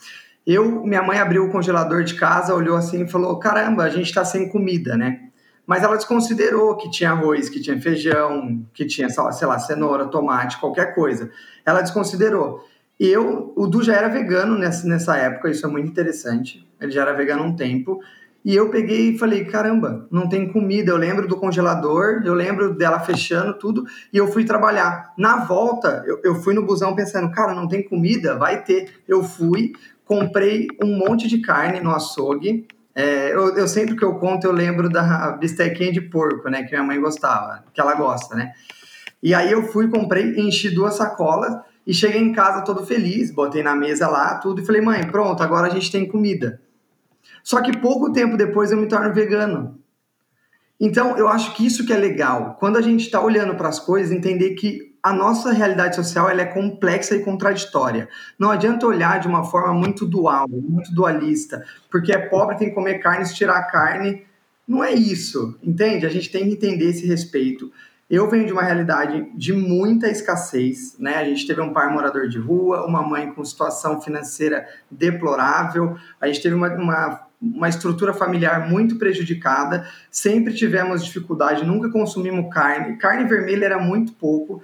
Eu, 0.46 0.84
minha 0.86 1.02
mãe 1.02 1.18
abriu 1.18 1.46
o 1.46 1.52
congelador 1.52 2.04
de 2.04 2.14
casa, 2.14 2.54
olhou 2.54 2.78
assim 2.78 3.04
e 3.04 3.08
falou: 3.08 3.40
caramba, 3.40 3.84
a 3.84 3.90
gente 3.90 4.08
está 4.08 4.24
sem 4.24 4.50
comida, 4.50 4.96
né? 4.96 5.30
Mas 5.66 5.84
ela 5.84 5.96
desconsiderou 5.96 6.78
que 6.78 6.92
tinha 6.92 7.12
arroz, 7.12 7.50
que 7.50 7.60
tinha 7.60 7.80
feijão, 7.82 8.64
que 8.74 8.86
tinha, 8.86 9.10
sei 9.10 9.48
lá, 9.48 9.58
cenoura, 9.58 10.06
tomate, 10.06 10.60
qualquer 10.60 10.94
coisa. 10.94 11.32
Ela 11.66 11.82
desconsiderou. 11.82 12.64
Eu, 13.00 13.52
o 13.56 13.68
Du 13.68 13.84
já 13.84 13.96
era 13.96 14.08
vegano 14.08 14.58
nessa, 14.58 14.88
nessa 14.88 15.18
época, 15.18 15.50
isso 15.50 15.66
é 15.66 15.70
muito 15.70 15.90
interessante. 15.90 16.66
Ele 16.80 16.92
já 16.92 17.02
era 17.02 17.14
vegano 17.14 17.44
há 17.44 17.46
um 17.48 17.56
tempo. 17.56 18.00
E 18.44 18.56
eu 18.56 18.70
peguei 18.70 19.10
e 19.10 19.18
falei: 19.18 19.44
caramba, 19.44 20.08
não 20.12 20.30
tem 20.30 20.48
comida. 20.52 20.92
Eu 20.92 20.98
lembro 20.98 21.28
do 21.28 21.36
congelador, 21.36 22.22
eu 22.24 22.36
lembro 22.36 22.76
dela 22.76 23.00
fechando 23.00 23.58
tudo. 23.58 23.86
E 24.14 24.18
eu 24.18 24.28
fui 24.28 24.46
trabalhar. 24.46 25.14
Na 25.18 25.44
volta, 25.46 26.04
eu, 26.06 26.22
eu 26.24 26.36
fui 26.36 26.54
no 26.54 26.64
busão 26.64 26.96
pensando: 26.96 27.32
cara, 27.32 27.56
não 27.56 27.68
tem 27.68 27.82
comida? 27.82 28.38
Vai 28.38 28.64
ter. 28.64 29.02
Eu 29.08 29.24
fui, 29.24 29.74
comprei 30.06 30.68
um 30.82 30.98
monte 30.98 31.28
de 31.28 31.40
carne 31.40 31.82
no 31.82 31.92
açougue. 31.92 32.68
É, 32.94 33.34
eu, 33.34 33.58
eu, 33.58 33.68
sempre 33.68 33.96
que 33.96 34.06
eu 34.06 34.16
conto, 34.16 34.46
eu 34.46 34.54
lembro 34.54 34.88
da 34.90 35.32
bistequinha 35.32 35.92
de 35.92 36.00
porco, 36.00 36.50
né? 36.50 36.64
Que 36.64 36.72
minha 36.72 36.84
mãe 36.84 37.02
gostava, 37.02 37.66
que 37.74 37.82
ela 37.82 37.96
gosta, 37.96 38.36
né? 38.36 38.54
E 39.22 39.34
aí 39.34 39.52
eu 39.52 39.64
fui, 39.64 39.90
comprei, 39.90 40.40
enchi 40.40 40.70
duas 40.70 40.96
sacolas 40.96 41.58
E 41.86 41.94
cheguei 41.94 42.22
em 42.22 42.32
casa 42.32 42.62
todo 42.62 42.86
feliz, 42.86 43.32
botei 43.32 43.64
na 43.64 43.76
mesa 43.76 44.08
lá 44.08 44.36
tudo 44.38 44.62
e 44.62 44.66
falei, 44.66 44.82
mãe, 44.82 45.06
pronto, 45.08 45.42
agora 45.42 45.68
a 45.68 45.70
gente 45.70 45.92
tem 45.92 46.08
comida. 46.08 46.62
Só 47.44 47.62
que 47.62 47.78
pouco 47.78 48.12
tempo 48.12 48.38
depois 48.38 48.72
eu 48.72 48.78
me 48.78 48.88
torno 48.88 49.14
vegano. 49.14 49.80
Então, 50.80 51.18
eu 51.18 51.28
acho 51.28 51.54
que 51.54 51.66
isso 51.66 51.86
que 51.86 51.94
é 51.94 51.98
legal. 51.98 52.58
Quando 52.60 52.78
a 52.78 52.82
gente 52.82 53.02
está 53.02 53.22
olhando 53.22 53.56
para 53.56 53.70
as 53.70 53.80
coisas, 53.80 54.12
entender 54.12 54.52
que 54.56 54.95
a 55.06 55.14
nossa 55.14 55.54
realidade 55.54 55.96
social 55.96 56.28
ela 56.28 56.42
é 56.42 56.46
complexa 56.46 57.16
e 57.16 57.24
contraditória. 57.24 58.10
Não 58.40 58.50
adianta 58.50 58.88
olhar 58.88 59.20
de 59.20 59.28
uma 59.28 59.44
forma 59.44 59.72
muito 59.72 60.04
dual, 60.04 60.48
muito 60.50 60.92
dualista, 60.92 61.64
porque 61.92 62.12
é 62.12 62.18
pobre, 62.18 62.58
tem 62.58 62.70
que 62.70 62.74
comer 62.74 62.98
carne, 62.98 63.24
se 63.24 63.36
tirar 63.36 63.60
a 63.60 63.66
carne. 63.66 64.24
Não 64.68 64.84
é 64.84 64.94
isso, 64.94 65.60
entende? 65.62 66.08
A 66.08 66.10
gente 66.10 66.32
tem 66.32 66.46
que 66.46 66.54
entender 66.54 66.86
esse 66.86 67.06
respeito. 67.06 67.72
Eu 68.10 68.28
venho 68.32 68.48
de 68.48 68.52
uma 68.52 68.64
realidade 68.64 69.30
de 69.36 69.54
muita 69.54 70.10
escassez, 70.10 70.98
né? 70.98 71.18
A 71.18 71.24
gente 71.24 71.46
teve 71.46 71.62
um 71.62 71.72
pai 71.72 71.94
morador 71.94 72.28
de 72.28 72.40
rua, 72.40 72.88
uma 72.88 73.08
mãe 73.08 73.32
com 73.32 73.46
situação 73.46 74.02
financeira 74.02 74.68
deplorável, 74.90 75.96
a 76.20 76.26
gente 76.26 76.42
teve 76.42 76.56
uma, 76.56 76.70
uma 76.74 77.26
uma 77.40 77.70
estrutura 77.70 78.12
familiar 78.12 78.68
muito 78.68 78.98
prejudicada, 78.98 79.88
sempre 80.10 80.54
tivemos 80.54 81.06
dificuldade, 81.06 81.66
nunca 81.66 81.92
consumimos 81.92 82.52
carne, 82.52 82.98
carne 82.98 83.26
vermelha 83.26 83.66
era 83.66 83.78
muito 83.78 84.14
pouco. 84.14 84.64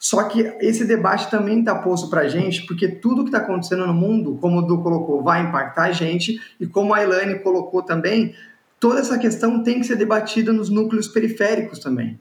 Só 0.00 0.22
que 0.24 0.40
esse 0.60 0.86
debate 0.86 1.30
também 1.30 1.60
está 1.60 1.74
posto 1.74 2.08
para 2.08 2.22
a 2.22 2.28
gente, 2.28 2.64
porque 2.66 2.88
tudo 2.88 3.22
que 3.22 3.28
está 3.28 3.36
acontecendo 3.36 3.86
no 3.86 3.92
mundo, 3.92 4.38
como 4.40 4.60
o 4.60 4.62
Du 4.62 4.82
colocou, 4.82 5.22
vai 5.22 5.42
impactar 5.42 5.84
a 5.84 5.92
gente, 5.92 6.40
e 6.58 6.66
como 6.66 6.94
a 6.94 7.02
Elaine 7.02 7.40
colocou 7.40 7.82
também, 7.82 8.34
toda 8.80 9.00
essa 9.00 9.18
questão 9.18 9.62
tem 9.62 9.78
que 9.78 9.86
ser 9.86 9.96
debatida 9.96 10.54
nos 10.54 10.70
núcleos 10.70 11.06
periféricos 11.06 11.80
também. 11.80 12.18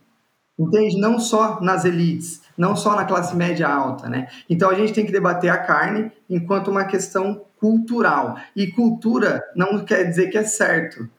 Entende? 0.59 0.99
Não 0.99 1.19
só 1.19 1.61
nas 1.61 1.85
elites, 1.85 2.41
não 2.57 2.75
só 2.75 2.97
na 2.97 3.05
classe 3.05 3.33
média 3.33 3.69
alta, 3.69 4.09
né? 4.09 4.27
Então 4.49 4.69
a 4.69 4.75
gente 4.75 4.91
tem 4.91 5.05
que 5.05 5.11
debater 5.13 5.49
a 5.49 5.57
carne 5.57 6.11
enquanto 6.29 6.69
uma 6.69 6.83
questão 6.83 7.45
cultural. 7.55 8.35
E 8.53 8.67
cultura 8.67 9.41
não 9.55 9.85
quer 9.85 10.03
dizer 10.03 10.29
que 10.29 10.37
é 10.37 10.43
certo. 10.43 11.09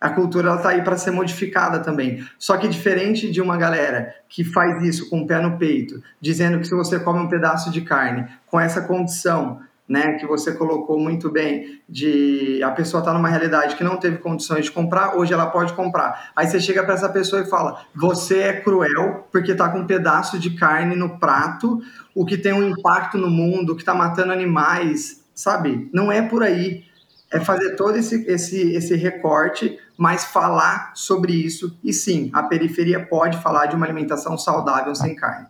A 0.00 0.10
cultura 0.10 0.54
está 0.54 0.70
aí 0.70 0.82
para 0.82 0.96
ser 0.96 1.10
modificada 1.10 1.78
também. 1.80 2.24
Só 2.38 2.56
que 2.56 2.66
diferente 2.66 3.30
de 3.30 3.40
uma 3.42 3.56
galera 3.56 4.14
que 4.28 4.42
faz 4.42 4.82
isso 4.82 5.10
com 5.10 5.20
o 5.20 5.26
pé 5.26 5.40
no 5.40 5.58
peito, 5.58 6.02
dizendo 6.20 6.58
que 6.58 6.66
se 6.66 6.74
você 6.74 6.98
come 6.98 7.20
um 7.20 7.28
pedaço 7.28 7.70
de 7.70 7.82
carne 7.82 8.26
com 8.46 8.58
essa 8.58 8.80
condição, 8.80 9.60
né, 9.90 10.12
que 10.12 10.24
você 10.24 10.52
colocou 10.52 11.00
muito 11.00 11.28
bem, 11.28 11.80
de 11.88 12.62
a 12.62 12.70
pessoa 12.70 13.00
está 13.00 13.12
numa 13.12 13.28
realidade 13.28 13.74
que 13.74 13.82
não 13.82 13.96
teve 13.96 14.18
condições 14.18 14.66
de 14.66 14.70
comprar, 14.70 15.16
hoje 15.16 15.32
ela 15.32 15.46
pode 15.46 15.72
comprar. 15.72 16.30
Aí 16.36 16.46
você 16.46 16.60
chega 16.60 16.84
para 16.84 16.94
essa 16.94 17.08
pessoa 17.08 17.42
e 17.42 17.50
fala: 17.50 17.84
você 17.92 18.38
é 18.38 18.52
cruel 18.52 19.28
porque 19.32 19.50
está 19.50 19.68
com 19.68 19.80
um 19.80 19.86
pedaço 19.88 20.38
de 20.38 20.50
carne 20.50 20.94
no 20.94 21.18
prato, 21.18 21.82
o 22.14 22.24
que 22.24 22.38
tem 22.38 22.52
um 22.52 22.68
impacto 22.68 23.18
no 23.18 23.28
mundo, 23.28 23.74
que 23.74 23.82
está 23.82 23.92
matando 23.92 24.32
animais, 24.32 25.24
sabe? 25.34 25.90
Não 25.92 26.12
é 26.12 26.22
por 26.22 26.44
aí. 26.44 26.84
É 27.32 27.40
fazer 27.40 27.76
todo 27.76 27.96
esse, 27.96 28.24
esse, 28.28 28.72
esse 28.72 28.94
recorte, 28.96 29.78
mas 30.00 30.24
falar 30.24 30.92
sobre 30.94 31.34
isso. 31.34 31.76
E 31.84 31.92
sim, 31.92 32.30
a 32.32 32.42
periferia 32.44 33.04
pode 33.04 33.36
falar 33.42 33.66
de 33.66 33.76
uma 33.76 33.84
alimentação 33.84 34.38
saudável 34.38 34.94
sem 34.94 35.14
carne. 35.14 35.46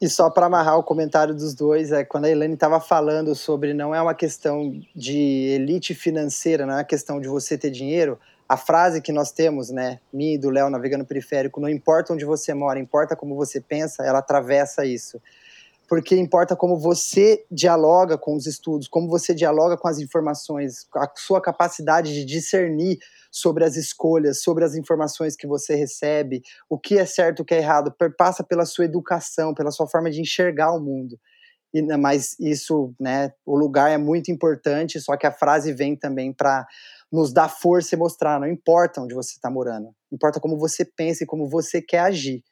E 0.00 0.08
só 0.08 0.28
para 0.28 0.46
amarrar 0.46 0.76
o 0.78 0.82
comentário 0.82 1.32
dos 1.32 1.54
dois, 1.54 1.92
é 1.92 2.04
quando 2.04 2.24
a 2.24 2.28
Elaine 2.28 2.54
estava 2.54 2.80
falando 2.80 3.36
sobre 3.36 3.72
não 3.72 3.94
é 3.94 4.02
uma 4.02 4.14
questão 4.14 4.82
de 4.96 5.16
elite 5.54 5.94
financeira, 5.94 6.66
não 6.66 6.72
é 6.72 6.78
uma 6.78 6.84
questão 6.84 7.20
de 7.20 7.28
você 7.28 7.56
ter 7.56 7.70
dinheiro, 7.70 8.18
a 8.48 8.56
frase 8.56 9.00
que 9.00 9.12
nós 9.12 9.30
temos, 9.30 9.70
né, 9.70 10.00
mim 10.12 10.32
e 10.32 10.38
do 10.38 10.50
Léo 10.50 10.68
navegando 10.68 11.04
periférico, 11.04 11.60
não 11.60 11.68
importa 11.68 12.12
onde 12.12 12.24
você 12.24 12.52
mora, 12.52 12.80
importa 12.80 13.14
como 13.14 13.36
você 13.36 13.60
pensa, 13.60 14.02
ela 14.02 14.18
atravessa 14.18 14.84
isso 14.84 15.22
porque 15.88 16.16
importa 16.16 16.56
como 16.56 16.78
você 16.78 17.44
dialoga 17.50 18.16
com 18.16 18.34
os 18.34 18.46
estudos, 18.46 18.88
como 18.88 19.08
você 19.08 19.34
dialoga 19.34 19.76
com 19.76 19.86
as 19.86 19.98
informações, 19.98 20.86
a 20.96 21.06
sua 21.14 21.38
capacidade 21.38 22.14
de 22.14 22.24
discernir 22.24 22.98
sobre 23.32 23.64
as 23.64 23.76
escolhas, 23.76 24.42
sobre 24.42 24.62
as 24.62 24.74
informações 24.74 25.34
que 25.34 25.46
você 25.46 25.74
recebe, 25.74 26.42
o 26.68 26.78
que 26.78 26.98
é 26.98 27.06
certo, 27.06 27.40
o 27.40 27.44
que 27.44 27.54
é 27.54 27.58
errado, 27.58 27.94
passa 28.18 28.44
pela 28.44 28.66
sua 28.66 28.84
educação, 28.84 29.54
pela 29.54 29.70
sua 29.70 29.88
forma 29.88 30.10
de 30.10 30.20
enxergar 30.20 30.72
o 30.72 30.80
mundo. 30.80 31.18
E, 31.74 31.80
né, 31.80 31.96
mas 31.96 32.38
isso, 32.38 32.94
né, 33.00 33.32
o 33.46 33.56
lugar 33.56 33.90
é 33.90 33.96
muito 33.96 34.30
importante, 34.30 35.00
só 35.00 35.16
que 35.16 35.26
a 35.26 35.32
frase 35.32 35.72
vem 35.72 35.96
também 35.96 36.30
para 36.30 36.66
nos 37.10 37.32
dar 37.32 37.48
força 37.48 37.94
e 37.94 37.98
mostrar, 37.98 38.38
não 38.38 38.46
importa 38.46 39.00
onde 39.00 39.14
você 39.14 39.32
está 39.32 39.50
morando, 39.50 39.88
importa 40.12 40.38
como 40.38 40.58
você 40.58 40.84
pensa 40.84 41.24
e 41.24 41.26
como 41.26 41.48
você 41.48 41.80
quer 41.80 42.00
agir. 42.00 42.44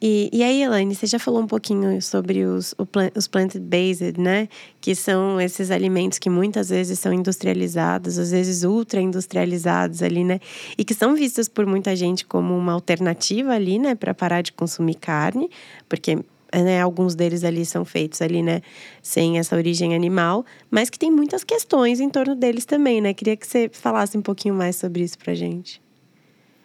E, 0.00 0.30
e 0.32 0.44
aí, 0.44 0.62
Elaine, 0.62 0.94
você 0.94 1.06
já 1.06 1.18
falou 1.18 1.42
um 1.42 1.46
pouquinho 1.46 2.00
sobre 2.00 2.44
os, 2.44 2.74
os 3.16 3.26
plant-based, 3.26 4.18
né? 4.18 4.48
Que 4.80 4.94
são 4.94 5.40
esses 5.40 5.72
alimentos 5.72 6.20
que 6.20 6.30
muitas 6.30 6.68
vezes 6.68 7.00
são 7.00 7.12
industrializados, 7.12 8.16
às 8.16 8.30
vezes 8.30 8.62
ultra 8.62 9.00
industrializados 9.00 10.00
ali, 10.02 10.22
né? 10.22 10.38
E 10.76 10.84
que 10.84 10.94
são 10.94 11.16
vistos 11.16 11.48
por 11.48 11.66
muita 11.66 11.96
gente 11.96 12.24
como 12.24 12.56
uma 12.56 12.72
alternativa 12.72 13.52
ali, 13.52 13.78
né? 13.78 13.96
Para 13.96 14.14
parar 14.14 14.42
de 14.42 14.52
consumir 14.52 14.94
carne, 14.94 15.50
porque 15.88 16.18
né, 16.54 16.80
alguns 16.80 17.14
deles 17.14 17.44
ali 17.44 17.66
são 17.66 17.84
feitos 17.84 18.22
ali, 18.22 18.42
né, 18.42 18.62
sem 19.02 19.38
essa 19.38 19.54
origem 19.54 19.94
animal, 19.94 20.46
mas 20.70 20.88
que 20.88 20.98
tem 20.98 21.10
muitas 21.10 21.44
questões 21.44 22.00
em 22.00 22.08
torno 22.08 22.34
deles 22.34 22.64
também, 22.64 23.02
né? 23.02 23.12
Queria 23.12 23.36
que 23.36 23.46
você 23.46 23.68
falasse 23.70 24.16
um 24.16 24.22
pouquinho 24.22 24.54
mais 24.54 24.76
sobre 24.76 25.02
isso 25.02 25.18
pra 25.18 25.34
gente. 25.34 25.82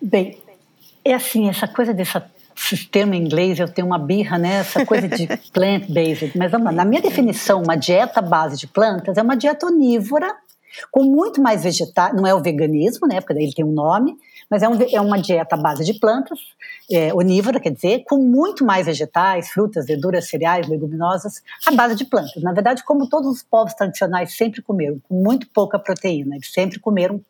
Bem, 0.01 0.37
é 1.03 1.13
assim, 1.13 1.49
essa 1.49 1.67
coisa 1.67 1.93
dessa 1.93 2.21
sistema 2.55 3.15
inglês, 3.15 3.59
eu 3.59 3.67
tenho 3.67 3.87
uma 3.87 3.99
birra 3.99 4.37
nessa 4.37 4.79
né? 4.79 4.85
coisa 4.85 5.07
de 5.07 5.27
plant-based. 5.51 6.37
Mas 6.37 6.51
vamos 6.51 6.65
lá, 6.65 6.71
na 6.71 6.85
minha 6.85 7.01
definição, 7.01 7.61
uma 7.61 7.75
dieta 7.75 8.21
base 8.21 8.57
de 8.57 8.67
plantas 8.67 9.17
é 9.17 9.21
uma 9.21 9.35
dieta 9.35 9.65
onívora, 9.65 10.33
com 10.91 11.03
muito 11.03 11.41
mais 11.41 11.63
vegetais, 11.63 12.15
não 12.15 12.25
é 12.25 12.33
o 12.33 12.41
veganismo, 12.41 13.07
né, 13.07 13.21
porque 13.21 13.33
daí 13.33 13.43
ele 13.43 13.53
tem 13.53 13.63
um 13.63 13.71
nome, 13.71 14.15
mas 14.49 14.63
é, 14.63 14.69
um, 14.69 14.75
é 14.81 15.01
uma 15.01 15.19
dieta 15.19 15.55
base 15.55 15.83
de 15.83 15.93
plantas, 15.99 16.39
é, 16.91 17.13
onívora, 17.13 17.59
quer 17.59 17.71
dizer, 17.71 18.03
com 18.07 18.17
muito 18.17 18.65
mais 18.65 18.85
vegetais, 18.85 19.49
frutas, 19.49 19.85
verduras, 19.85 20.27
cereais, 20.27 20.67
leguminosas, 20.67 21.41
a 21.67 21.71
base 21.71 21.95
de 21.95 22.05
plantas. 22.05 22.41
Na 22.41 22.51
verdade, 22.51 22.83
como 22.83 23.07
todos 23.07 23.29
os 23.29 23.43
povos 23.43 23.73
tradicionais 23.73 24.35
sempre 24.35 24.61
comeram, 24.61 24.99
com 25.07 25.15
muito 25.15 25.47
pouca 25.49 25.77
proteína, 25.77 26.35
eles 26.35 26.51
sempre 26.51 26.79
comeram 26.79 27.21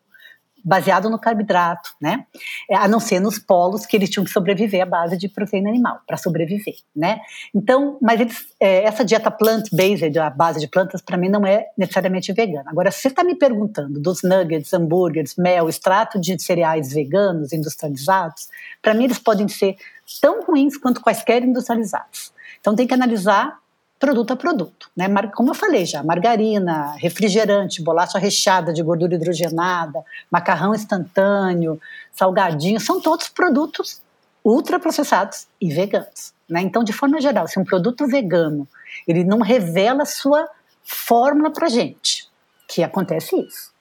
baseado 0.64 1.10
no 1.10 1.18
carboidrato, 1.18 1.90
né? 2.00 2.24
É, 2.70 2.76
a 2.76 2.88
não 2.88 2.98
ser 2.98 3.20
nos 3.20 3.38
polos 3.38 3.84
que 3.84 3.96
eles 3.96 4.08
tinham 4.08 4.24
que 4.24 4.30
sobreviver 4.30 4.82
à 4.82 4.86
base 4.86 5.16
de 5.18 5.28
proteína 5.28 5.68
animal 5.68 6.00
para 6.06 6.16
sobreviver, 6.16 6.74
né? 6.96 7.20
Então, 7.54 7.98
mas 8.00 8.20
eles, 8.20 8.46
é, 8.58 8.84
essa 8.84 9.04
dieta 9.04 9.30
plant-based, 9.30 10.18
a 10.18 10.30
base 10.30 10.60
de 10.60 10.66
plantas, 10.66 11.02
para 11.02 11.18
mim 11.18 11.28
não 11.28 11.46
é 11.46 11.66
necessariamente 11.76 12.32
vegana. 12.32 12.70
Agora, 12.70 12.90
se 12.90 13.00
você 13.00 13.08
está 13.08 13.22
me 13.22 13.34
perguntando 13.34 14.00
dos 14.00 14.22
nuggets, 14.22 14.72
hambúrgueres, 14.72 15.36
mel, 15.36 15.68
extrato 15.68 16.18
de 16.18 16.40
cereais 16.42 16.92
veganos 16.92 17.52
industrializados, 17.52 18.48
para 18.80 18.94
mim 18.94 19.04
eles 19.04 19.18
podem 19.18 19.46
ser 19.48 19.76
tão 20.20 20.42
ruins 20.44 20.76
quanto 20.76 21.00
quaisquer 21.00 21.42
industrializados. 21.42 22.32
Então 22.60 22.74
tem 22.74 22.86
que 22.86 22.94
analisar 22.94 23.58
produto 24.04 24.32
a 24.34 24.36
produto. 24.36 24.90
Né? 24.94 25.08
Como 25.34 25.48
eu 25.48 25.54
falei 25.54 25.86
já, 25.86 26.02
margarina, 26.02 26.94
refrigerante, 26.98 27.82
bolacha 27.82 28.18
recheada 28.18 28.70
de 28.70 28.82
gordura 28.82 29.14
hidrogenada, 29.14 30.04
macarrão 30.30 30.74
instantâneo, 30.74 31.80
salgadinho, 32.12 32.78
são 32.78 33.00
todos 33.00 33.30
produtos 33.30 34.02
ultraprocessados 34.44 35.46
e 35.58 35.72
veganos. 35.72 36.34
Né? 36.46 36.60
Então, 36.60 36.84
de 36.84 36.92
forma 36.92 37.18
geral, 37.18 37.48
se 37.48 37.58
um 37.58 37.64
produto 37.64 38.06
vegano 38.06 38.68
ele 39.08 39.24
não 39.24 39.40
revela 39.40 40.04
sua 40.04 40.46
fórmula 40.82 41.50
para 41.50 41.70
gente, 41.70 42.28
que 42.68 42.82
acontece 42.82 43.34
isso. 43.40 43.72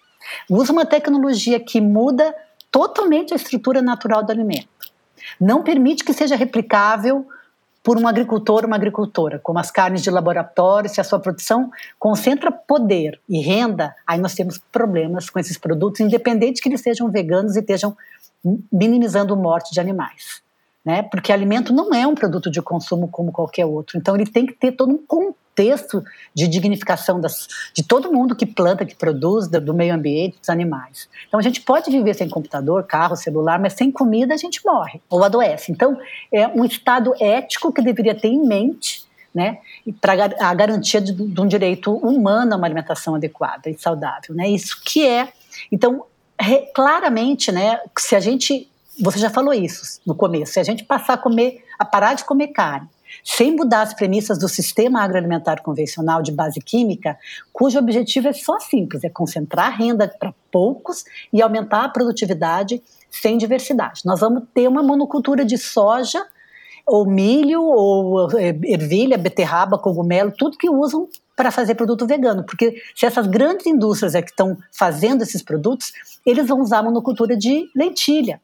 Usa 0.50 0.72
uma 0.72 0.86
tecnologia 0.86 1.60
que 1.60 1.82
muda 1.82 2.34
totalmente 2.72 3.34
a 3.34 3.36
estrutura 3.36 3.82
natural 3.82 4.24
do 4.24 4.32
alimento. 4.32 4.70
Não 5.38 5.64
permite 5.64 6.02
que 6.06 6.14
seja 6.14 6.38
replicável 6.38 7.28
por 7.84 7.98
um 7.98 8.08
agricultor 8.08 8.62
ou 8.62 8.68
uma 8.68 8.78
agricultora, 8.78 9.38
como 9.38 9.60
as 9.60 9.70
carnes 9.70 10.02
de 10.02 10.10
laboratório, 10.10 10.90
se 10.90 11.02
a 11.02 11.04
sua 11.04 11.20
produção 11.20 11.70
concentra 12.00 12.50
poder 12.50 13.20
e 13.28 13.42
renda, 13.42 13.94
aí 14.08 14.18
nós 14.18 14.34
temos 14.34 14.58
problemas 14.58 15.30
com 15.30 15.38
esses 15.38 15.58
produtos, 15.58 16.00
independente 16.00 16.62
que 16.62 16.70
eles 16.70 16.82
sejam 16.82 17.12
veganos 17.12 17.58
e 17.58 17.60
estejam 17.60 17.96
minimizando 18.72 19.34
a 19.34 19.38
morte 19.38 19.74
de 19.74 19.82
animais. 19.82 20.42
Né? 20.86 21.04
Porque 21.04 21.32
alimento 21.32 21.74
não 21.74 21.94
é 21.94 22.08
um 22.08 22.16
produto 22.16 22.50
de 22.50 22.62
consumo 22.62 23.10
como 23.10 23.32
qualquer 23.32 23.66
outro, 23.66 23.98
então 23.98 24.16
ele 24.16 24.26
tem 24.26 24.46
que 24.46 24.54
ter 24.54 24.72
todo 24.72 24.94
um 24.94 24.98
contexto 24.98 25.43
de 26.34 26.48
dignificação 26.48 27.20
das, 27.20 27.48
de 27.74 27.84
todo 27.84 28.12
mundo 28.12 28.36
que 28.36 28.46
planta, 28.46 28.86
que 28.86 28.96
produz, 28.96 29.48
do, 29.48 29.62
do 29.62 29.74
meio 29.74 29.94
ambiente, 29.94 30.40
dos 30.40 30.50
animais. 30.50 31.08
Então 31.28 31.40
a 31.40 31.44
gente 31.44 31.62
pode 31.62 31.90
viver 31.92 32.14
sem 32.14 32.30
computador, 32.30 32.84
carro, 32.84 33.16
celular, 33.16 33.60
mas 33.60 33.74
sem 33.74 33.92
comida 33.92 34.34
a 34.34 34.38
gente 34.38 34.64
morre 34.66 35.02
ou 35.10 35.24
adoece. 35.24 35.72
Então 35.72 35.98
é 36.32 36.48
um 36.48 36.66
estado 36.66 37.14
ético 37.20 37.72
que 37.72 37.82
deveria 37.82 38.16
ter 38.16 38.30
em 38.30 38.46
mente 38.46 39.04
né, 39.34 39.58
para 40.00 40.14
a 40.40 40.54
garantia 40.54 41.02
de, 41.02 41.12
de, 41.12 41.42
um 41.42 41.48
direito 41.48 41.92
humano 41.96 42.54
a 42.54 42.58
uma 42.58 42.68
alimentação 42.68 43.16
adequada 43.16 43.70
e 43.70 43.78
saudável, 43.78 44.36
né? 44.36 44.48
Isso 44.48 44.80
que 44.86 45.08
é, 45.08 45.34
então, 45.72 46.06
re, 46.40 46.68
claramente, 46.74 47.52
né, 47.52 47.80
se 47.98 48.16
a 48.16 48.20
gente, 48.20 48.70
você 49.02 49.18
já 49.18 49.32
falou 49.32 49.54
isso 49.54 50.00
no 50.06 50.14
começo, 50.14 50.54
se 50.54 50.60
a 50.60 50.64
gente 50.64 50.84
passar 50.84 51.14
a 51.14 51.18
comer, 51.18 51.66
a 51.80 51.86
parar 51.86 52.14
de 52.14 52.24
comer 52.24 52.50
carne, 52.50 52.88
sem 53.24 53.56
mudar 53.56 53.82
as 53.82 53.94
premissas 53.94 54.40
do 54.40 54.48
sistema 54.48 55.02
agroalimentar 55.02 55.62
convencional 55.62 56.22
de 56.22 56.32
base 56.32 56.60
química, 56.60 57.18
cujo 57.52 57.80
objetivo 57.80 58.28
é 58.28 58.34
só 58.34 58.60
simples, 58.60 59.04
é 59.04 59.10
concentrar 59.10 59.78
renda 59.78 60.08
para 60.08 60.34
poucos 60.52 61.04
e 61.32 61.42
aumentar 61.42 61.86
a 61.86 61.90
produtividade 61.90 62.82
sem 63.10 63.38
diversidade. 63.38 64.02
Nós 64.06 64.20
vamos 64.20 64.44
ter 64.54 64.68
uma 64.68 64.84
monocultura 64.84 65.46
de 65.46 65.58
soja, 65.58 66.26
ou 66.86 67.06
milho, 67.06 67.64
ou 67.64 68.30
eh, 68.38 68.58
ervilha, 68.66 69.18
beterraba, 69.18 69.78
cogumelo, 69.78 70.34
tudo 70.38 70.58
que 70.58 70.70
usam 70.70 71.08
para 71.36 71.50
fazer 71.50 71.76
produto 71.76 72.06
vegano, 72.06 72.44
porque 72.44 72.76
se 72.96 73.06
essas 73.06 73.26
grandes 73.26 73.66
indústrias 73.66 74.14
é 74.14 74.22
que 74.22 74.30
estão 74.30 74.58
fazendo 74.72 75.24
esses 75.24 75.42
produtos, 75.42 75.92
eles 76.26 76.48
vão 76.48 76.62
usar 76.62 76.80
a 76.80 76.84
monocultura 76.84 77.36
de 77.36 77.70
lentilha. 77.76 78.40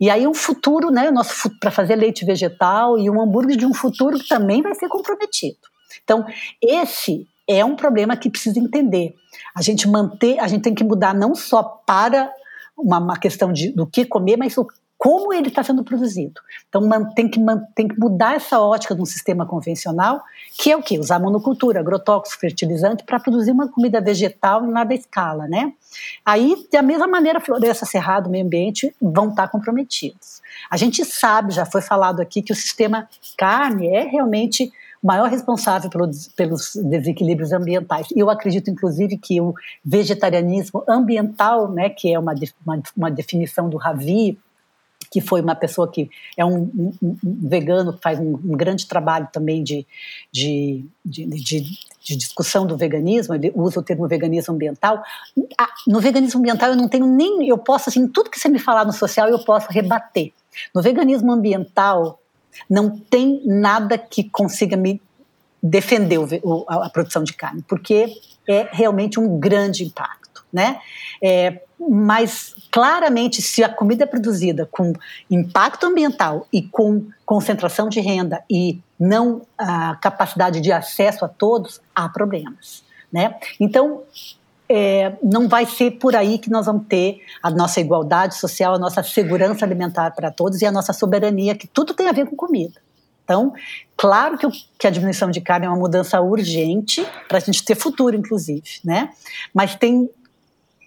E 0.00 0.10
aí 0.10 0.26
um 0.26 0.34
futuro, 0.34 0.90
né, 0.90 1.10
nosso 1.10 1.50
para 1.58 1.70
fazer 1.70 1.96
leite 1.96 2.24
vegetal 2.24 2.98
e 2.98 3.08
um 3.10 3.20
hambúrguer 3.20 3.56
de 3.56 3.66
um 3.66 3.74
futuro 3.74 4.18
que 4.18 4.28
também 4.28 4.62
vai 4.62 4.74
ser 4.74 4.88
comprometido. 4.88 5.58
Então, 6.02 6.24
esse 6.62 7.26
é 7.48 7.64
um 7.64 7.76
problema 7.76 8.16
que 8.16 8.30
precisa 8.30 8.58
entender. 8.58 9.14
A 9.54 9.62
gente 9.62 9.88
manter, 9.88 10.38
a 10.38 10.48
gente 10.48 10.62
tem 10.62 10.74
que 10.74 10.84
mudar 10.84 11.14
não 11.14 11.34
só 11.34 11.62
para 11.62 12.30
uma, 12.76 12.98
uma 12.98 13.18
questão 13.18 13.52
de, 13.52 13.70
do 13.72 13.86
que 13.86 14.04
comer, 14.04 14.36
mas 14.36 14.56
o 14.58 14.66
como 14.98 15.32
ele 15.32 15.48
está 15.48 15.62
sendo 15.62 15.84
produzido. 15.84 16.40
Então 16.68 16.88
tem 17.14 17.28
que, 17.28 17.38
tem 17.74 17.88
que 17.88 17.98
mudar 17.98 18.34
essa 18.34 18.60
ótica 18.60 18.94
de 18.94 19.02
um 19.02 19.06
sistema 19.06 19.46
convencional, 19.46 20.22
que 20.58 20.70
é 20.70 20.76
o 20.76 20.82
quê? 20.82 20.98
Usar 20.98 21.18
monocultura, 21.18 21.80
agrotóxico, 21.80 22.40
fertilizante, 22.40 23.04
para 23.04 23.20
produzir 23.20 23.50
uma 23.50 23.68
comida 23.68 24.00
vegetal 24.00 24.64
em 24.64 24.72
larga 24.72 24.94
escala, 24.94 25.46
né? 25.46 25.72
Aí, 26.24 26.66
da 26.72 26.82
mesma 26.82 27.06
maneira, 27.06 27.40
floresta, 27.40 27.84
cerrado, 27.84 28.30
meio 28.30 28.44
ambiente 28.44 28.94
vão 29.00 29.28
estar 29.28 29.42
tá 29.42 29.48
comprometidos. 29.48 30.40
A 30.70 30.76
gente 30.76 31.04
sabe, 31.04 31.52
já 31.52 31.66
foi 31.66 31.82
falado 31.82 32.20
aqui, 32.20 32.42
que 32.42 32.52
o 32.52 32.56
sistema 32.56 33.08
carne 33.36 33.88
é 33.88 34.02
realmente 34.02 34.72
o 35.02 35.06
maior 35.06 35.28
responsável 35.28 35.90
pelos, 35.90 36.28
pelos 36.28 36.72
desequilíbrios 36.74 37.52
ambientais. 37.52 38.08
Eu 38.16 38.30
acredito, 38.30 38.70
inclusive, 38.70 39.18
que 39.18 39.40
o 39.40 39.54
vegetarianismo 39.84 40.82
ambiental, 40.88 41.70
né, 41.70 41.90
que 41.90 42.12
é 42.12 42.18
uma, 42.18 42.34
uma, 42.64 42.82
uma 42.96 43.10
definição 43.10 43.68
do 43.68 43.76
Ravi, 43.76 44.38
que 45.10 45.20
foi 45.20 45.40
uma 45.40 45.54
pessoa 45.54 45.90
que 45.90 46.10
é 46.36 46.44
um, 46.44 46.62
um, 46.62 46.92
um 47.02 47.48
vegano, 47.48 47.98
faz 48.02 48.18
um, 48.18 48.34
um, 48.34 48.56
grande 48.56 48.86
trabalho 48.86 49.28
também 49.32 49.62
de, 49.62 49.86
de, 50.32 50.84
de, 51.04 51.26
de, 51.26 51.60
de 52.02 52.16
discussão 52.16 52.66
do 52.66 52.76
veganismo, 52.76 53.34
ele 53.34 53.52
usa 53.54 53.80
o 53.80 53.82
termo 53.82 54.06
veganismo 54.06 54.54
ambiental. 54.54 55.02
No 55.86 56.00
veganismo 56.00 56.40
ambiental 56.40 56.70
eu 56.70 56.76
não 56.76 56.88
tenho 56.88 57.06
nem, 57.06 57.48
eu 57.48 57.58
posso, 57.58 57.88
assim, 57.88 58.06
tudo 58.08 58.30
que 58.30 58.38
você 58.38 58.48
me 58.48 58.58
falar 58.58 58.84
no 58.84 58.92
social 58.92 59.28
eu 59.28 59.38
posso 59.38 59.68
rebater. 59.70 60.32
No 60.74 60.82
veganismo 60.82 61.32
ambiental 61.32 62.20
não 62.68 62.98
tem 62.98 63.42
nada 63.44 63.98
que 63.98 64.24
consiga 64.24 64.76
me 64.76 65.00
defender 65.62 66.18
o, 66.18 66.64
a 66.68 66.88
produção 66.88 67.22
de 67.22 67.32
carne, 67.32 67.62
porque 67.66 68.14
é 68.46 68.68
realmente 68.70 69.18
um 69.18 69.38
grande 69.38 69.84
impacto, 69.84 70.25
né? 70.56 70.80
É, 71.22 71.60
mas 71.78 72.54
claramente, 72.72 73.42
se 73.42 73.62
a 73.62 73.68
comida 73.68 74.04
é 74.04 74.06
produzida 74.06 74.66
com 74.72 74.94
impacto 75.30 75.84
ambiental 75.84 76.48
e 76.50 76.62
com 76.62 77.04
concentração 77.26 77.90
de 77.90 78.00
renda 78.00 78.42
e 78.50 78.80
não 78.98 79.42
a 79.58 79.96
capacidade 79.96 80.62
de 80.62 80.72
acesso 80.72 81.26
a 81.26 81.28
todos, 81.28 81.78
há 81.94 82.08
problemas. 82.08 82.82
Né? 83.12 83.34
Então, 83.60 84.02
é, 84.66 85.12
não 85.22 85.46
vai 85.46 85.66
ser 85.66 85.92
por 85.92 86.16
aí 86.16 86.38
que 86.38 86.50
nós 86.50 86.64
vamos 86.64 86.86
ter 86.88 87.20
a 87.42 87.50
nossa 87.50 87.78
igualdade 87.78 88.36
social, 88.36 88.74
a 88.74 88.78
nossa 88.78 89.02
segurança 89.02 89.62
alimentar 89.62 90.12
para 90.12 90.30
todos 90.30 90.62
e 90.62 90.66
a 90.66 90.72
nossa 90.72 90.94
soberania, 90.94 91.54
que 91.54 91.66
tudo 91.66 91.92
tem 91.92 92.08
a 92.08 92.12
ver 92.12 92.24
com 92.24 92.34
comida. 92.34 92.80
Então, 93.26 93.52
claro 93.96 94.38
que, 94.38 94.46
o, 94.46 94.52
que 94.78 94.86
a 94.86 94.90
diminuição 94.90 95.30
de 95.30 95.40
carne 95.40 95.66
é 95.66 95.68
uma 95.68 95.76
mudança 95.76 96.20
urgente 96.20 97.04
para 97.28 97.38
a 97.38 97.40
gente 97.40 97.64
ter 97.64 97.74
futuro, 97.74 98.16
inclusive, 98.16 98.80
né? 98.84 99.10
Mas 99.52 99.74
tem 99.74 100.08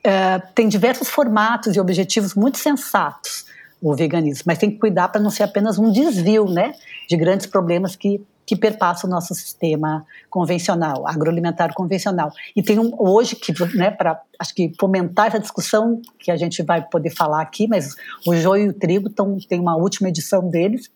é, 0.04 0.40
tem 0.56 0.68
diversos 0.68 1.10
formatos 1.10 1.76
e 1.76 1.80
objetivos 1.80 2.34
muito 2.34 2.58
sensatos 2.58 3.46
o 3.82 3.96
veganismo, 3.96 4.44
mas 4.46 4.58
tem 4.58 4.70
que 4.70 4.78
cuidar 4.78 5.08
para 5.08 5.22
não 5.22 5.30
ser 5.30 5.44
apenas 5.44 5.78
um 5.80 5.90
desvio, 5.90 6.46
né, 6.46 6.74
de 7.08 7.16
grandes 7.16 7.46
problemas 7.46 7.96
que 7.96 8.22
que 8.50 8.56
perpassa 8.56 9.06
o 9.06 9.10
nosso 9.10 9.36
sistema 9.36 10.04
convencional, 10.28 11.08
agroalimentar 11.08 11.72
convencional. 11.72 12.32
E 12.56 12.64
tem 12.64 12.80
um 12.80 12.92
hoje 12.98 13.36
que, 13.36 13.54
né, 13.78 13.92
para 13.92 14.20
acho 14.40 14.56
que 14.56 14.74
fomentar 14.80 15.28
essa 15.28 15.40
discussão 15.40 16.02
que 16.18 16.32
a 16.32 16.36
gente 16.36 16.64
vai 16.64 16.82
poder 16.82 17.12
falar 17.12 17.44
aqui, 17.44 17.68
mas 17.68 17.96
o 18.26 18.36
joio 18.36 18.66
e 18.66 18.70
o 18.70 18.74
trigo 18.74 19.08
tão, 19.08 19.38
tem 19.38 19.60
uma 19.60 19.76
última 19.76 20.10
edição 20.10 20.50
deles 20.50 20.90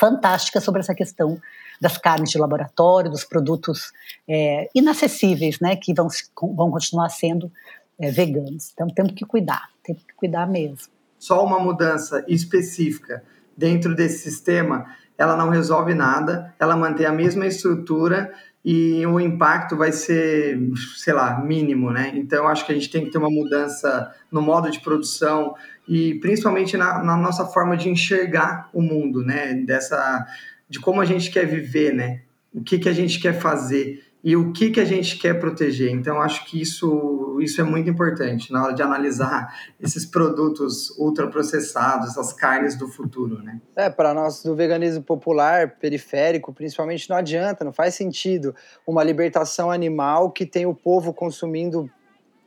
fantástica 0.00 0.60
sobre 0.60 0.80
essa 0.80 0.92
questão 0.92 1.40
das 1.80 1.96
carnes 1.96 2.30
de 2.30 2.38
laboratório, 2.38 3.08
dos 3.08 3.22
produtos 3.22 3.92
é, 4.28 4.68
inacessíveis, 4.74 5.60
né, 5.60 5.76
que 5.76 5.94
vão, 5.94 6.08
vão 6.56 6.72
continuar 6.72 7.08
sendo 7.08 7.52
é, 8.00 8.10
veganos. 8.10 8.70
Então 8.72 8.88
temos 8.88 9.12
que 9.12 9.24
cuidar, 9.24 9.68
temos 9.84 10.02
que 10.02 10.14
cuidar 10.14 10.46
mesmo. 10.46 10.78
Só 11.18 11.44
uma 11.44 11.60
mudança 11.60 12.24
específica 12.26 13.22
dentro 13.56 13.94
desse 13.94 14.30
sistema, 14.30 14.86
ela 15.18 15.36
não 15.36 15.50
resolve 15.50 15.92
nada, 15.92 16.54
ela 16.58 16.74
mantém 16.74 17.04
a 17.04 17.12
mesma 17.12 17.46
estrutura 17.46 18.32
e 18.64 19.04
o 19.06 19.20
impacto 19.20 19.76
vai 19.76 19.92
ser, 19.92 20.58
sei 20.96 21.12
lá, 21.12 21.40
mínimo, 21.40 21.90
né? 21.90 22.12
Então, 22.14 22.46
acho 22.48 22.64
que 22.64 22.72
a 22.72 22.74
gente 22.74 22.90
tem 22.90 23.04
que 23.04 23.10
ter 23.10 23.18
uma 23.18 23.30
mudança 23.30 24.14
no 24.30 24.40
modo 24.40 24.70
de 24.70 24.80
produção 24.80 25.54
e 25.86 26.14
principalmente 26.20 26.76
na, 26.76 27.02
na 27.02 27.16
nossa 27.16 27.44
forma 27.46 27.76
de 27.76 27.88
enxergar 27.88 28.70
o 28.72 28.80
mundo, 28.80 29.22
né? 29.22 29.54
Dessa, 29.54 30.26
de 30.68 30.80
como 30.80 31.00
a 31.00 31.04
gente 31.04 31.30
quer 31.30 31.46
viver, 31.46 31.92
né? 31.92 32.22
O 32.52 32.62
que, 32.62 32.78
que 32.78 32.88
a 32.88 32.92
gente 32.92 33.20
quer 33.20 33.38
fazer 33.38 34.02
e 34.22 34.36
o 34.36 34.52
que, 34.52 34.70
que 34.70 34.80
a 34.80 34.84
gente 34.84 35.18
quer 35.18 35.40
proteger. 35.40 35.90
Então, 35.90 36.20
acho 36.20 36.44
que 36.44 36.60
isso, 36.60 37.38
isso 37.40 37.60
é 37.60 37.64
muito 37.64 37.88
importante 37.88 38.52
na 38.52 38.64
hora 38.64 38.74
de 38.74 38.82
analisar 38.82 39.54
esses 39.80 40.04
produtos 40.04 40.90
ultraprocessados, 40.98 42.10
essas 42.10 42.32
carnes 42.32 42.76
do 42.76 42.86
futuro, 42.86 43.42
né? 43.42 43.60
É, 43.74 43.88
para 43.88 44.12
nós 44.12 44.42
do 44.42 44.54
veganismo 44.54 45.02
popular, 45.02 45.76
periférico, 45.80 46.52
principalmente, 46.52 47.08
não 47.08 47.16
adianta, 47.16 47.64
não 47.64 47.72
faz 47.72 47.94
sentido 47.94 48.54
uma 48.86 49.02
libertação 49.02 49.70
animal 49.70 50.30
que 50.30 50.44
tem 50.44 50.66
o 50.66 50.74
povo 50.74 51.14
consumindo 51.14 51.90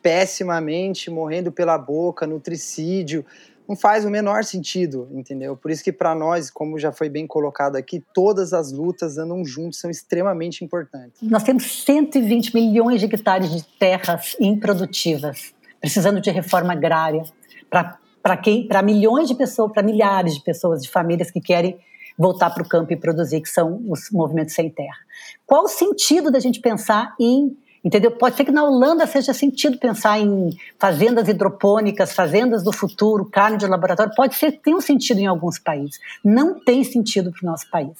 pessimamente, 0.01 1.09
morrendo 1.09 1.51
pela 1.51 1.77
boca, 1.77 2.27
nutricídio, 2.27 3.25
não 3.67 3.75
faz 3.75 4.03
o 4.05 4.09
menor 4.09 4.43
sentido, 4.43 5.07
entendeu? 5.11 5.55
Por 5.55 5.71
isso 5.71 5.83
que 5.83 5.91
para 5.91 6.13
nós, 6.13 6.49
como 6.49 6.77
já 6.77 6.91
foi 6.91 7.09
bem 7.09 7.25
colocado 7.25 7.75
aqui, 7.75 8.03
todas 8.13 8.53
as 8.53 8.71
lutas 8.71 9.17
andam 9.17 9.43
juntas, 9.45 9.79
são 9.79 9.89
extremamente 9.89 10.63
importantes. 10.63 11.21
Nós 11.21 11.43
temos 11.43 11.83
120 11.83 12.53
milhões 12.53 12.99
de 12.99 13.05
hectares 13.05 13.49
de 13.49 13.63
terras 13.79 14.35
improdutivas, 14.39 15.53
precisando 15.79 16.19
de 16.19 16.29
reforma 16.29 16.73
agrária 16.73 17.23
para 18.21 18.37
quem, 18.37 18.67
para 18.67 18.81
milhões 18.81 19.27
de 19.27 19.35
pessoas, 19.35 19.71
para 19.71 19.83
milhares 19.83 20.35
de 20.35 20.43
pessoas, 20.43 20.81
de 20.81 20.89
famílias 20.89 21.31
que 21.31 21.41
querem 21.41 21.79
voltar 22.17 22.51
para 22.51 22.61
o 22.61 22.67
campo 22.67 22.93
e 22.93 22.95
produzir, 22.95 23.41
que 23.41 23.49
são 23.49 23.81
os 23.89 24.11
movimentos 24.11 24.53
sem 24.53 24.69
terra. 24.69 24.99
Qual 25.45 25.63
o 25.63 25.67
sentido 25.67 26.29
da 26.29 26.39
gente 26.39 26.59
pensar 26.59 27.15
em 27.19 27.57
Entendeu? 27.83 28.11
Pode 28.11 28.37
ser 28.37 28.45
que 28.45 28.51
na 28.51 28.63
Holanda 28.63 29.05
seja 29.05 29.33
sentido 29.33 29.77
pensar 29.77 30.17
em 30.17 30.51
fazendas 30.79 31.27
hidropônicas, 31.27 32.13
fazendas 32.13 32.63
do 32.63 32.71
futuro, 32.71 33.25
carne 33.25 33.57
de 33.57 33.67
laboratório. 33.67 34.13
Pode 34.15 34.35
ser 34.35 34.53
que 34.53 34.59
tenha 34.59 34.77
um 34.77 34.81
sentido 34.81 35.19
em 35.19 35.27
alguns 35.27 35.59
países. 35.59 35.99
Não 36.23 36.63
tem 36.63 36.83
sentido 36.83 37.31
para 37.31 37.45
o 37.45 37.51
nosso 37.51 37.69
país, 37.69 37.97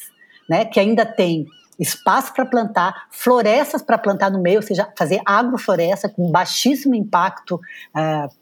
né? 0.50 0.64
que 0.64 0.80
ainda 0.80 1.06
tem 1.06 1.46
espaço 1.80 2.34
para 2.34 2.46
plantar, 2.46 3.08
florestas 3.10 3.82
para 3.82 3.98
plantar 3.98 4.32
no 4.32 4.42
meio, 4.42 4.58
ou 4.58 4.62
seja, 4.62 4.88
fazer 4.98 5.22
agrofloresta 5.26 6.08
com 6.08 6.32
baixíssimo 6.32 6.96
impacto 6.96 7.60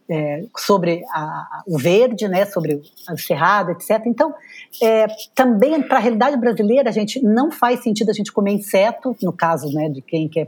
é, 0.10 0.46
sobre 0.58 1.02
a, 1.14 1.64
o 1.66 1.78
verde, 1.78 2.28
né, 2.28 2.46
sobre 2.46 2.82
o 3.10 3.18
cerrado, 3.18 3.72
etc. 3.72 4.02
Então, 4.06 4.34
é, 4.82 5.08
também 5.34 5.82
para 5.82 5.98
a 5.98 6.02
realidade 6.02 6.38
brasileira, 6.38 6.90
a 6.90 6.94
gente 6.94 7.22
não 7.24 7.52
faz 7.52 7.82
sentido 7.82 8.10
a 8.10 8.14
gente 8.14 8.32
comer 8.32 8.52
inseto, 8.52 9.16
no 9.22 9.32
caso 9.32 9.74
né, 9.74 9.90
de 9.90 10.02
quem 10.02 10.28
quer 10.28 10.46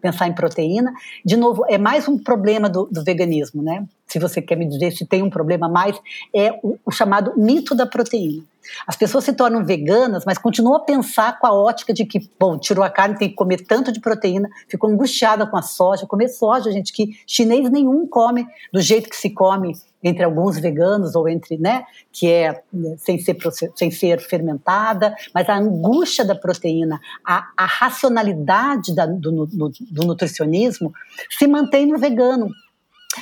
pensar 0.00 0.28
em 0.28 0.32
proteína. 0.32 0.92
De 1.24 1.36
novo, 1.36 1.64
é 1.68 1.78
mais 1.78 2.08
um 2.08 2.18
problema 2.18 2.68
do, 2.68 2.88
do 2.90 3.04
veganismo, 3.04 3.62
né? 3.62 3.84
Se 4.06 4.18
você 4.18 4.42
quer 4.42 4.56
me 4.56 4.66
dizer 4.66 4.90
se 4.92 5.06
tem 5.06 5.22
um 5.22 5.30
problema 5.30 5.68
mais, 5.68 6.00
é 6.34 6.52
o, 6.62 6.78
o 6.84 6.90
chamado 6.90 7.32
mito 7.36 7.74
da 7.74 7.86
proteína. 7.86 8.42
As 8.86 8.96
pessoas 8.96 9.24
se 9.24 9.32
tornam 9.32 9.64
veganas, 9.64 10.24
mas 10.24 10.38
continuam 10.38 10.76
a 10.76 10.80
pensar 10.80 11.38
com 11.38 11.46
a 11.46 11.52
ótica 11.52 11.92
de 11.92 12.04
que, 12.04 12.28
bom, 12.38 12.58
tirou 12.58 12.84
a 12.84 12.90
carne, 12.90 13.18
tem 13.18 13.28
que 13.28 13.34
comer 13.34 13.64
tanto 13.66 13.92
de 13.92 14.00
proteína, 14.00 14.48
ficou 14.68 14.90
angustiada 14.90 15.46
com 15.46 15.56
a 15.56 15.62
soja. 15.62 16.06
Comer 16.06 16.28
soja, 16.28 16.70
gente, 16.70 16.92
que 16.92 17.10
chinês 17.26 17.70
nenhum 17.70 18.06
come 18.06 18.46
do 18.72 18.80
jeito 18.80 19.08
que 19.08 19.16
se 19.16 19.30
come 19.30 19.74
entre 20.02 20.24
alguns 20.24 20.58
veganos 20.58 21.14
ou 21.14 21.28
entre, 21.28 21.58
né, 21.58 21.84
que 22.12 22.30
é 22.30 22.62
sem 22.98 23.18
ser, 23.18 23.36
sem 23.74 23.90
ser 23.90 24.20
fermentada, 24.20 25.14
mas 25.34 25.48
a 25.48 25.56
angústia 25.56 26.24
da 26.24 26.34
proteína, 26.34 27.00
a, 27.24 27.48
a 27.56 27.66
racionalidade 27.66 28.94
da, 28.94 29.06
do, 29.06 29.46
do, 29.46 29.68
do 29.68 30.06
nutricionismo 30.06 30.92
se 31.30 31.46
mantém 31.46 31.86
no 31.86 31.98
vegano. 31.98 32.50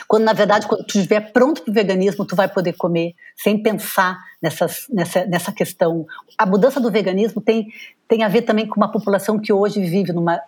Quando, 0.07 0.25
na 0.25 0.35
verdade, 0.35 0.67
quando 0.67 0.85
tu 0.85 0.99
estiver 0.99 1.33
pronto 1.33 1.63
para 1.63 1.71
o 1.71 1.75
veganismo, 1.75 2.25
tu 2.25 2.37
vai 2.37 2.47
poder 2.47 2.75
comer 2.75 3.15
sem 3.35 3.63
pensar 3.63 4.19
nessas, 4.41 4.87
nessa, 4.91 5.25
nessa 5.25 5.51
questão. 5.51 6.07
A 6.37 6.45
mudança 6.45 6.79
do 6.79 6.91
veganismo 6.91 7.41
tem, 7.41 7.69
tem 8.07 8.23
a 8.23 8.29
ver 8.29 8.43
também 8.43 8.67
com 8.67 8.77
uma 8.77 8.93
população 8.93 9.39
que 9.39 9.53
hoje 9.53 9.81
vive 9.81 10.13
numa 10.13 10.41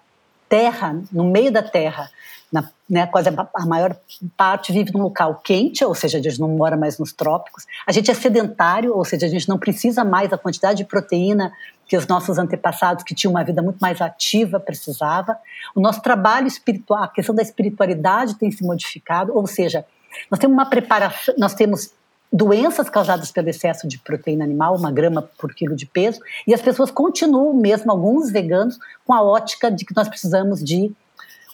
terra, 0.51 1.01
no 1.13 1.25
meio 1.31 1.53
da 1.53 1.63
terra, 1.63 2.11
na, 2.53 2.69
né, 2.89 3.07
quase 3.07 3.29
a, 3.29 3.49
a, 3.55 3.65
maior 3.65 3.97
parte 4.37 4.73
vive 4.73 4.93
num 4.93 5.03
local 5.03 5.37
quente, 5.37 5.85
ou 5.85 5.95
seja, 5.95 6.19
a 6.19 6.21
gente 6.21 6.41
não 6.41 6.49
mora 6.49 6.77
mais 6.77 6.99
nos 6.99 7.13
trópicos. 7.13 7.65
A 7.87 7.93
gente 7.93 8.11
é 8.11 8.15
sedentário, 8.15 8.95
ou 8.95 9.05
seja, 9.05 9.27
a 9.27 9.29
gente 9.29 9.49
não 9.49 9.57
precisa 9.57 10.05
mais 10.05 10.29
da 10.29 10.37
quantidade 10.37 10.79
de 10.79 10.85
proteína 10.85 11.53
que 11.87 11.97
os 11.97 12.07
nossos 12.09 12.39
antepassados, 12.39 13.05
que 13.05 13.15
tinham 13.15 13.31
uma 13.31 13.45
vida 13.45 13.63
muito 13.63 13.79
mais 13.79 14.01
ativa, 14.01 14.59
precisava. 14.59 15.37
O 15.75 15.81
nosso 15.81 16.03
trabalho 16.03 16.49
espiritual, 16.49 17.05
a 17.05 17.09
questão 17.09 17.35
da 17.35 17.43
espiritualidade 17.43 18.35
tem 18.35 18.51
se 18.51 18.65
modificado, 18.65 19.33
ou 19.37 19.47
seja, 19.47 19.87
nós 20.29 20.41
temos 20.41 20.55
uma 20.55 20.67
preparação, 20.69 21.35
nós 21.39 21.55
temos 21.55 21.93
doenças 22.33 22.89
causadas 22.89 23.31
pelo 23.31 23.49
excesso 23.49 23.89
de 23.89 23.99
proteína 23.99 24.45
animal, 24.45 24.77
uma 24.77 24.93
grama 24.93 25.29
por 25.39 25.55
quilo 25.55 25.75
de 25.75 25.87
peso, 25.87 26.21
e 26.47 26.55
as 26.55 26.63
pessoas 26.63 26.91
continuam, 26.91 27.53
mesmo 27.55 27.91
alguns 27.91 28.31
veganos, 28.31 28.79
com 29.05 29.13
a 29.13 29.23
ótica 29.23 29.71
de 29.71 29.85
que 29.85 29.95
nós 29.95 30.09
precisamos 30.09 30.63
de 30.63 30.93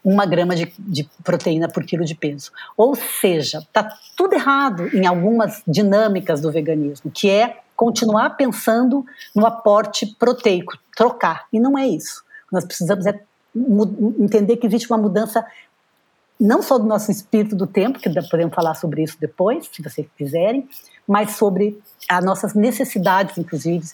uma 0.05 0.25
grama 0.25 0.55
de, 0.55 0.73
de 0.79 1.09
proteína 1.25 1.69
por 1.69 1.85
quilo 1.85 2.05
de 2.05 2.15
peso. 2.15 2.53
Ou 2.77 2.95
seja, 2.95 3.59
está 3.59 3.89
tudo 4.17 4.35
errado 4.35 4.89
em 4.97 5.07
algumas 5.07 5.63
dinâmicas 5.67 6.41
do 6.41 6.53
veganismo, 6.53 7.11
que 7.11 7.29
é 7.29 7.59
continuar 7.75 8.31
pensando 8.37 9.05
no 9.35 9.45
aporte 9.45 10.07
proteico, 10.19 10.79
trocar. 10.97 11.47
E 11.53 11.59
não 11.59 11.77
é 11.77 11.87
isso. 11.87 12.23
Nós 12.53 12.65
precisamos 12.65 13.05
é 13.05 13.21
entender 14.19 14.59
que 14.59 14.67
existe 14.67 14.89
uma 14.91 14.99
mudança 14.99 15.45
não 16.39 16.63
só 16.63 16.79
do 16.79 16.85
nosso 16.85 17.11
espírito 17.11 17.57
do 17.57 17.67
tempo, 17.67 17.99
que 17.99 18.11
podemos 18.29 18.55
falar 18.55 18.75
sobre 18.75 19.03
isso 19.03 19.17
depois, 19.21 19.69
se 19.73 19.83
vocês 19.83 20.07
quiserem, 20.17 20.69
mas 21.07 21.33
sobre 21.33 21.81
as 22.09 22.25
nossas 22.25 22.55
necessidades, 22.55 23.39
inclusive, 23.39 23.85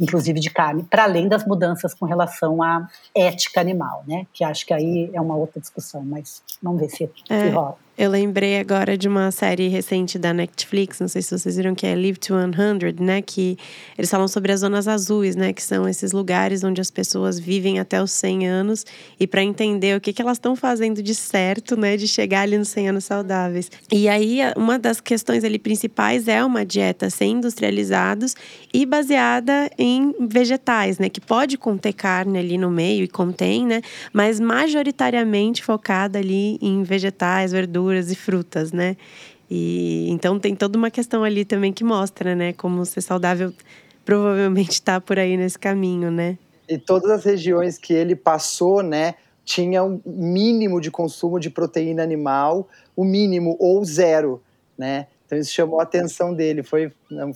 inclusive 0.00 0.40
de 0.40 0.50
carne, 0.50 0.84
para 0.84 1.04
além 1.04 1.28
das 1.28 1.44
mudanças 1.44 1.94
com 1.94 2.06
relação 2.06 2.62
à 2.62 2.88
ética 3.14 3.60
animal, 3.60 4.04
né? 4.06 4.26
Que 4.32 4.44
acho 4.44 4.64
que 4.64 4.72
aí 4.72 5.10
é 5.12 5.20
uma 5.20 5.36
outra 5.36 5.60
discussão, 5.60 6.02
mas 6.04 6.42
vamos 6.62 6.80
ver 6.80 6.88
se, 6.88 7.10
é. 7.28 7.40
se 7.40 7.48
rola. 7.50 7.76
Eu 7.98 8.12
lembrei 8.12 8.60
agora 8.60 8.96
de 8.96 9.08
uma 9.08 9.32
série 9.32 9.66
recente 9.66 10.20
da 10.20 10.32
Netflix, 10.32 11.00
não 11.00 11.08
sei 11.08 11.20
se 11.20 11.36
vocês 11.36 11.56
viram, 11.56 11.74
que 11.74 11.84
é 11.84 11.96
Live 11.96 12.16
to 12.20 12.32
100, 12.32 13.04
né? 13.04 13.20
Que 13.20 13.58
eles 13.98 14.08
falam 14.08 14.28
sobre 14.28 14.52
as 14.52 14.60
zonas 14.60 14.86
azuis, 14.86 15.34
né? 15.34 15.52
Que 15.52 15.60
são 15.60 15.88
esses 15.88 16.12
lugares 16.12 16.62
onde 16.62 16.80
as 16.80 16.92
pessoas 16.92 17.40
vivem 17.40 17.80
até 17.80 18.00
os 18.00 18.12
100 18.12 18.46
anos. 18.46 18.86
E 19.18 19.26
para 19.26 19.42
entender 19.42 19.96
o 19.96 20.00
que, 20.00 20.12
que 20.12 20.22
elas 20.22 20.36
estão 20.36 20.54
fazendo 20.54 21.02
de 21.02 21.12
certo, 21.12 21.76
né? 21.76 21.96
De 21.96 22.06
chegar 22.06 22.42
ali 22.42 22.56
nos 22.56 22.68
100 22.68 22.90
anos 22.90 23.04
saudáveis. 23.04 23.68
E 23.90 24.08
aí, 24.08 24.42
uma 24.56 24.78
das 24.78 25.00
questões 25.00 25.42
ali 25.42 25.58
principais 25.58 26.28
é 26.28 26.44
uma 26.44 26.64
dieta 26.64 27.10
sem 27.10 27.32
industrializados 27.32 28.36
e 28.72 28.86
baseada 28.86 29.68
em 29.76 30.14
vegetais, 30.20 31.00
né? 31.00 31.08
Que 31.08 31.20
pode 31.20 31.58
conter 31.58 31.94
carne 31.94 32.38
ali 32.38 32.56
no 32.56 32.70
meio, 32.70 33.02
e 33.02 33.08
contém, 33.08 33.66
né? 33.66 33.82
Mas 34.12 34.38
majoritariamente 34.38 35.64
focada 35.64 36.20
ali 36.20 36.58
em 36.62 36.84
vegetais, 36.84 37.50
verduras 37.50 37.87
verduras 37.88 38.10
e 38.10 38.14
frutas, 38.14 38.72
né? 38.72 38.96
E 39.50 40.10
então 40.10 40.38
tem 40.38 40.54
toda 40.54 40.76
uma 40.76 40.90
questão 40.90 41.24
ali 41.24 41.44
também 41.44 41.72
que 41.72 41.82
mostra, 41.82 42.34
né, 42.34 42.52
como 42.52 42.84
ser 42.84 43.00
saudável 43.00 43.52
provavelmente 44.04 44.72
está 44.72 45.00
por 45.00 45.18
aí 45.18 45.36
nesse 45.36 45.58
caminho, 45.58 46.10
né? 46.10 46.38
E 46.68 46.76
todas 46.78 47.10
as 47.10 47.24
regiões 47.24 47.78
que 47.78 47.94
ele 47.94 48.14
passou, 48.14 48.82
né, 48.82 49.14
tinha 49.44 49.82
um 49.82 50.00
mínimo 50.04 50.80
de 50.80 50.90
consumo 50.90 51.40
de 51.40 51.48
proteína 51.48 52.02
animal, 52.02 52.68
o 52.94 53.04
mínimo 53.04 53.56
ou 53.58 53.82
zero, 53.84 54.42
né? 54.76 55.06
Então 55.24 55.38
isso 55.38 55.52
chamou 55.52 55.80
a 55.80 55.82
atenção 55.82 56.34
dele, 56.34 56.62
foi 56.62 56.90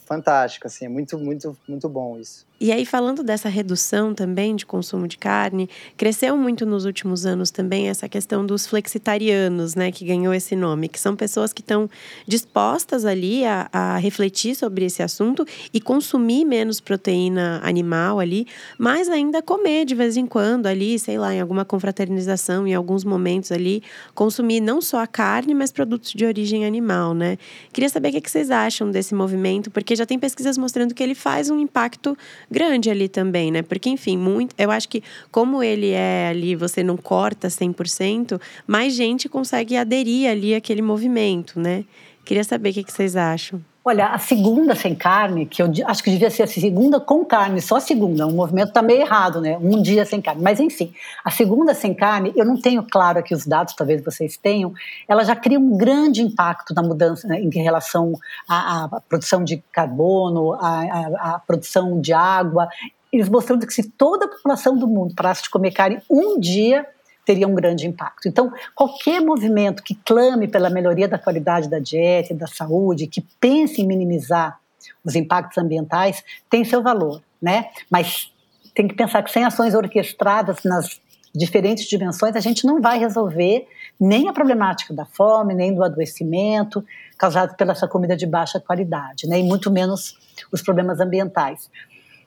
fantástico, 0.07 0.67
assim, 0.67 0.87
é 0.87 0.89
muito, 0.89 1.19
muito, 1.19 1.57
muito 1.69 1.89
bom 1.89 2.19
isso. 2.19 2.47
E 2.63 2.71
aí, 2.71 2.87
falando 2.87 3.25
dessa 3.25 3.49
redução 3.49 4.15
também 4.15 4.55
de 4.55 4.65
consumo 4.65 5.09
de 5.09 5.19
carne, 5.19 5.69
cresceu 5.97 6.37
muito 6.37 6.65
nos 6.65 6.85
últimos 6.85 7.27
anos 7.27 7.51
também 7.51 7.89
essa 7.89 8.09
questão 8.09 8.47
dos 8.47 8.69
flexitarianos, 8.69 9.75
né, 9.75 9.91
que 9.91 10.05
ganhou 10.05 10.33
esse 10.33 10.55
nome, 10.55 10.89
que 10.89 11.01
são 11.01 11.17
pessoas 11.17 11.53
que 11.53 11.61
estão 11.61 11.91
dispostas 12.25 13.05
ali 13.05 13.45
a, 13.45 13.69
a 13.73 13.97
refletir 13.97 14.55
sobre 14.55 14.85
esse 14.85 15.03
assunto 15.03 15.45
e 15.75 15.81
consumir 15.81 16.45
menos 16.45 16.79
proteína 16.79 17.61
animal 17.65 18.21
ali, 18.21 18.47
mas 18.79 19.09
ainda 19.09 19.43
comer 19.43 19.85
de 19.85 19.97
vez 19.97 20.17
em 20.17 20.25
quando 20.25 20.67
ali, 20.67 21.01
sei 21.01 21.19
lá, 21.19 21.35
em 21.35 21.41
alguma 21.41 21.65
confraternização, 21.65 22.65
em 22.65 22.75
alguns 22.75 23.03
momentos 23.03 23.51
ali, 23.51 23.83
consumir 24.15 24.61
não 24.61 24.81
só 24.81 25.01
a 25.01 25.07
carne, 25.09 25.53
mas 25.53 25.73
produtos 25.73 26.13
de 26.13 26.25
origem 26.25 26.65
animal, 26.65 27.13
né? 27.13 27.39
Queria 27.73 27.89
saber 27.89 28.11
o 28.11 28.23
que 28.23 28.31
vocês 28.31 28.53
acham 28.53 28.89
desse 28.89 29.17
movimento, 29.17 29.69
porque 29.69 29.97
já 29.97 30.07
tem 30.07 30.17
pesquisas 30.17 30.57
mostrando 30.57 30.95
que 30.95 31.03
ele 31.03 31.17
faz 31.17 31.51
um 31.51 31.59
impacto 31.59 32.17
grande 32.53 32.91
ali 32.91 33.09
também, 33.09 33.51
né? 33.51 33.63
Porque, 33.63 33.89
enfim, 33.89 34.17
muito, 34.17 34.55
eu 34.57 34.71
acho 34.71 34.89
que 34.89 35.03
como 35.31 35.63
ele 35.63 35.91
é 35.91 36.29
ali, 36.29 36.55
você 36.55 36.83
não 36.83 36.97
corta 36.97 37.49
100%, 37.49 38.41
mais 38.67 38.95
gente 38.95 39.29
consegue 39.29 39.77
aderir 39.77 40.31
ali 40.31 40.55
àquele 40.55 40.83
movimento, 40.83 41.59
né? 41.59 41.85
Queria 42.25 42.45
saber 42.45 42.71
o 42.71 42.73
que, 42.75 42.85
que 42.85 42.93
vocês 42.93 43.17
acham. 43.17 43.61
Olha, 43.85 44.11
a 44.11 44.19
segunda 44.19 44.77
sem 44.77 44.95
carne, 44.95 45.45
que 45.45 45.61
eu 45.61 45.69
acho 45.87 46.05
que 46.05 46.11
devia 46.11 46.31
ser 46.31 46.45
a 46.45 46.47
segunda 46.47 47.01
com 47.01 47.25
carne, 47.25 47.61
só 47.61 47.77
a 47.77 47.81
segunda. 47.81 48.29
O 48.29 48.33
movimento 48.33 48.69
está 48.69 48.81
meio 48.81 49.01
errado, 49.01 49.41
né? 49.41 49.59
Um 49.61 49.83
dia 49.83 50.05
sem 50.05 50.23
carne. 50.23 50.41
Mas, 50.41 50.61
enfim, 50.61 50.95
a 51.25 51.33
segunda 51.33 51.75
sem 51.75 51.93
carne, 51.93 52.33
eu 52.37 52.45
não 52.45 52.57
tenho 52.57 52.85
claro 52.85 53.19
aqui 53.19 53.35
os 53.35 53.45
dados, 53.45 53.75
talvez 53.75 54.01
vocês 54.05 54.37
tenham, 54.37 54.73
ela 55.09 55.25
já 55.25 55.35
cria 55.35 55.59
um 55.59 55.77
grande 55.77 56.23
impacto 56.23 56.73
na 56.73 56.81
mudança 56.81 57.27
né, 57.27 57.41
em 57.41 57.51
relação 57.61 58.13
à, 58.49 58.85
à, 58.85 59.01
produção 59.01 59.43
de 59.43 59.57
carbono, 59.73 60.53
à, 60.53 60.83
à, 60.83 61.35
à 61.35 61.39
produção 61.41 62.01
de 62.01 62.13
água. 62.13 62.69
Eles 63.13 63.29
mostrando 63.29 63.67
que 63.67 63.75
se 63.75 63.83
toda 63.83 64.27
a 64.27 64.29
população 64.29 64.79
do 64.79 64.87
mundo 64.87 65.13
parasse 65.13 65.43
de 65.43 65.51
comer 65.51 65.73
carne 65.73 66.01
um 66.09 66.39
dia, 66.39 66.87
teria 67.25 67.47
um 67.47 67.55
grande 67.55 67.87
impacto. 67.87 68.29
Então, 68.29 68.53
qualquer 68.75 69.21
movimento 69.21 69.83
que 69.83 69.95
clame 69.95 70.49
pela 70.49 70.69
melhoria 70.69 71.09
da 71.09 71.19
qualidade 71.19 71.69
da 71.69 71.79
dieta 71.79 72.35
da 72.35 72.47
saúde, 72.47 73.07
que 73.07 73.21
pense 73.41 73.81
em 73.81 73.87
minimizar 73.87 74.59
os 75.05 75.15
impactos 75.15 75.59
ambientais, 75.59 76.23
tem 76.51 76.65
seu 76.65 76.83
valor, 76.83 77.23
né? 77.41 77.67
Mas 77.91 78.33
tem 78.75 78.89
que 78.89 78.95
pensar 78.95 79.23
que 79.23 79.31
sem 79.31 79.45
ações 79.45 79.75
orquestradas 79.75 80.59
nas 80.65 81.01
diferentes 81.35 81.87
dimensões, 81.87 82.37
a 82.37 82.41
gente 82.41 82.67
não 82.67 82.81
vai 82.81 82.99
resolver 82.99 83.67
nem 83.99 84.29
a 84.29 84.33
problemática 84.33 84.93
da 84.93 85.07
fome, 85.07 85.55
nem 85.55 85.75
do 85.75 85.83
adoecimento 85.83 86.85
causado 87.17 87.57
pela 87.57 87.73
essa 87.73 87.89
comida 87.89 88.17
de 88.17 88.27
baixa 88.27 88.61
qualidade, 88.61 89.27
né? 89.27 89.39
E 89.39 89.43
muito 89.43 89.71
menos 89.71 90.19
os 90.51 90.61
problemas 90.61 91.01
ambientais. 91.01 91.71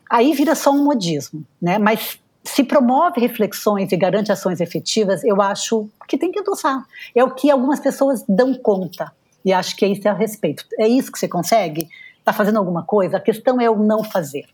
Aí 0.10 0.34
vira 0.34 0.56
só 0.56 0.72
um 0.72 0.84
modismo, 0.84 1.46
né? 1.62 1.78
Mas 1.78 2.20
se 2.46 2.64
promove 2.64 3.20
reflexões 3.20 3.91
e 3.91 3.98
garante 3.98 4.32
ações 4.32 4.62
efetivas, 4.62 5.24
eu 5.24 5.41
acho 5.41 5.89
que 6.08 6.18
tem 6.18 6.32
que 6.32 6.39
adoçar. 6.39 6.86
É 7.14 7.24
o 7.24 7.32
que 7.32 7.50
algumas 7.50 7.80
pessoas 7.80 8.24
dão 8.28 8.54
conta. 8.54 9.12
E 9.43 9.52
acho 9.52 9.76
que 9.76 9.86
é 9.86 9.88
isso 9.88 10.08
é 10.08 10.12
a 10.12 10.14
respeito. 10.14 10.66
É 10.80 10.88
isso 10.88 11.12
que 11.12 11.20
você 11.20 11.28
consegue? 11.28 11.89
Está 12.20 12.32
fazendo 12.32 12.58
alguma 12.58 12.84
coisa? 12.84 13.18
A 13.18 13.20
questão 13.20 13.60
é 13.60 13.70
o 13.70 13.78
não 13.78 14.04
fazer. 14.04 14.46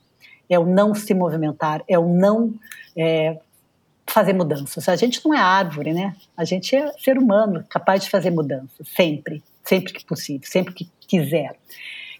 É 0.49 0.57
o 0.57 0.65
não 0.65 0.95
se 0.95 1.13
movimentar. 1.13 1.81
É 1.87 1.97
o 1.97 2.07
não 2.07 2.53
é, 2.95 3.37
fazer 4.07 4.33
mudanças. 4.33 4.87
A 4.89 4.95
gente 4.95 5.23
não 5.23 5.33
é 5.33 5.39
árvore, 5.39 5.93
né? 5.93 6.15
A 6.35 6.43
gente 6.43 6.75
é 6.75 6.91
ser 6.97 7.17
humano, 7.17 7.63
capaz 7.69 8.03
de 8.03 8.09
fazer 8.09 8.31
mudanças. 8.31 8.87
Sempre. 8.95 9.43
Sempre 9.63 9.93
que 9.93 10.05
possível. 10.05 10.47
Sempre 10.49 10.73
que 10.73 10.89
quiser. 11.07 11.55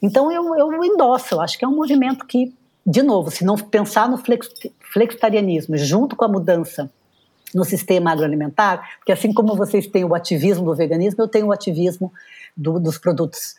Então 0.01 0.31
eu, 0.31 0.55
eu 0.55 0.83
endosso. 0.83 1.35
Eu 1.35 1.41
acho 1.41 1.57
que 1.57 1.65
é 1.65 1.67
um 1.67 1.75
movimento 1.75 2.25
que 2.25 2.53
de 2.85 3.01
novo, 3.01 3.29
se 3.29 3.45
não 3.45 3.55
pensar 3.55 4.09
no 4.09 4.17
flex, 4.17 4.49
flexitarianismo 4.91 5.77
junto 5.77 6.15
com 6.15 6.25
a 6.25 6.27
mudança 6.27 6.89
no 7.53 7.65
sistema 7.65 8.11
agroalimentar, 8.11 8.97
porque 8.97 9.11
assim 9.11 9.33
como 9.33 9.55
vocês 9.55 9.85
têm 9.87 10.05
o 10.05 10.15
ativismo 10.15 10.65
do 10.65 10.75
veganismo, 10.75 11.21
eu 11.21 11.27
tenho 11.27 11.47
o 11.47 11.51
ativismo 11.51 12.11
do, 12.55 12.79
dos 12.79 12.97
produtos 12.97 13.55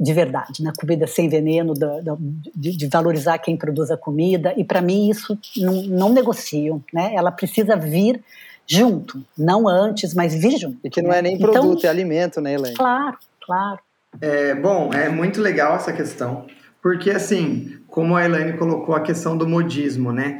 de 0.00 0.12
verdade, 0.12 0.62
na 0.62 0.70
né? 0.70 0.76
comida 0.78 1.06
sem 1.08 1.28
veneno, 1.28 1.74
da, 1.74 2.00
da, 2.00 2.16
de, 2.54 2.76
de, 2.76 2.86
valorizar 2.86 3.38
quem 3.38 3.56
produz 3.56 3.90
a 3.90 3.96
comida, 3.96 4.54
e 4.56 4.62
para 4.62 4.80
mim 4.80 5.10
isso 5.10 5.36
não, 5.56 5.82
não 5.82 6.12
negocio, 6.12 6.84
né? 6.92 7.12
Ela 7.14 7.32
precisa 7.32 7.74
vir 7.76 8.22
junto, 8.64 9.24
não 9.36 9.66
antes, 9.66 10.14
mas 10.14 10.34
vir 10.34 10.56
junto. 10.56 10.78
E 10.84 10.90
que 10.90 11.02
não 11.02 11.12
é 11.12 11.20
nem 11.20 11.34
então, 11.34 11.50
produto, 11.50 11.84
é 11.84 11.88
alimento, 11.88 12.40
né, 12.40 12.54
Helene? 12.54 12.76
Claro, 12.76 13.18
claro. 13.44 13.80
É, 14.20 14.54
bom, 14.54 14.92
é 14.92 15.08
muito 15.08 15.40
legal 15.40 15.74
essa 15.74 15.92
questão, 15.92 16.46
porque 16.80 17.10
assim, 17.10 17.80
como 17.98 18.14
a 18.14 18.24
Elaine 18.24 18.56
colocou 18.56 18.94
a 18.94 19.00
questão 19.00 19.36
do 19.36 19.44
modismo, 19.44 20.12
né? 20.12 20.38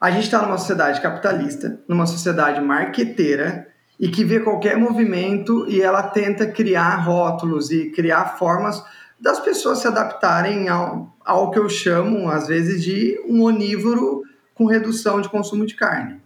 A 0.00 0.10
gente 0.10 0.22
está 0.22 0.40
numa 0.40 0.56
sociedade 0.56 0.98
capitalista, 0.98 1.78
numa 1.86 2.06
sociedade 2.06 2.58
marqueteira 2.58 3.68
e 4.00 4.08
que 4.08 4.24
vê 4.24 4.40
qualquer 4.40 4.78
movimento 4.78 5.66
e 5.68 5.82
ela 5.82 6.02
tenta 6.02 6.46
criar 6.46 6.96
rótulos 6.96 7.70
e 7.70 7.90
criar 7.90 8.38
formas 8.38 8.82
das 9.20 9.38
pessoas 9.40 9.80
se 9.80 9.86
adaptarem 9.86 10.70
ao, 10.70 11.14
ao 11.22 11.50
que 11.50 11.58
eu 11.58 11.68
chamo, 11.68 12.30
às 12.30 12.46
vezes, 12.46 12.82
de 12.82 13.22
um 13.28 13.42
onívoro 13.42 14.22
com 14.54 14.64
redução 14.64 15.20
de 15.20 15.28
consumo 15.28 15.66
de 15.66 15.74
carne. 15.74 16.18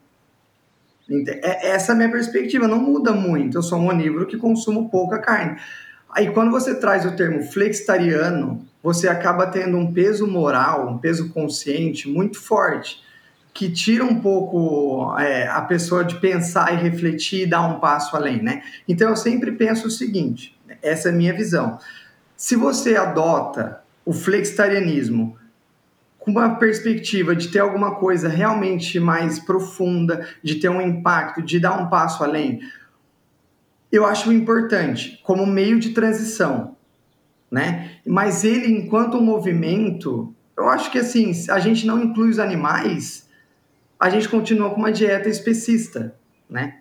É, 1.42 1.70
essa 1.70 1.90
é 1.90 1.94
a 1.94 1.96
minha 1.96 2.12
perspectiva, 2.12 2.68
não 2.68 2.78
muda 2.78 3.10
muito. 3.10 3.58
Eu 3.58 3.62
sou 3.62 3.80
um 3.80 3.88
onívoro 3.88 4.24
que 4.24 4.36
consumo 4.36 4.88
pouca 4.88 5.18
carne. 5.18 5.58
Aí 6.12 6.30
quando 6.32 6.50
você 6.50 6.74
traz 6.74 7.04
o 7.04 7.14
termo 7.14 7.42
flexitariano, 7.44 8.66
você 8.82 9.08
acaba 9.08 9.46
tendo 9.46 9.76
um 9.76 9.92
peso 9.92 10.26
moral, 10.26 10.88
um 10.88 10.98
peso 10.98 11.28
consciente 11.30 12.08
muito 12.08 12.40
forte, 12.40 13.02
que 13.52 13.70
tira 13.70 14.04
um 14.04 14.20
pouco 14.20 15.16
é, 15.18 15.46
a 15.48 15.60
pessoa 15.62 16.04
de 16.04 16.16
pensar 16.16 16.72
e 16.72 16.76
refletir 16.76 17.42
e 17.42 17.46
dar 17.46 17.62
um 17.62 17.80
passo 17.80 18.16
além, 18.16 18.42
né? 18.42 18.62
Então 18.88 19.10
eu 19.10 19.16
sempre 19.16 19.52
penso 19.52 19.88
o 19.88 19.90
seguinte, 19.90 20.58
essa 20.82 21.08
é 21.08 21.12
a 21.12 21.14
minha 21.14 21.34
visão. 21.34 21.78
Se 22.36 22.56
você 22.56 22.96
adota 22.96 23.82
o 24.04 24.12
flexitarianismo 24.12 25.36
com 26.18 26.30
uma 26.30 26.56
perspectiva 26.56 27.34
de 27.34 27.48
ter 27.48 27.58
alguma 27.58 27.96
coisa 27.96 28.28
realmente 28.28 29.00
mais 29.00 29.38
profunda, 29.38 30.26
de 30.42 30.56
ter 30.56 30.68
um 30.68 30.80
impacto, 30.80 31.42
de 31.42 31.58
dar 31.58 31.80
um 31.80 31.88
passo 31.88 32.22
além, 32.22 32.60
eu 33.90 34.06
acho 34.06 34.32
importante 34.32 35.20
como 35.24 35.46
meio 35.46 35.78
de 35.78 35.90
transição, 35.90 36.76
né? 37.50 37.98
Mas 38.06 38.44
ele, 38.44 38.66
enquanto 38.72 39.18
um 39.18 39.22
movimento, 39.22 40.34
eu 40.56 40.68
acho 40.68 40.90
que 40.90 40.98
assim, 40.98 41.32
a 41.50 41.58
gente 41.58 41.86
não 41.86 42.02
inclui 42.02 42.30
os 42.30 42.38
animais, 42.38 43.28
a 43.98 44.08
gente 44.08 44.28
continua 44.28 44.70
com 44.70 44.76
uma 44.76 44.92
dieta 44.92 45.28
especista, 45.28 46.14
né? 46.48 46.78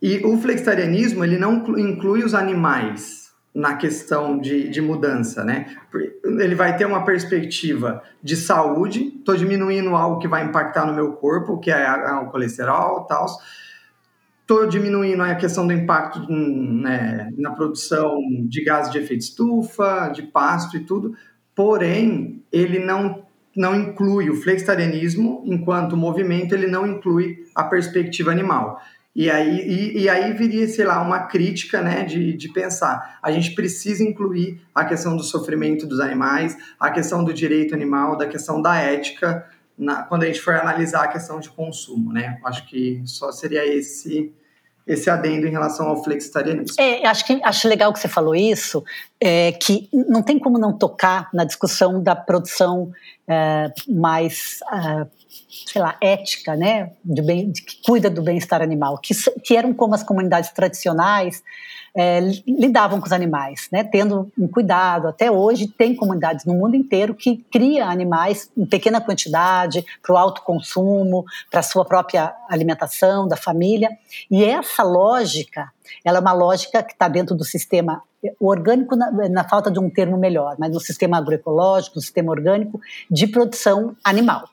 E 0.00 0.24
o 0.24 0.38
flexitarianismo, 0.38 1.24
ele 1.24 1.38
não 1.38 1.56
inclui 1.78 2.24
os 2.24 2.32
animais, 2.32 3.20
na 3.54 3.74
questão 3.74 4.38
de, 4.38 4.68
de 4.68 4.80
mudança, 4.80 5.44
né? 5.44 5.66
Ele 6.24 6.54
vai 6.54 6.76
ter 6.76 6.86
uma 6.86 7.04
perspectiva 7.04 8.02
de 8.22 8.36
saúde, 8.36 9.12
estou 9.18 9.36
diminuindo 9.36 9.94
algo 9.96 10.20
que 10.20 10.28
vai 10.28 10.44
impactar 10.44 10.86
no 10.86 10.94
meu 10.94 11.12
corpo, 11.12 11.58
que 11.58 11.70
é 11.70 12.12
o 12.22 12.26
colesterol 12.26 13.04
tal. 13.04 13.26
Estou 14.50 14.66
diminuindo 14.66 15.22
a 15.22 15.36
questão 15.36 15.64
do 15.64 15.72
impacto 15.72 16.26
né, 16.28 17.30
na 17.38 17.52
produção 17.52 18.18
de 18.48 18.64
gases 18.64 18.90
de 18.90 18.98
efeito 18.98 19.20
estufa, 19.20 20.10
de 20.12 20.24
pasto 20.24 20.76
e 20.76 20.80
tudo. 20.80 21.14
Porém, 21.54 22.42
ele 22.50 22.80
não 22.80 23.24
não 23.54 23.76
inclui 23.76 24.28
o 24.28 24.34
flexitarianismo 24.34 25.44
enquanto 25.46 25.96
movimento, 25.96 26.52
ele 26.52 26.66
não 26.66 26.84
inclui 26.84 27.44
a 27.54 27.62
perspectiva 27.62 28.32
animal. 28.32 28.80
E 29.14 29.30
aí, 29.30 29.60
e, 29.60 30.02
e, 30.02 30.08
aí 30.08 30.32
viria, 30.32 30.66
sei 30.66 30.84
lá, 30.84 31.00
uma 31.00 31.28
crítica 31.28 31.80
né, 31.80 32.02
de, 32.02 32.32
de 32.32 32.52
pensar. 32.52 33.20
A 33.22 33.30
gente 33.30 33.54
precisa 33.54 34.02
incluir 34.02 34.60
a 34.74 34.84
questão 34.84 35.16
do 35.16 35.22
sofrimento 35.22 35.86
dos 35.86 36.00
animais, 36.00 36.58
a 36.78 36.90
questão 36.90 37.22
do 37.22 37.32
direito 37.32 37.72
animal, 37.72 38.16
da 38.16 38.26
questão 38.26 38.60
da 38.60 38.76
ética, 38.76 39.48
na, 39.78 40.02
quando 40.02 40.24
a 40.24 40.26
gente 40.26 40.40
for 40.40 40.54
analisar 40.54 41.04
a 41.04 41.08
questão 41.08 41.38
de 41.38 41.50
consumo. 41.50 42.12
Né? 42.12 42.40
Acho 42.44 42.66
que 42.66 43.00
só 43.04 43.30
seria 43.30 43.64
esse 43.64 44.32
esse 44.90 45.08
adendo 45.08 45.46
em 45.46 45.50
relação 45.50 45.86
ao 45.86 46.02
flexitarianismo. 46.02 46.74
É, 46.78 47.06
acho 47.06 47.24
que 47.24 47.40
acho 47.44 47.68
legal 47.68 47.92
que 47.92 48.00
você 48.00 48.08
falou 48.08 48.34
isso, 48.34 48.82
é, 49.20 49.52
que 49.52 49.88
não 49.92 50.20
tem 50.20 50.36
como 50.36 50.58
não 50.58 50.76
tocar 50.76 51.28
na 51.32 51.44
discussão 51.44 52.02
da 52.02 52.16
produção 52.16 52.90
é, 53.28 53.72
mais 53.88 54.58
é, 54.72 55.06
sei 55.66 55.80
lá, 55.80 55.96
ética, 56.00 56.56
né, 56.56 56.90
de 57.04 57.22
bem, 57.22 57.52
de, 57.52 57.62
que 57.62 57.80
cuida 57.84 58.10
do 58.10 58.20
bem-estar 58.20 58.60
animal, 58.60 58.98
que, 58.98 59.14
que 59.44 59.56
eram 59.56 59.72
como 59.72 59.94
as 59.94 60.02
comunidades 60.02 60.50
tradicionais 60.50 61.42
é, 61.94 62.20
lidavam 62.46 63.00
com 63.00 63.06
os 63.06 63.12
animais, 63.12 63.68
né, 63.72 63.84
tendo 63.84 64.30
um 64.38 64.46
cuidado. 64.46 65.08
Até 65.08 65.30
hoje 65.30 65.66
tem 65.66 65.94
comunidades 65.94 66.44
no 66.44 66.54
mundo 66.54 66.76
inteiro 66.76 67.14
que 67.14 67.44
cria 67.50 67.86
animais 67.86 68.50
em 68.56 68.64
pequena 68.64 69.00
quantidade 69.00 69.84
para 70.02 70.14
o 70.14 70.18
autoconsumo, 70.18 71.24
para 71.50 71.60
a 71.60 71.64
sua 71.64 71.84
própria 71.84 72.34
alimentação 72.48 73.26
da 73.26 73.36
família. 73.36 73.90
E 74.30 74.44
essa 74.44 74.79
lógica, 74.82 75.70
ela 76.04 76.18
é 76.18 76.20
uma 76.20 76.32
lógica 76.32 76.82
que 76.82 76.92
está 76.92 77.08
dentro 77.08 77.34
do 77.34 77.44
sistema 77.44 78.02
orgânico 78.38 78.94
na, 78.96 79.10
na, 79.28 79.48
falta 79.48 79.70
de 79.70 79.78
um 79.78 79.88
termo 79.88 80.16
melhor, 80.18 80.56
mas 80.58 80.72
no 80.72 80.80
sistema 80.80 81.16
agroecológico, 81.16 81.96
no 81.96 82.02
sistema 82.02 82.30
orgânico 82.30 82.80
de 83.10 83.26
produção 83.26 83.96
animal 84.04 84.48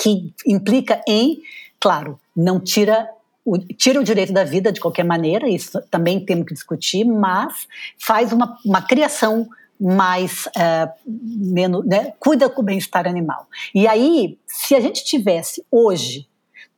que 0.00 0.32
implica 0.46 1.02
em, 1.06 1.42
claro, 1.78 2.18
não 2.34 2.58
tira 2.58 3.08
o, 3.44 3.58
tira 3.58 4.00
o 4.00 4.04
direito 4.04 4.32
da 4.32 4.44
vida 4.44 4.72
de 4.72 4.80
qualquer 4.80 5.04
maneira, 5.04 5.48
isso 5.48 5.80
também 5.90 6.24
temos 6.24 6.46
que 6.46 6.54
discutir, 6.54 7.04
mas 7.04 7.66
faz 7.98 8.32
uma, 8.32 8.56
uma 8.64 8.82
criação 8.82 9.48
mais 9.78 10.46
uh, 10.46 10.92
menos, 11.06 11.84
né, 11.86 12.12
cuida 12.18 12.50
com 12.50 12.60
o 12.60 12.64
bem-estar 12.64 13.08
animal. 13.08 13.46
E 13.74 13.86
aí, 13.88 14.38
se 14.46 14.74
a 14.74 14.80
gente 14.80 15.02
tivesse 15.04 15.64
hoje 15.70 16.28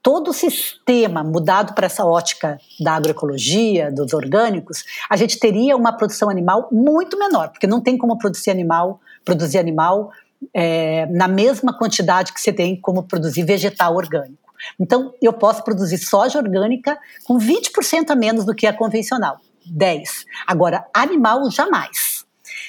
todo 0.03 0.29
o 0.29 0.35
sistema 0.35 1.23
mudado 1.23 1.75
para 1.75 1.87
essa 1.87 2.05
ótica 2.05 2.59
da 2.81 2.95
agroecologia, 2.95 3.91
dos 3.93 4.13
orgânicos, 4.13 4.85
a 5.09 5.17
gente 5.17 5.39
teria 5.39 5.77
uma 5.77 5.93
produção 5.97 6.29
animal 6.29 6.69
muito 6.73 7.17
menor, 7.17 7.51
porque 7.51 7.67
não 7.67 7.81
tem 7.81 7.97
como 7.97 8.19
produzir 8.19 8.51
animal, 8.51 9.01
produzir 9.25 9.59
animal 9.59 10.11
é, 10.53 11.07
na 11.07 11.29
mesma 11.29 11.77
quantidade 11.77 12.33
que 12.33 12.41
você 12.41 12.53
tem 12.53 12.81
como 12.81 13.05
produzir 13.05 13.45
vegetal 13.45 13.95
orgânico. 13.95 14.53
Então, 14.79 15.15
eu 15.21 15.33
posso 15.33 15.63
produzir 15.63 15.99
soja 15.99 16.39
orgânica 16.39 16.99
com 17.25 17.39
20% 17.39 18.11
a 18.11 18.17
menos 18.17 18.45
do 18.45 18.55
que 18.55 18.67
a 18.67 18.73
convencional, 18.73 19.39
10. 19.67 20.25
Agora, 20.47 20.85
animal 20.93 21.49
jamais. 21.51 22.25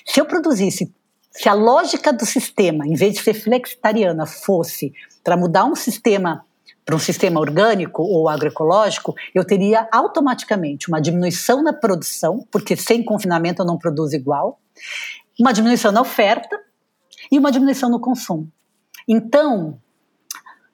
Se 0.05 0.19
eu 0.19 0.25
produzisse, 0.25 0.93
se 1.31 1.49
a 1.49 1.53
lógica 1.53 2.13
do 2.13 2.25
sistema, 2.25 2.85
em 2.85 2.93
vez 2.93 3.15
de 3.15 3.21
ser 3.21 3.33
flexitariana, 3.33 4.25
fosse 4.25 4.93
para 5.23 5.37
mudar 5.37 5.65
um 5.65 5.75
sistema 5.75 6.45
para 6.85 6.95
um 6.95 6.99
sistema 6.99 7.39
orgânico 7.39 8.03
ou 8.03 8.27
agroecológico, 8.27 9.15
eu 9.33 9.45
teria 9.45 9.87
automaticamente 9.91 10.89
uma 10.89 10.99
diminuição 10.99 11.63
na 11.63 11.71
produção, 11.73 12.45
porque 12.51 12.75
sem 12.75 13.03
confinamento 13.03 13.61
eu 13.61 13.65
não 13.65 13.77
produzo 13.77 14.15
igual, 14.15 14.59
uma 15.39 15.53
diminuição 15.53 15.91
na 15.91 16.01
oferta, 16.01 16.59
e 17.31 17.39
uma 17.39 17.51
diminuição 17.51 17.89
no 17.89 17.99
consumo. 17.99 18.47
Então, 19.07 19.79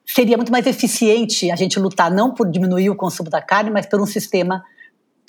seria 0.04 0.36
muito 0.36 0.52
mais 0.52 0.66
eficiente 0.66 1.50
a 1.50 1.56
gente 1.56 1.78
lutar 1.78 2.10
não 2.10 2.34
por 2.34 2.50
diminuir 2.50 2.90
o 2.90 2.96
consumo 2.96 3.30
da 3.30 3.40
carne, 3.40 3.70
mas 3.70 3.86
por 3.86 4.00
um 4.00 4.06
sistema 4.06 4.62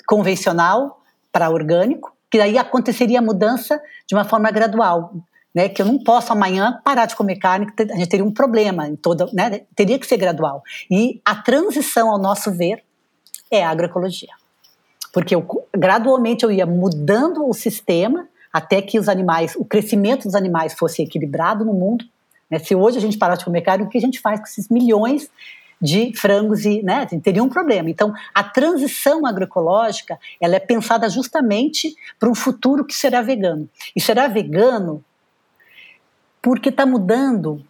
convencional 0.06 1.02
para 1.32 1.50
orgânico, 1.50 2.14
que 2.30 2.38
daí 2.38 2.58
aconteceria 2.58 3.18
a 3.18 3.22
mudança 3.22 3.80
de 4.06 4.14
uma 4.14 4.24
forma 4.24 4.50
gradual. 4.50 5.14
Né, 5.54 5.68
que 5.68 5.82
eu 5.82 5.86
não 5.86 5.98
posso 5.98 6.32
amanhã 6.32 6.80
parar 6.82 7.04
de 7.04 7.14
comer 7.14 7.36
carne, 7.36 7.70
que 7.70 7.82
a 7.82 7.96
gente 7.96 8.08
teria 8.08 8.24
um 8.24 8.32
problema 8.32 8.88
em 8.88 8.96
toda, 8.96 9.28
né, 9.34 9.60
teria 9.76 9.98
que 9.98 10.06
ser 10.06 10.16
gradual. 10.16 10.62
E 10.90 11.20
a 11.22 11.34
transição, 11.34 12.10
ao 12.10 12.18
nosso 12.18 12.50
ver, 12.50 12.82
é 13.50 13.62
a 13.62 13.68
agroecologia. 13.68 14.30
Porque 15.12 15.34
eu, 15.34 15.46
gradualmente 15.76 16.42
eu 16.42 16.50
ia 16.50 16.64
mudando 16.64 17.46
o 17.46 17.52
sistema 17.52 18.26
até 18.50 18.80
que 18.80 18.98
os 18.98 19.08
animais, 19.08 19.54
o 19.56 19.64
crescimento 19.64 20.24
dos 20.24 20.34
animais 20.34 20.72
fosse 20.72 21.02
equilibrado 21.02 21.64
no 21.64 21.74
mundo. 21.74 22.04
Né? 22.50 22.58
Se 22.58 22.74
hoje 22.74 22.96
a 22.96 23.00
gente 23.00 23.18
parar 23.18 23.36
de 23.36 23.44
comer 23.44 23.60
carne, 23.60 23.84
o 23.84 23.88
que 23.88 23.98
a 23.98 24.00
gente 24.00 24.20
faz 24.20 24.40
com 24.40 24.46
esses 24.46 24.68
milhões 24.70 25.30
de 25.80 26.12
frangos 26.16 26.64
e, 26.64 26.80
né, 26.82 27.06
teria 27.22 27.42
um 27.42 27.48
problema. 27.48 27.90
Então, 27.90 28.14
a 28.32 28.44
transição 28.44 29.26
agroecológica, 29.26 30.16
ela 30.40 30.54
é 30.54 30.60
pensada 30.60 31.08
justamente 31.08 31.96
para 32.20 32.30
um 32.30 32.34
futuro 32.36 32.84
que 32.84 32.94
será 32.94 33.20
vegano. 33.20 33.68
E 33.96 34.00
será 34.00 34.28
vegano 34.28 35.04
porque 36.42 36.68
está 36.68 36.84
mudando 36.84 37.64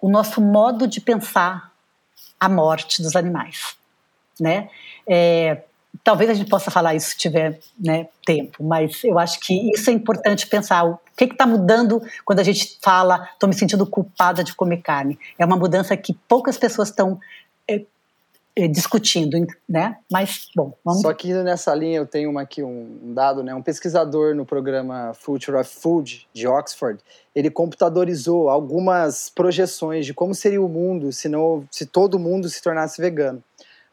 o 0.00 0.10
nosso 0.10 0.40
modo 0.40 0.86
de 0.86 1.00
pensar 1.00 1.72
a 2.38 2.48
morte 2.48 3.00
dos 3.00 3.14
animais, 3.14 3.76
né? 4.38 4.68
É, 5.06 5.62
talvez 6.02 6.28
a 6.28 6.34
gente 6.34 6.50
possa 6.50 6.70
falar 6.70 6.94
isso 6.94 7.10
se 7.10 7.18
tiver 7.18 7.60
né, 7.78 8.08
tempo, 8.24 8.64
mas 8.64 9.04
eu 9.04 9.18
acho 9.18 9.38
que 9.38 9.70
isso 9.72 9.88
é 9.88 9.92
importante 9.92 10.46
pensar. 10.48 10.84
O 10.84 10.98
que 11.16 11.24
está 11.24 11.46
mudando 11.46 12.02
quando 12.24 12.40
a 12.40 12.42
gente 12.42 12.78
fala, 12.82 13.28
estou 13.32 13.48
me 13.48 13.54
sentindo 13.54 13.86
culpada 13.86 14.42
de 14.42 14.54
comer 14.54 14.78
carne? 14.78 15.18
É 15.38 15.44
uma 15.44 15.56
mudança 15.56 15.96
que 15.96 16.12
poucas 16.28 16.58
pessoas 16.58 16.88
estão 16.88 17.20
é, 17.68 17.82
discutindo, 18.70 19.46
né? 19.68 19.96
Mas, 20.10 20.48
bom, 20.54 20.76
vamos... 20.84 21.00
Só 21.00 21.12
que 21.14 21.32
nessa 21.32 21.74
linha 21.74 21.98
eu 21.98 22.06
tenho 22.06 22.30
uma 22.30 22.42
aqui, 22.42 22.62
um 22.62 23.14
dado, 23.14 23.42
né? 23.42 23.54
Um 23.54 23.62
pesquisador 23.62 24.34
no 24.34 24.44
programa 24.44 25.14
Future 25.14 25.56
of 25.56 25.74
Food, 25.74 26.28
de 26.34 26.46
Oxford, 26.46 27.00
ele 27.34 27.50
computadorizou 27.50 28.50
algumas 28.50 29.30
projeções 29.30 30.04
de 30.04 30.12
como 30.12 30.34
seria 30.34 30.60
o 30.60 30.68
mundo 30.68 31.12
se, 31.12 31.28
não, 31.28 31.66
se 31.70 31.86
todo 31.86 32.18
mundo 32.18 32.48
se 32.48 32.62
tornasse 32.62 33.00
vegano. 33.00 33.42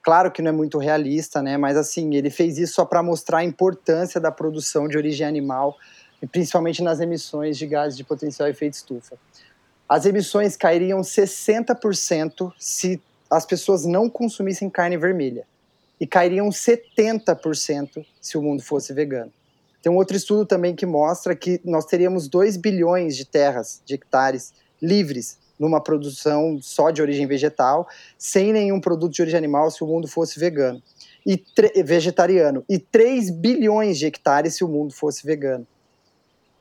Claro 0.02 0.32
que 0.32 0.42
não 0.42 0.50
é 0.50 0.54
muito 0.54 0.78
realista, 0.78 1.42
né? 1.42 1.58
Mas 1.58 1.78
assim, 1.78 2.16
ele 2.16 2.30
fez 2.30 2.58
isso 2.58 2.74
só 2.74 2.86
para 2.86 3.02
mostrar 3.02 3.40
a 3.40 3.44
importância 3.44 4.20
da 4.20 4.32
produção 4.32 4.88
de 4.88 4.98
origem 4.98 5.26
animal, 5.26 5.78
principalmente 6.32 6.84
nas 6.84 7.00
emissões 7.00 7.58
de 7.58 7.66
gases 7.66 7.98
de 7.98 8.04
potencial 8.04 8.50
efeito 8.50 8.74
estufa. 8.74 9.18
As 9.88 10.06
emissões 10.06 10.56
cairiam 10.56 11.02
60% 11.02 12.54
se 12.58 13.02
as 13.30 13.46
pessoas 13.46 13.86
não 13.86 14.10
consumissem 14.10 14.70
carne 14.70 14.98
vermelha 14.98 15.46
e 16.00 16.08
cairiam 16.08 16.50
70% 16.50 18.06
se 18.20 18.38
o 18.38 18.42
mundo 18.42 18.64
fosse 18.64 18.94
vegano. 18.94 19.32
Tem 19.82 19.92
um 19.92 19.96
outro 19.96 20.18
estudo 20.18 20.46
também 20.46 20.76
que 20.76 20.86
mostra 20.86 21.36
que 21.36 21.62
nós 21.64 21.86
teríamos 21.86 22.28
2 22.28 22.58
bilhões 22.58 23.16
de 23.16 23.26
terras, 23.26 23.82
de 23.86 23.94
hectares 23.94 24.54
livres 24.82 25.38
numa 25.58 25.82
produção 25.82 26.58
só 26.62 26.90
de 26.90 27.02
origem 27.02 27.28
vegetal, 27.28 27.88
sem 28.18 28.54
nenhum 28.54 28.80
produto 28.80 29.14
de 29.14 29.22
origem 29.22 29.38
animal 29.38 29.70
se 29.70 29.84
o 29.84 29.88
mundo 29.88 30.08
fosse 30.08 30.40
vegano 30.40 30.82
e 31.26 31.44
vegetariano 31.84 32.64
e 32.68 32.80
3 32.80 33.30
bilhões 33.30 33.98
de 34.00 34.06
hectares 34.06 34.56
se 34.56 34.64
o 34.64 34.70
mundo 34.70 34.94
fosse 34.94 35.26
vegano. 35.26 35.68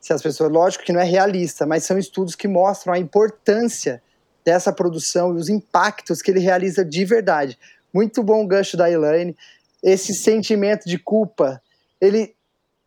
Se 0.00 0.12
as 0.12 0.22
pessoas, 0.22 0.50
lógico 0.50 0.84
que 0.84 0.92
não 0.92 1.00
é 1.00 1.04
realista, 1.04 1.64
mas 1.64 1.84
são 1.84 1.98
estudos 1.98 2.34
que 2.34 2.48
mostram 2.48 2.92
a 2.92 2.98
importância 2.98 4.02
dessa 4.48 4.72
produção 4.72 5.34
e 5.34 5.38
os 5.38 5.50
impactos 5.50 6.22
que 6.22 6.30
ele 6.30 6.40
realiza 6.40 6.82
de 6.82 7.04
verdade. 7.04 7.58
Muito 7.92 8.22
bom 8.22 8.46
gancho 8.46 8.78
da 8.78 8.90
Elaine. 8.90 9.36
Esse 9.82 10.14
sentimento 10.14 10.88
de 10.88 10.98
culpa, 10.98 11.60
ele 12.00 12.34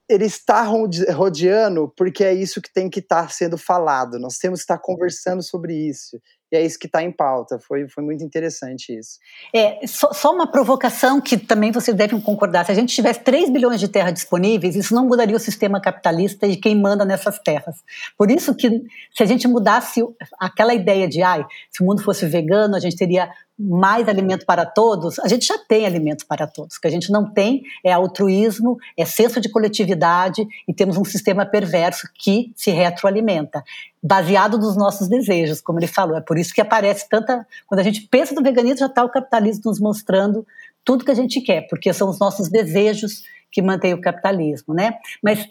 ele 0.09 0.25
está 0.25 0.63
rodeando 0.63 1.93
porque 1.95 2.21
é 2.23 2.33
isso 2.33 2.61
que 2.61 2.73
tem 2.73 2.89
que 2.89 2.99
estar 2.99 3.27
tá 3.27 3.29
sendo 3.29 3.57
falado. 3.57 4.17
Nós 4.17 4.37
temos 4.39 4.59
que 4.59 4.63
estar 4.63 4.79
conversando 4.79 5.43
sobre 5.43 5.73
isso. 5.73 6.19
E 6.51 6.57
é 6.57 6.65
isso 6.65 6.77
que 6.77 6.85
está 6.85 7.01
em 7.01 7.11
pauta. 7.11 7.57
Foi, 7.59 7.87
foi 7.87 8.03
muito 8.03 8.23
interessante 8.23 8.97
isso. 8.97 9.19
É, 9.53 9.87
só, 9.87 10.11
só, 10.11 10.33
uma 10.33 10.51
provocação 10.51 11.21
que 11.21 11.37
também 11.37 11.71
vocês 11.71 11.95
devem 11.95 12.19
concordar. 12.19 12.65
Se 12.65 12.71
a 12.71 12.75
gente 12.75 12.93
tivesse 12.93 13.21
3 13.21 13.49
bilhões 13.49 13.79
de 13.79 13.87
terras 13.87 14.13
disponíveis, 14.13 14.75
isso 14.75 14.93
não 14.93 15.07
mudaria 15.07 15.35
o 15.35 15.39
sistema 15.39 15.79
capitalista 15.79 16.45
e 16.45 16.57
quem 16.57 16.75
manda 16.75 17.05
nessas 17.05 17.39
terras. 17.39 17.77
Por 18.17 18.29
isso 18.29 18.53
que 18.53 18.69
se 19.15 19.23
a 19.23 19.25
gente 19.25 19.47
mudasse 19.47 20.03
aquela 20.39 20.73
ideia 20.73 21.07
de, 21.07 21.21
ai, 21.21 21.45
se 21.69 21.81
o 21.81 21.85
mundo 21.85 22.03
fosse 22.03 22.25
vegano, 22.25 22.75
a 22.75 22.79
gente 22.79 22.97
teria 22.97 23.29
mais 23.61 24.07
alimento 24.07 24.45
para 24.45 24.65
todos, 24.65 25.19
a 25.19 25.27
gente 25.27 25.45
já 25.45 25.57
tem 25.57 25.85
alimento 25.85 26.25
para 26.25 26.47
todos. 26.47 26.75
O 26.75 26.81
que 26.81 26.87
a 26.87 26.91
gente 26.91 27.11
não 27.11 27.31
tem 27.31 27.63
é 27.83 27.91
altruísmo, 27.91 28.77
é 28.97 29.05
senso 29.05 29.39
de 29.39 29.49
coletividade 29.49 30.45
e 30.67 30.73
temos 30.73 30.97
um 30.97 31.05
sistema 31.05 31.45
perverso 31.45 32.07
que 32.15 32.51
se 32.55 32.71
retroalimenta, 32.71 33.63
baseado 34.01 34.57
nos 34.57 34.75
nossos 34.75 35.07
desejos, 35.07 35.61
como 35.61 35.79
ele 35.79 35.87
falou. 35.87 36.17
É 36.17 36.21
por 36.21 36.37
isso 36.37 36.53
que 36.53 36.61
aparece 36.61 37.07
tanta. 37.07 37.45
Quando 37.67 37.79
a 37.79 37.83
gente 37.83 38.01
pensa 38.09 38.33
no 38.33 38.41
veganismo, 38.41 38.79
já 38.79 38.85
está 38.87 39.03
o 39.03 39.09
capitalismo 39.09 39.63
nos 39.65 39.79
mostrando 39.79 40.45
tudo 40.83 41.05
que 41.05 41.11
a 41.11 41.15
gente 41.15 41.41
quer, 41.41 41.67
porque 41.67 41.93
são 41.93 42.09
os 42.09 42.19
nossos 42.19 42.49
desejos 42.49 43.23
que 43.51 43.61
mantêm 43.61 43.93
o 43.93 44.01
capitalismo, 44.01 44.73
né? 44.73 44.95
Mas 45.21 45.47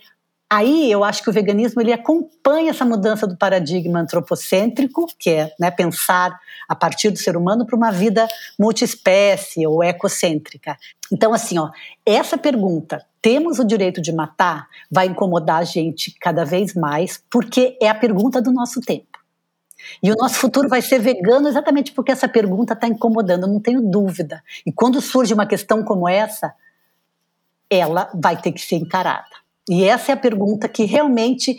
Aí 0.52 0.90
eu 0.90 1.04
acho 1.04 1.22
que 1.22 1.30
o 1.30 1.32
veganismo 1.32 1.80
ele 1.80 1.92
acompanha 1.92 2.70
essa 2.70 2.84
mudança 2.84 3.24
do 3.24 3.36
paradigma 3.36 4.00
antropocêntrico, 4.00 5.06
que 5.16 5.30
é 5.30 5.54
né, 5.60 5.70
pensar 5.70 6.36
a 6.68 6.74
partir 6.74 7.10
do 7.10 7.18
ser 7.18 7.36
humano 7.36 7.64
para 7.64 7.76
uma 7.76 7.92
vida 7.92 8.26
multiespécie 8.58 9.64
ou 9.64 9.80
ecocêntrica. 9.84 10.76
Então, 11.12 11.32
assim, 11.32 11.56
ó, 11.56 11.70
essa 12.04 12.36
pergunta, 12.36 13.06
temos 13.22 13.60
o 13.60 13.64
direito 13.64 14.02
de 14.02 14.12
matar, 14.12 14.66
vai 14.90 15.06
incomodar 15.06 15.58
a 15.58 15.64
gente 15.64 16.16
cada 16.20 16.44
vez 16.44 16.74
mais, 16.74 17.22
porque 17.30 17.78
é 17.80 17.88
a 17.88 17.94
pergunta 17.94 18.42
do 18.42 18.50
nosso 18.50 18.80
tempo. 18.80 19.06
E 20.02 20.10
o 20.10 20.16
nosso 20.16 20.34
futuro 20.34 20.68
vai 20.68 20.82
ser 20.82 20.98
vegano 20.98 21.48
exatamente 21.48 21.92
porque 21.92 22.10
essa 22.10 22.28
pergunta 22.28 22.72
está 22.72 22.88
incomodando, 22.88 23.46
não 23.46 23.60
tenho 23.60 23.80
dúvida. 23.80 24.42
E 24.66 24.72
quando 24.72 25.00
surge 25.00 25.32
uma 25.32 25.46
questão 25.46 25.84
como 25.84 26.08
essa, 26.08 26.52
ela 27.70 28.10
vai 28.14 28.36
ter 28.36 28.50
que 28.50 28.60
ser 28.60 28.76
encarada. 28.76 29.40
E 29.68 29.84
essa 29.84 30.12
é 30.12 30.14
a 30.14 30.16
pergunta 30.16 30.68
que 30.68 30.84
realmente 30.84 31.56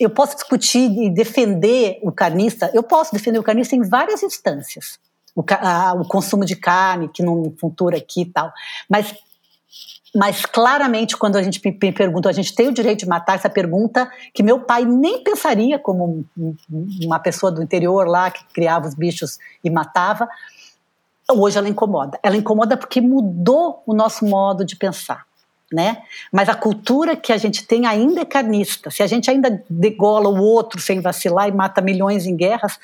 eu 0.00 0.08
posso 0.08 0.34
discutir 0.34 0.90
e 0.90 1.10
defender 1.10 1.98
o 2.02 2.10
carnista, 2.10 2.70
eu 2.72 2.82
posso 2.82 3.12
defender 3.12 3.38
o 3.38 3.42
carnista 3.42 3.76
em 3.76 3.82
várias 3.82 4.22
instâncias. 4.22 4.98
O, 5.36 5.44
a, 5.48 5.92
o 5.92 6.08
consumo 6.08 6.44
de 6.44 6.56
carne, 6.56 7.08
que 7.08 7.22
não 7.22 7.54
futura 7.60 7.98
aqui 7.98 8.22
e 8.22 8.26
tal. 8.26 8.50
Mas, 8.88 9.14
mas 10.14 10.44
claramente, 10.44 11.16
quando 11.16 11.36
a 11.36 11.42
gente 11.42 11.60
me 11.62 11.92
pergunta, 11.92 12.28
a 12.28 12.32
gente 12.32 12.54
tem 12.54 12.68
o 12.68 12.72
direito 12.72 13.00
de 13.00 13.06
matar 13.06 13.36
essa 13.36 13.48
pergunta 13.48 14.10
que 14.34 14.42
meu 14.42 14.60
pai 14.60 14.84
nem 14.84 15.22
pensaria 15.22 15.78
como 15.78 16.24
uma 17.02 17.18
pessoa 17.20 17.52
do 17.52 17.62
interior 17.62 18.08
lá 18.08 18.30
que 18.30 18.42
criava 18.52 18.88
os 18.88 18.94
bichos 18.94 19.38
e 19.62 19.70
matava. 19.70 20.28
Hoje 21.30 21.58
ela 21.58 21.68
incomoda. 21.68 22.18
Ela 22.22 22.36
incomoda 22.36 22.76
porque 22.76 23.00
mudou 23.00 23.82
o 23.86 23.94
nosso 23.94 24.24
modo 24.24 24.64
de 24.64 24.74
pensar 24.74 25.29
né? 25.72 26.02
Mas 26.32 26.48
a 26.48 26.54
cultura 26.54 27.16
que 27.16 27.32
a 27.32 27.36
gente 27.36 27.66
tem 27.66 27.86
ainda 27.86 28.22
é 28.22 28.24
carnista. 28.24 28.90
Se 28.90 29.02
a 29.02 29.06
gente 29.06 29.30
ainda 29.30 29.62
degola 29.68 30.28
o 30.28 30.42
outro 30.42 30.80
sem 30.80 31.00
vacilar 31.00 31.48
e 31.48 31.52
mata 31.52 31.80
milhões 31.80 32.26
em 32.26 32.36
guerras, 32.36 32.78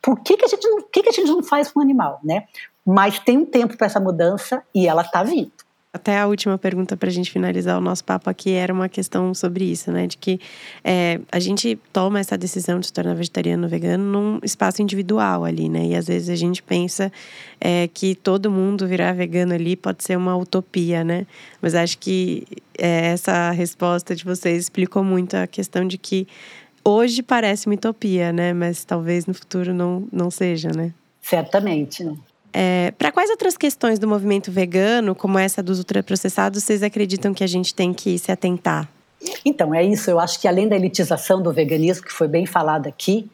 por 0.00 0.20
que, 0.20 0.36
que, 0.36 0.44
a, 0.44 0.48
gente 0.48 0.68
não, 0.68 0.82
que, 0.82 1.02
que 1.02 1.08
a 1.08 1.12
gente 1.12 1.28
não 1.28 1.42
faz 1.42 1.70
com 1.70 1.80
o 1.80 1.82
animal, 1.82 2.20
né? 2.22 2.44
Mas 2.84 3.18
tem 3.18 3.38
um 3.38 3.46
tempo 3.46 3.76
para 3.76 3.86
essa 3.86 4.00
mudança 4.00 4.62
e 4.74 4.86
ela 4.88 5.02
está 5.02 5.22
vindo. 5.22 5.52
Até 5.94 6.18
a 6.18 6.26
última 6.26 6.56
pergunta 6.56 6.96
para 6.96 7.10
a 7.10 7.12
gente 7.12 7.30
finalizar 7.30 7.76
o 7.76 7.80
nosso 7.80 8.02
papo 8.02 8.30
aqui 8.30 8.52
era 8.52 8.72
uma 8.72 8.88
questão 8.88 9.34
sobre 9.34 9.64
isso, 9.64 9.92
né? 9.92 10.06
De 10.06 10.16
que 10.16 10.40
é, 10.82 11.20
a 11.30 11.38
gente 11.38 11.78
toma 11.92 12.18
essa 12.18 12.38
decisão 12.38 12.80
de 12.80 12.86
se 12.86 12.92
tornar 12.94 13.14
vegetariano 13.14 13.64
ou 13.64 13.68
vegano 13.68 14.02
num 14.02 14.40
espaço 14.42 14.80
individual 14.80 15.44
ali, 15.44 15.68
né? 15.68 15.88
E 15.88 15.94
às 15.94 16.06
vezes 16.06 16.30
a 16.30 16.34
gente 16.34 16.62
pensa 16.62 17.12
é, 17.60 17.90
que 17.92 18.14
todo 18.14 18.50
mundo 18.50 18.86
virar 18.86 19.12
vegano 19.12 19.52
ali 19.52 19.76
pode 19.76 20.02
ser 20.02 20.16
uma 20.16 20.34
utopia, 20.34 21.04
né? 21.04 21.26
Mas 21.60 21.74
acho 21.74 21.98
que 21.98 22.46
é, 22.78 23.08
essa 23.08 23.50
resposta 23.50 24.16
de 24.16 24.24
vocês 24.24 24.62
explicou 24.62 25.04
muito 25.04 25.34
a 25.34 25.46
questão 25.46 25.86
de 25.86 25.98
que 25.98 26.26
hoje 26.82 27.22
parece 27.22 27.66
uma 27.66 27.74
utopia, 27.74 28.32
né? 28.32 28.54
Mas 28.54 28.82
talvez 28.82 29.26
no 29.26 29.34
futuro 29.34 29.74
não, 29.74 30.08
não 30.10 30.30
seja, 30.30 30.70
né? 30.74 30.94
Certamente, 31.20 32.02
né? 32.02 32.16
É, 32.52 32.92
Para 32.98 33.10
quais 33.10 33.30
outras 33.30 33.56
questões 33.56 33.98
do 33.98 34.06
movimento 34.06 34.52
vegano, 34.52 35.14
como 35.14 35.38
essa 35.38 35.62
dos 35.62 35.78
ultraprocessados, 35.78 36.62
vocês 36.62 36.82
acreditam 36.82 37.32
que 37.32 37.42
a 37.42 37.46
gente 37.46 37.74
tem 37.74 37.94
que 37.94 38.18
se 38.18 38.30
atentar? 38.30 38.88
Então, 39.44 39.74
é 39.74 39.82
isso. 39.82 40.10
Eu 40.10 40.20
acho 40.20 40.40
que 40.40 40.46
além 40.46 40.68
da 40.68 40.76
elitização 40.76 41.42
do 41.42 41.52
veganismo, 41.52 42.04
que 42.04 42.12
foi 42.12 42.28
bem 42.28 42.44
falado 42.44 42.86
aqui, 42.86 43.30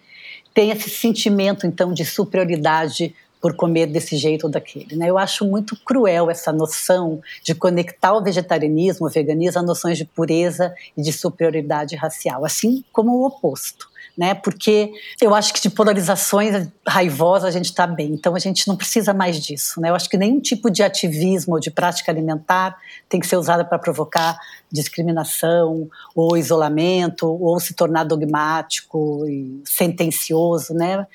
tem 0.54 0.70
esse 0.70 0.90
sentimento, 0.90 1.66
então, 1.66 1.92
de 1.92 2.04
superioridade 2.04 3.14
por 3.40 3.54
comer 3.54 3.86
desse 3.86 4.16
jeito 4.16 4.44
ou 4.44 4.50
daquele. 4.50 4.96
Né? 4.96 5.08
Eu 5.08 5.16
acho 5.16 5.44
muito 5.44 5.76
cruel 5.84 6.30
essa 6.30 6.52
noção 6.52 7.20
de 7.42 7.54
conectar 7.54 8.12
o 8.12 8.22
vegetarianismo, 8.22 9.06
o 9.06 9.10
veganismo, 9.10 9.60
a 9.60 9.62
noções 9.62 9.96
de 9.96 10.04
pureza 10.04 10.74
e 10.96 11.02
de 11.02 11.12
superioridade 11.12 11.94
racial, 11.94 12.44
assim 12.44 12.84
como 12.92 13.12
o 13.12 13.26
oposto 13.26 13.87
né? 14.18 14.34
Porque 14.34 14.92
eu 15.22 15.32
acho 15.32 15.54
que 15.54 15.62
de 15.62 15.70
polarizações 15.70 16.68
raivosas 16.84 17.44
a 17.44 17.50
gente 17.52 17.66
está 17.66 17.86
bem, 17.86 18.14
então 18.14 18.34
a 18.34 18.38
gente 18.40 18.66
não 18.66 18.76
precisa 18.76 19.14
mais 19.14 19.40
disso, 19.40 19.80
né? 19.80 19.90
Eu 19.90 19.94
acho 19.94 20.08
que 20.08 20.16
nenhum 20.16 20.40
tipo 20.40 20.68
de 20.68 20.82
ativismo 20.82 21.54
ou 21.54 21.60
de 21.60 21.70
prática 21.70 22.10
alimentar 22.10 22.76
tem 23.08 23.20
que 23.20 23.28
ser 23.28 23.36
usada 23.36 23.64
para 23.64 23.78
provocar 23.78 24.36
discriminação 24.72 25.88
ou 26.16 26.36
isolamento 26.36 27.28
ou 27.28 27.60
se 27.60 27.74
tornar 27.74 28.02
dogmático 28.02 29.24
e 29.28 29.62
sentencioso, 29.64 30.74
né? 30.74 31.06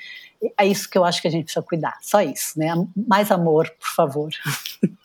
É 0.58 0.66
isso 0.66 0.90
que 0.90 0.98
eu 0.98 1.04
acho 1.04 1.22
que 1.22 1.28
a 1.28 1.32
gente 1.32 1.46
precisa 1.46 1.64
cuidar, 1.64 1.98
só 2.02 2.22
isso, 2.22 2.58
né? 2.58 2.74
Mais 2.96 3.32
amor, 3.32 3.70
por 3.70 3.90
favor. 3.94 4.30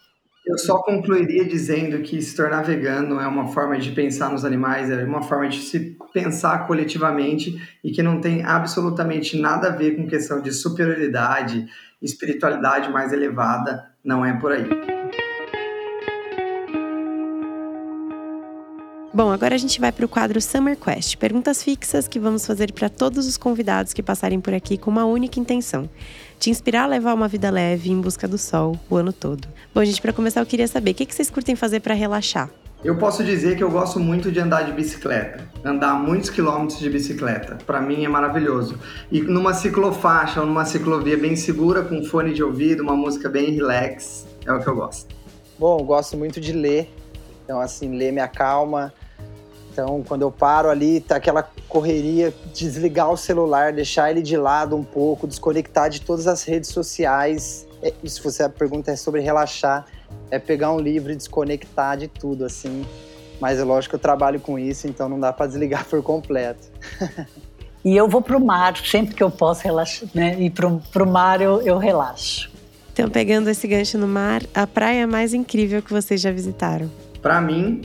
Eu 0.48 0.56
só 0.56 0.78
concluiria 0.78 1.44
dizendo 1.44 2.00
que 2.00 2.22
se 2.22 2.34
tornar 2.34 2.62
vegano 2.62 3.20
é 3.20 3.26
uma 3.26 3.48
forma 3.48 3.78
de 3.78 3.92
pensar 3.92 4.30
nos 4.30 4.46
animais, 4.46 4.90
é 4.90 5.04
uma 5.04 5.20
forma 5.20 5.46
de 5.46 5.58
se 5.58 5.94
pensar 6.10 6.66
coletivamente 6.66 7.60
e 7.84 7.90
que 7.90 8.02
não 8.02 8.18
tem 8.18 8.42
absolutamente 8.42 9.38
nada 9.38 9.68
a 9.68 9.76
ver 9.76 9.94
com 9.94 10.06
questão 10.06 10.40
de 10.40 10.50
superioridade, 10.50 11.68
espiritualidade 12.00 12.90
mais 12.90 13.12
elevada, 13.12 13.90
não 14.02 14.24
é 14.24 14.32
por 14.32 14.52
aí. 14.52 14.66
Bom, 19.12 19.30
agora 19.30 19.54
a 19.54 19.58
gente 19.58 19.80
vai 19.80 19.90
para 19.90 20.06
o 20.06 20.08
quadro 20.08 20.40
Summer 20.40 20.76
Quest 20.76 21.16
perguntas 21.16 21.62
fixas 21.62 22.06
que 22.08 22.18
vamos 22.18 22.46
fazer 22.46 22.72
para 22.72 22.88
todos 22.88 23.26
os 23.26 23.36
convidados 23.36 23.92
que 23.92 24.02
passarem 24.02 24.40
por 24.40 24.54
aqui 24.54 24.78
com 24.78 24.90
uma 24.90 25.04
única 25.04 25.40
intenção: 25.40 25.90
te 26.38 26.50
inspirar 26.50 26.84
a 26.84 26.86
levar 26.86 27.14
uma 27.14 27.26
vida 27.26 27.50
leve 27.50 27.90
em 27.90 28.00
busca 28.00 28.28
do 28.28 28.38
sol 28.38 28.78
o 28.88 28.96
ano 28.96 29.12
todo. 29.12 29.48
Bom, 29.74 29.84
gente, 29.84 30.00
para 30.00 30.12
começar, 30.12 30.40
eu 30.40 30.46
queria 30.46 30.68
saber 30.68 30.92
o 30.92 30.94
que 30.94 31.12
vocês 31.12 31.30
curtem 31.30 31.56
fazer 31.56 31.80
para 31.80 31.94
relaxar. 31.94 32.48
Eu 32.84 32.96
posso 32.96 33.24
dizer 33.24 33.56
que 33.56 33.64
eu 33.64 33.70
gosto 33.70 33.98
muito 33.98 34.30
de 34.30 34.38
andar 34.38 34.62
de 34.62 34.70
bicicleta, 34.70 35.44
andar 35.64 35.94
muitos 35.94 36.30
quilômetros 36.30 36.78
de 36.78 36.88
bicicleta. 36.88 37.58
Para 37.66 37.80
mim 37.80 38.04
é 38.04 38.08
maravilhoso. 38.08 38.78
E 39.10 39.20
numa 39.20 39.52
ciclofaixa 39.52 40.40
ou 40.40 40.46
numa 40.46 40.64
ciclovia 40.64 41.16
bem 41.16 41.34
segura, 41.34 41.82
com 41.82 42.04
fone 42.04 42.32
de 42.32 42.40
ouvido, 42.40 42.84
uma 42.84 42.94
música 42.94 43.28
bem 43.28 43.50
relax, 43.50 44.24
é 44.46 44.52
o 44.52 44.60
que 44.60 44.68
eu 44.68 44.76
gosto. 44.76 45.12
Bom, 45.58 45.80
eu 45.80 45.84
gosto 45.84 46.16
muito 46.16 46.40
de 46.40 46.52
ler. 46.52 46.88
Então, 47.44 47.60
assim, 47.60 47.96
ler 47.96 48.12
me 48.12 48.20
acalma, 48.20 48.92
então, 49.72 50.02
quando 50.06 50.22
eu 50.22 50.30
paro 50.30 50.68
ali, 50.68 51.00
tá 51.00 51.16
aquela 51.16 51.48
correria, 51.68 52.34
desligar 52.52 53.10
o 53.10 53.16
celular, 53.16 53.72
deixar 53.72 54.10
ele 54.10 54.22
de 54.22 54.36
lado 54.36 54.74
um 54.76 54.82
pouco, 54.82 55.26
desconectar 55.26 55.88
de 55.90 56.00
todas 56.00 56.26
as 56.26 56.42
redes 56.42 56.70
sociais. 56.70 57.66
É, 57.82 57.92
se 58.04 58.20
você 58.22 58.42
a 58.42 58.48
pergunta 58.48 58.90
é 58.90 58.96
sobre 58.96 59.20
relaxar, 59.20 59.86
é 60.30 60.38
pegar 60.38 60.72
um 60.72 60.80
livro 60.80 61.12
e 61.12 61.16
desconectar 61.16 61.96
de 61.96 62.08
tudo, 62.08 62.44
assim. 62.44 62.84
Mas 63.40 63.58
é 63.58 63.64
lógico 63.64 63.90
que 63.90 63.96
eu 63.96 64.00
trabalho 64.00 64.40
com 64.40 64.58
isso, 64.58 64.88
então 64.88 65.08
não 65.08 65.20
dá 65.20 65.32
para 65.32 65.46
desligar 65.46 65.84
por 65.84 66.02
completo. 66.02 66.66
e 67.84 67.96
eu 67.96 68.08
vou 68.08 68.20
pro 68.20 68.44
mar 68.44 68.76
sempre 68.78 69.14
que 69.14 69.22
eu 69.22 69.30
posso 69.30 69.62
relaxar, 69.62 70.08
né? 70.12 70.36
E 70.40 70.50
pro, 70.50 70.82
pro 70.92 71.06
mar 71.06 71.40
eu, 71.40 71.62
eu 71.62 71.78
relaxo. 71.78 72.50
Então, 72.92 73.08
pegando 73.08 73.48
esse 73.48 73.68
gancho 73.68 73.96
no 73.96 74.08
mar, 74.08 74.42
a 74.52 74.66
praia 74.66 75.06
mais 75.06 75.32
incrível 75.32 75.80
que 75.80 75.92
vocês 75.92 76.20
já 76.20 76.32
visitaram? 76.32 76.90
Para 77.22 77.40
mim, 77.40 77.82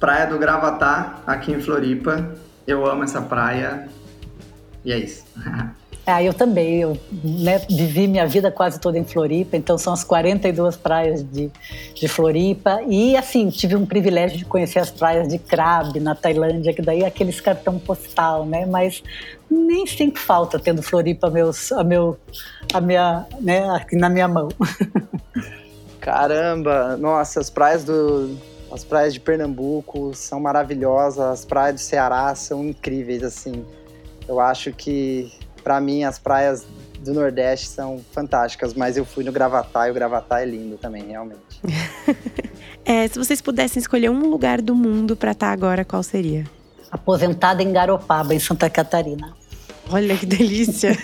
Praia 0.00 0.26
do 0.26 0.38
Gravatá, 0.38 1.16
aqui 1.26 1.52
em 1.52 1.60
Floripa. 1.60 2.34
Eu 2.66 2.86
amo 2.86 3.04
essa 3.04 3.20
praia. 3.20 3.86
E 4.82 4.92
é 4.94 4.98
isso. 4.98 5.26
Ah, 6.06 6.22
eu 6.24 6.32
também. 6.32 6.80
Eu 6.80 6.98
né, 7.22 7.58
vivi 7.68 8.08
minha 8.08 8.26
vida 8.26 8.50
quase 8.50 8.80
toda 8.80 8.98
em 8.98 9.04
Floripa, 9.04 9.58
então 9.58 9.76
são 9.76 9.92
as 9.92 10.02
42 10.02 10.74
praias 10.78 11.22
de, 11.22 11.50
de 11.94 12.08
Floripa. 12.08 12.80
E, 12.88 13.14
assim, 13.14 13.50
tive 13.50 13.76
um 13.76 13.84
privilégio 13.84 14.38
de 14.38 14.46
conhecer 14.46 14.78
as 14.78 14.90
praias 14.90 15.28
de 15.28 15.38
Krabi, 15.38 16.00
na 16.00 16.14
Tailândia, 16.14 16.72
que 16.72 16.80
daí 16.80 17.02
é 17.02 17.06
aqueles 17.06 17.38
cartão 17.38 17.78
postal, 17.78 18.46
né? 18.46 18.64
Mas 18.64 19.02
nem 19.50 19.86
sempre 19.86 20.18
falta 20.18 20.58
tendo 20.58 20.82
Floripa 20.82 21.28
meus, 21.28 21.70
a, 21.72 21.84
meu, 21.84 22.18
a 22.72 22.80
minha, 22.80 23.26
né, 23.38 23.68
aqui 23.68 23.96
na 23.96 24.08
minha 24.08 24.26
mão. 24.28 24.48
Caramba! 26.00 26.96
Nossa, 26.96 27.40
as 27.40 27.50
praias 27.50 27.84
do, 27.84 28.34
as 28.72 28.84
praias 28.84 29.14
de 29.14 29.20
Pernambuco 29.20 30.12
são 30.14 30.40
maravilhosas, 30.40 31.20
as 31.20 31.44
praias 31.44 31.74
do 31.74 31.80
Ceará 31.80 32.34
são 32.34 32.64
incríveis, 32.64 33.22
assim. 33.22 33.64
Eu 34.28 34.38
acho 34.38 34.72
que 34.72 35.32
para 35.60 35.80
mim, 35.80 36.04
as 36.04 36.18
praias 36.18 36.66
do 37.00 37.14
Nordeste 37.14 37.68
são 37.68 38.00
fantásticas, 38.12 38.74
mas 38.74 38.96
eu 38.96 39.04
fui 39.04 39.24
no 39.24 39.32
Gravatá 39.32 39.88
e 39.88 39.90
o 39.90 39.94
Gravatá 39.94 40.40
é 40.40 40.44
lindo 40.44 40.76
também, 40.76 41.04
realmente. 41.04 41.40
é, 42.84 43.06
se 43.08 43.18
vocês 43.18 43.40
pudessem 43.40 43.80
escolher 43.80 44.10
um 44.10 44.28
lugar 44.28 44.60
do 44.60 44.74
mundo 44.74 45.16
para 45.16 45.32
estar 45.32 45.46
tá 45.46 45.52
agora, 45.52 45.84
qual 45.84 46.02
seria? 46.02 46.44
Aposentada 46.90 47.62
em 47.62 47.72
Garopaba, 47.72 48.34
em 48.34 48.38
Santa 48.38 48.68
Catarina. 48.68 49.34
Olha 49.90 50.16
que 50.16 50.26
delícia! 50.26 50.96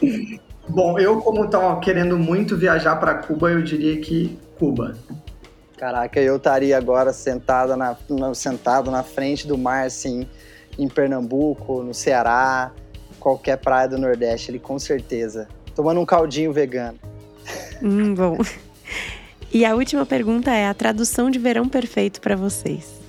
Bom, 0.68 0.98
eu 0.98 1.20
como 1.22 1.46
estava 1.46 1.80
querendo 1.80 2.18
muito 2.18 2.56
viajar 2.56 2.96
para 2.96 3.14
Cuba, 3.14 3.50
eu 3.50 3.62
diria 3.62 3.98
que 4.00 4.38
Cuba. 4.58 4.98
Caraca, 5.78 6.20
eu 6.20 6.36
estaria 6.36 6.76
agora 6.76 7.12
sentada 7.12 7.76
na, 7.76 7.96
sentado 8.34 8.90
na 8.90 9.04
frente 9.04 9.46
do 9.46 9.56
mar, 9.56 9.86
assim, 9.86 10.26
em 10.76 10.88
Pernambuco, 10.88 11.84
no 11.84 11.94
Ceará, 11.94 12.72
qualquer 13.20 13.58
praia 13.58 13.88
do 13.88 13.96
Nordeste 13.96 14.50
ali, 14.50 14.58
com 14.58 14.76
certeza. 14.76 15.46
Tomando 15.76 16.00
um 16.00 16.04
caldinho 16.04 16.52
vegano. 16.52 16.98
Hum, 17.80 18.12
bom. 18.12 18.38
E 19.52 19.64
a 19.64 19.76
última 19.76 20.04
pergunta 20.04 20.50
é 20.50 20.66
a 20.66 20.74
tradução 20.74 21.30
de 21.30 21.38
verão 21.38 21.68
perfeito 21.68 22.20
para 22.20 22.34
vocês. 22.34 23.00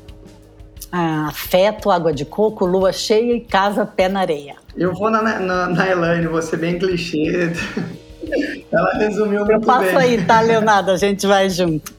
Ah, 0.92 1.28
afeto, 1.28 1.90
água 1.90 2.14
de 2.14 2.24
coco, 2.24 2.66
lua 2.66 2.94
cheia 2.94 3.34
e 3.36 3.42
casa 3.42 3.84
pé 3.84 4.08
na 4.08 4.22
areia. 4.22 4.56
Eu 4.78 4.94
vou 4.94 5.10
na, 5.10 5.22
na, 5.22 5.68
na 5.68 5.90
Elaine, 5.90 6.28
vou 6.28 6.42
ser 6.42 6.58
bem 6.58 6.78
clichê. 6.78 7.52
Ela 8.72 8.94
resumiu 8.94 9.40
muito 9.40 9.52
Eu 9.52 9.62
passo 9.62 9.86
bem. 9.86 9.98
aí, 9.98 10.26
tá, 10.26 10.42
Leonardo? 10.42 10.92
A 10.92 10.98
gente 10.98 11.26
vai 11.26 11.50
junto. 11.50 11.94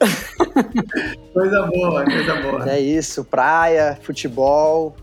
coisa 1.33 1.61
boa, 1.67 2.03
coisa 2.05 2.35
boa. 2.41 2.69
É 2.69 2.79
isso, 2.79 3.23
praia, 3.23 3.97
futebol, 4.01 4.95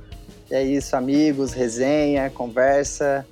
é 0.51 0.63
isso, 0.63 0.97
amigos, 0.97 1.53
resenha, 1.53 2.31
conversa, 2.31 3.27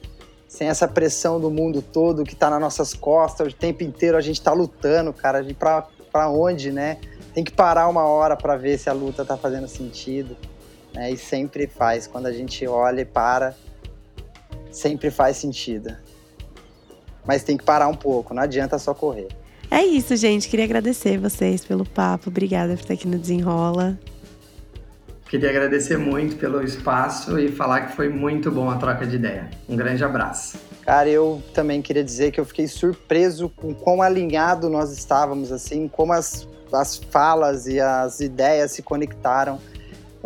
sem 0.48 0.68
essa 0.68 0.86
pressão 0.86 1.40
do 1.40 1.50
mundo 1.50 1.80
todo 1.82 2.24
que 2.24 2.36
tá 2.36 2.50
nas 2.50 2.60
nossas 2.60 2.94
costas, 2.94 3.52
o 3.52 3.56
tempo 3.56 3.82
inteiro 3.82 4.16
a 4.16 4.20
gente 4.20 4.40
tá 4.40 4.52
lutando, 4.52 5.12
cara, 5.12 5.42
de 5.42 5.54
pra, 5.54 5.86
pra 6.12 6.28
onde, 6.28 6.70
né? 6.70 6.98
Tem 7.34 7.44
que 7.44 7.52
parar 7.52 7.88
uma 7.88 8.04
hora 8.04 8.36
para 8.36 8.56
ver 8.56 8.78
se 8.78 8.88
a 8.88 8.92
luta 8.92 9.24
tá 9.24 9.36
fazendo 9.36 9.68
sentido, 9.68 10.36
né? 10.94 11.10
E 11.10 11.16
sempre 11.16 11.66
faz, 11.66 12.06
quando 12.06 12.26
a 12.26 12.32
gente 12.32 12.66
olha 12.66 13.00
e 13.00 13.04
para, 13.04 13.54
sempre 14.70 15.10
faz 15.10 15.36
sentido. 15.36 15.94
Mas 17.26 17.42
tem 17.42 17.56
que 17.56 17.64
parar 17.64 17.88
um 17.88 17.94
pouco, 17.94 18.32
não 18.32 18.42
adianta 18.42 18.78
só 18.78 18.94
correr. 18.94 19.28
É 19.70 19.82
isso, 19.82 20.14
gente. 20.16 20.48
Queria 20.48 20.64
agradecer 20.64 21.18
vocês 21.18 21.64
pelo 21.64 21.84
papo. 21.84 22.30
Obrigada 22.30 22.74
por 22.74 22.82
estar 22.82 22.94
aqui 22.94 23.08
no 23.08 23.18
Desenrola. 23.18 23.98
Queria 25.28 25.50
agradecer 25.50 25.98
muito 25.98 26.36
pelo 26.36 26.62
espaço 26.62 27.36
e 27.36 27.50
falar 27.50 27.80
que 27.86 27.96
foi 27.96 28.08
muito 28.08 28.48
bom 28.48 28.70
a 28.70 28.76
troca 28.76 29.04
de 29.04 29.16
ideia. 29.16 29.50
Um 29.68 29.74
grande 29.74 30.04
abraço. 30.04 30.56
Cara, 30.82 31.08
eu 31.08 31.42
também 31.52 31.82
queria 31.82 32.04
dizer 32.04 32.30
que 32.30 32.38
eu 32.38 32.44
fiquei 32.44 32.68
surpreso 32.68 33.48
com 33.48 33.74
quão 33.74 34.00
alinhado 34.00 34.70
nós 34.70 34.92
estávamos, 34.92 35.50
assim, 35.50 35.88
como 35.88 36.12
as, 36.12 36.46
as 36.72 36.96
falas 36.96 37.66
e 37.66 37.80
as 37.80 38.20
ideias 38.20 38.70
se 38.70 38.82
conectaram. 38.82 39.60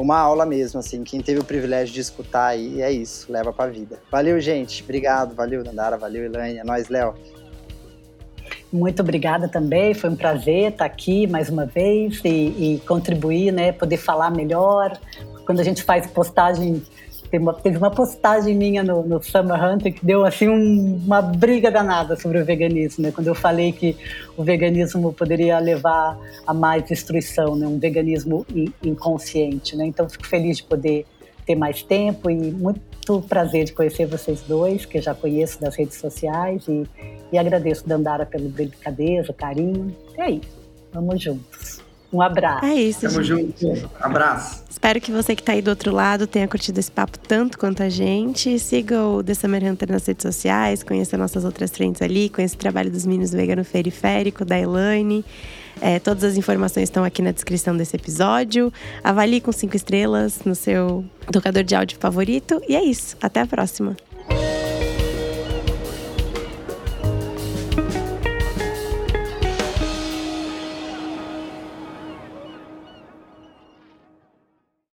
Uma 0.01 0.19
aula 0.19 0.47
mesmo, 0.47 0.81
assim. 0.81 1.05
Quem 1.05 1.21
teve 1.21 1.41
o 1.41 1.45
privilégio 1.45 1.93
de 1.93 2.01
escutar 2.01 2.47
aí, 2.47 2.81
é 2.81 2.91
isso, 2.91 3.31
leva 3.31 3.53
pra 3.53 3.67
vida. 3.67 3.99
Valeu, 4.11 4.41
gente. 4.41 4.83
Obrigado. 4.83 5.35
Valeu, 5.35 5.63
Nandara. 5.63 5.99
Valeu, 5.99 6.25
Elaine. 6.25 6.59
É 6.59 6.65
nóis, 6.65 6.89
Léo. 6.89 7.15
Muito 8.73 9.03
obrigada 9.03 9.47
também, 9.47 9.93
foi 9.95 10.09
um 10.09 10.17
prazer 10.17 10.71
estar 10.71 10.85
aqui 10.85 11.27
mais 11.27 11.51
uma 11.51 11.67
vez 11.67 12.21
e, 12.25 12.29
e 12.29 12.83
contribuir, 12.87 13.53
né, 13.53 13.73
poder 13.73 13.97
falar 13.97 14.31
melhor. 14.31 14.97
Quando 15.45 15.59
a 15.59 15.65
gente 15.65 15.83
faz 15.83 16.07
postagem, 16.07 16.81
uma, 17.39 17.55
teve 17.55 17.77
uma 17.77 17.91
postagem 17.91 18.55
minha 18.55 18.83
no, 18.83 19.03
no 19.03 19.23
Summer 19.23 19.63
Hunter 19.63 19.95
que 19.95 20.05
deu 20.05 20.25
assim 20.25 20.49
um, 20.49 21.01
uma 21.05 21.23
briga 21.23 21.71
danada 21.71 22.17
sobre 22.17 22.41
o 22.41 22.45
veganismo, 22.45 23.05
né, 23.05 23.13
quando 23.13 23.29
eu 23.29 23.35
falei 23.35 23.73
que 23.73 23.97
o 24.37 24.43
veganismo 24.43 25.13
poderia 25.13 25.59
levar 25.59 26.19
a 26.47 26.53
mais 26.55 26.85
destruição, 26.85 27.55
né, 27.55 27.67
um 27.67 27.79
veganismo 27.79 28.47
inconsciente, 28.83 29.77
né. 29.77 29.87
Então 29.87 30.09
fico 30.09 30.27
feliz 30.27 30.59
de 30.59 30.65
poder 30.65 31.07
ter 31.47 31.55
mais 31.55 31.83
tempo 31.83 32.31
e 32.31 32.51
muito 32.51 33.23
prazer 33.29 33.65
de 33.65 33.73
conhecer 33.73 34.07
vocês 34.07 34.41
dois, 34.43 34.85
que 34.85 34.99
eu 34.99 35.03
já 35.03 35.15
conheço 35.15 35.61
das 35.61 35.75
redes 35.75 35.97
sociais 35.99 36.67
e 36.69 36.87
e 37.33 37.39
agradeço, 37.39 37.87
Dandara, 37.89 38.27
pela 38.27 38.49
delicadeza, 38.49 39.33
carinho. 39.33 39.95
É 40.17 40.31
isso. 40.31 40.61
Vamos 40.93 41.23
juntos. 41.23 41.81
Um 42.13 42.21
abraço. 42.21 42.65
É 42.65 42.75
isso. 42.75 43.01
Tamo 43.03 43.23
gente. 43.23 43.61
junto. 43.61 43.91
Abraço. 44.01 44.65
Espero 44.69 45.01
que 45.01 45.13
você 45.13 45.37
que 45.37 45.43
está 45.43 45.53
aí 45.53 45.63
do 45.63 45.69
outro 45.69 45.93
lado 45.93 46.27
tenha 46.27 46.49
curtido 46.49 46.79
esse 46.81 46.91
papo 46.91 47.19
tanto 47.19 47.59
quanto 47.59 47.83
a 47.83 47.89
gente. 47.89 48.59
Siga 48.59 49.05
o 49.05 49.23
The 49.23 49.35
Summer 49.35 49.65
Hunter 49.65 49.93
nas 49.93 50.07
redes 50.07 50.23
sociais, 50.23 50.83
conheça 50.83 51.17
nossas 51.17 51.45
outras 51.45 51.71
frentes 51.71 52.03
ali, 52.03 52.29
conheça 52.29 52.55
o 52.55 52.59
trabalho 52.59 52.91
dos 52.91 53.07
meninos 53.07 53.31
do 53.31 53.37
Vegano 53.37 53.65
Periférico, 53.65 54.45
da 54.45 54.59
Elaine. 54.59 55.25
É, 55.81 55.99
todas 55.99 56.25
as 56.25 56.37
informações 56.37 56.85
estão 56.85 57.05
aqui 57.05 57.23
na 57.23 57.33
descrição 57.33 57.77
desse 57.77 57.97
episódio. 57.97 58.73
Avalie 59.03 59.41
com 59.41 59.53
cinco 59.53 59.77
estrelas 59.77 60.41
no 60.45 60.55
seu 60.55 61.05
tocador 61.33 61.63
de 61.63 61.75
áudio 61.75 61.99
favorito. 61.99 62.61
E 62.69 62.77
é 62.77 62.85
isso. 62.85 63.17
Até 63.21 63.41
a 63.41 63.47
próxima. 63.47 63.97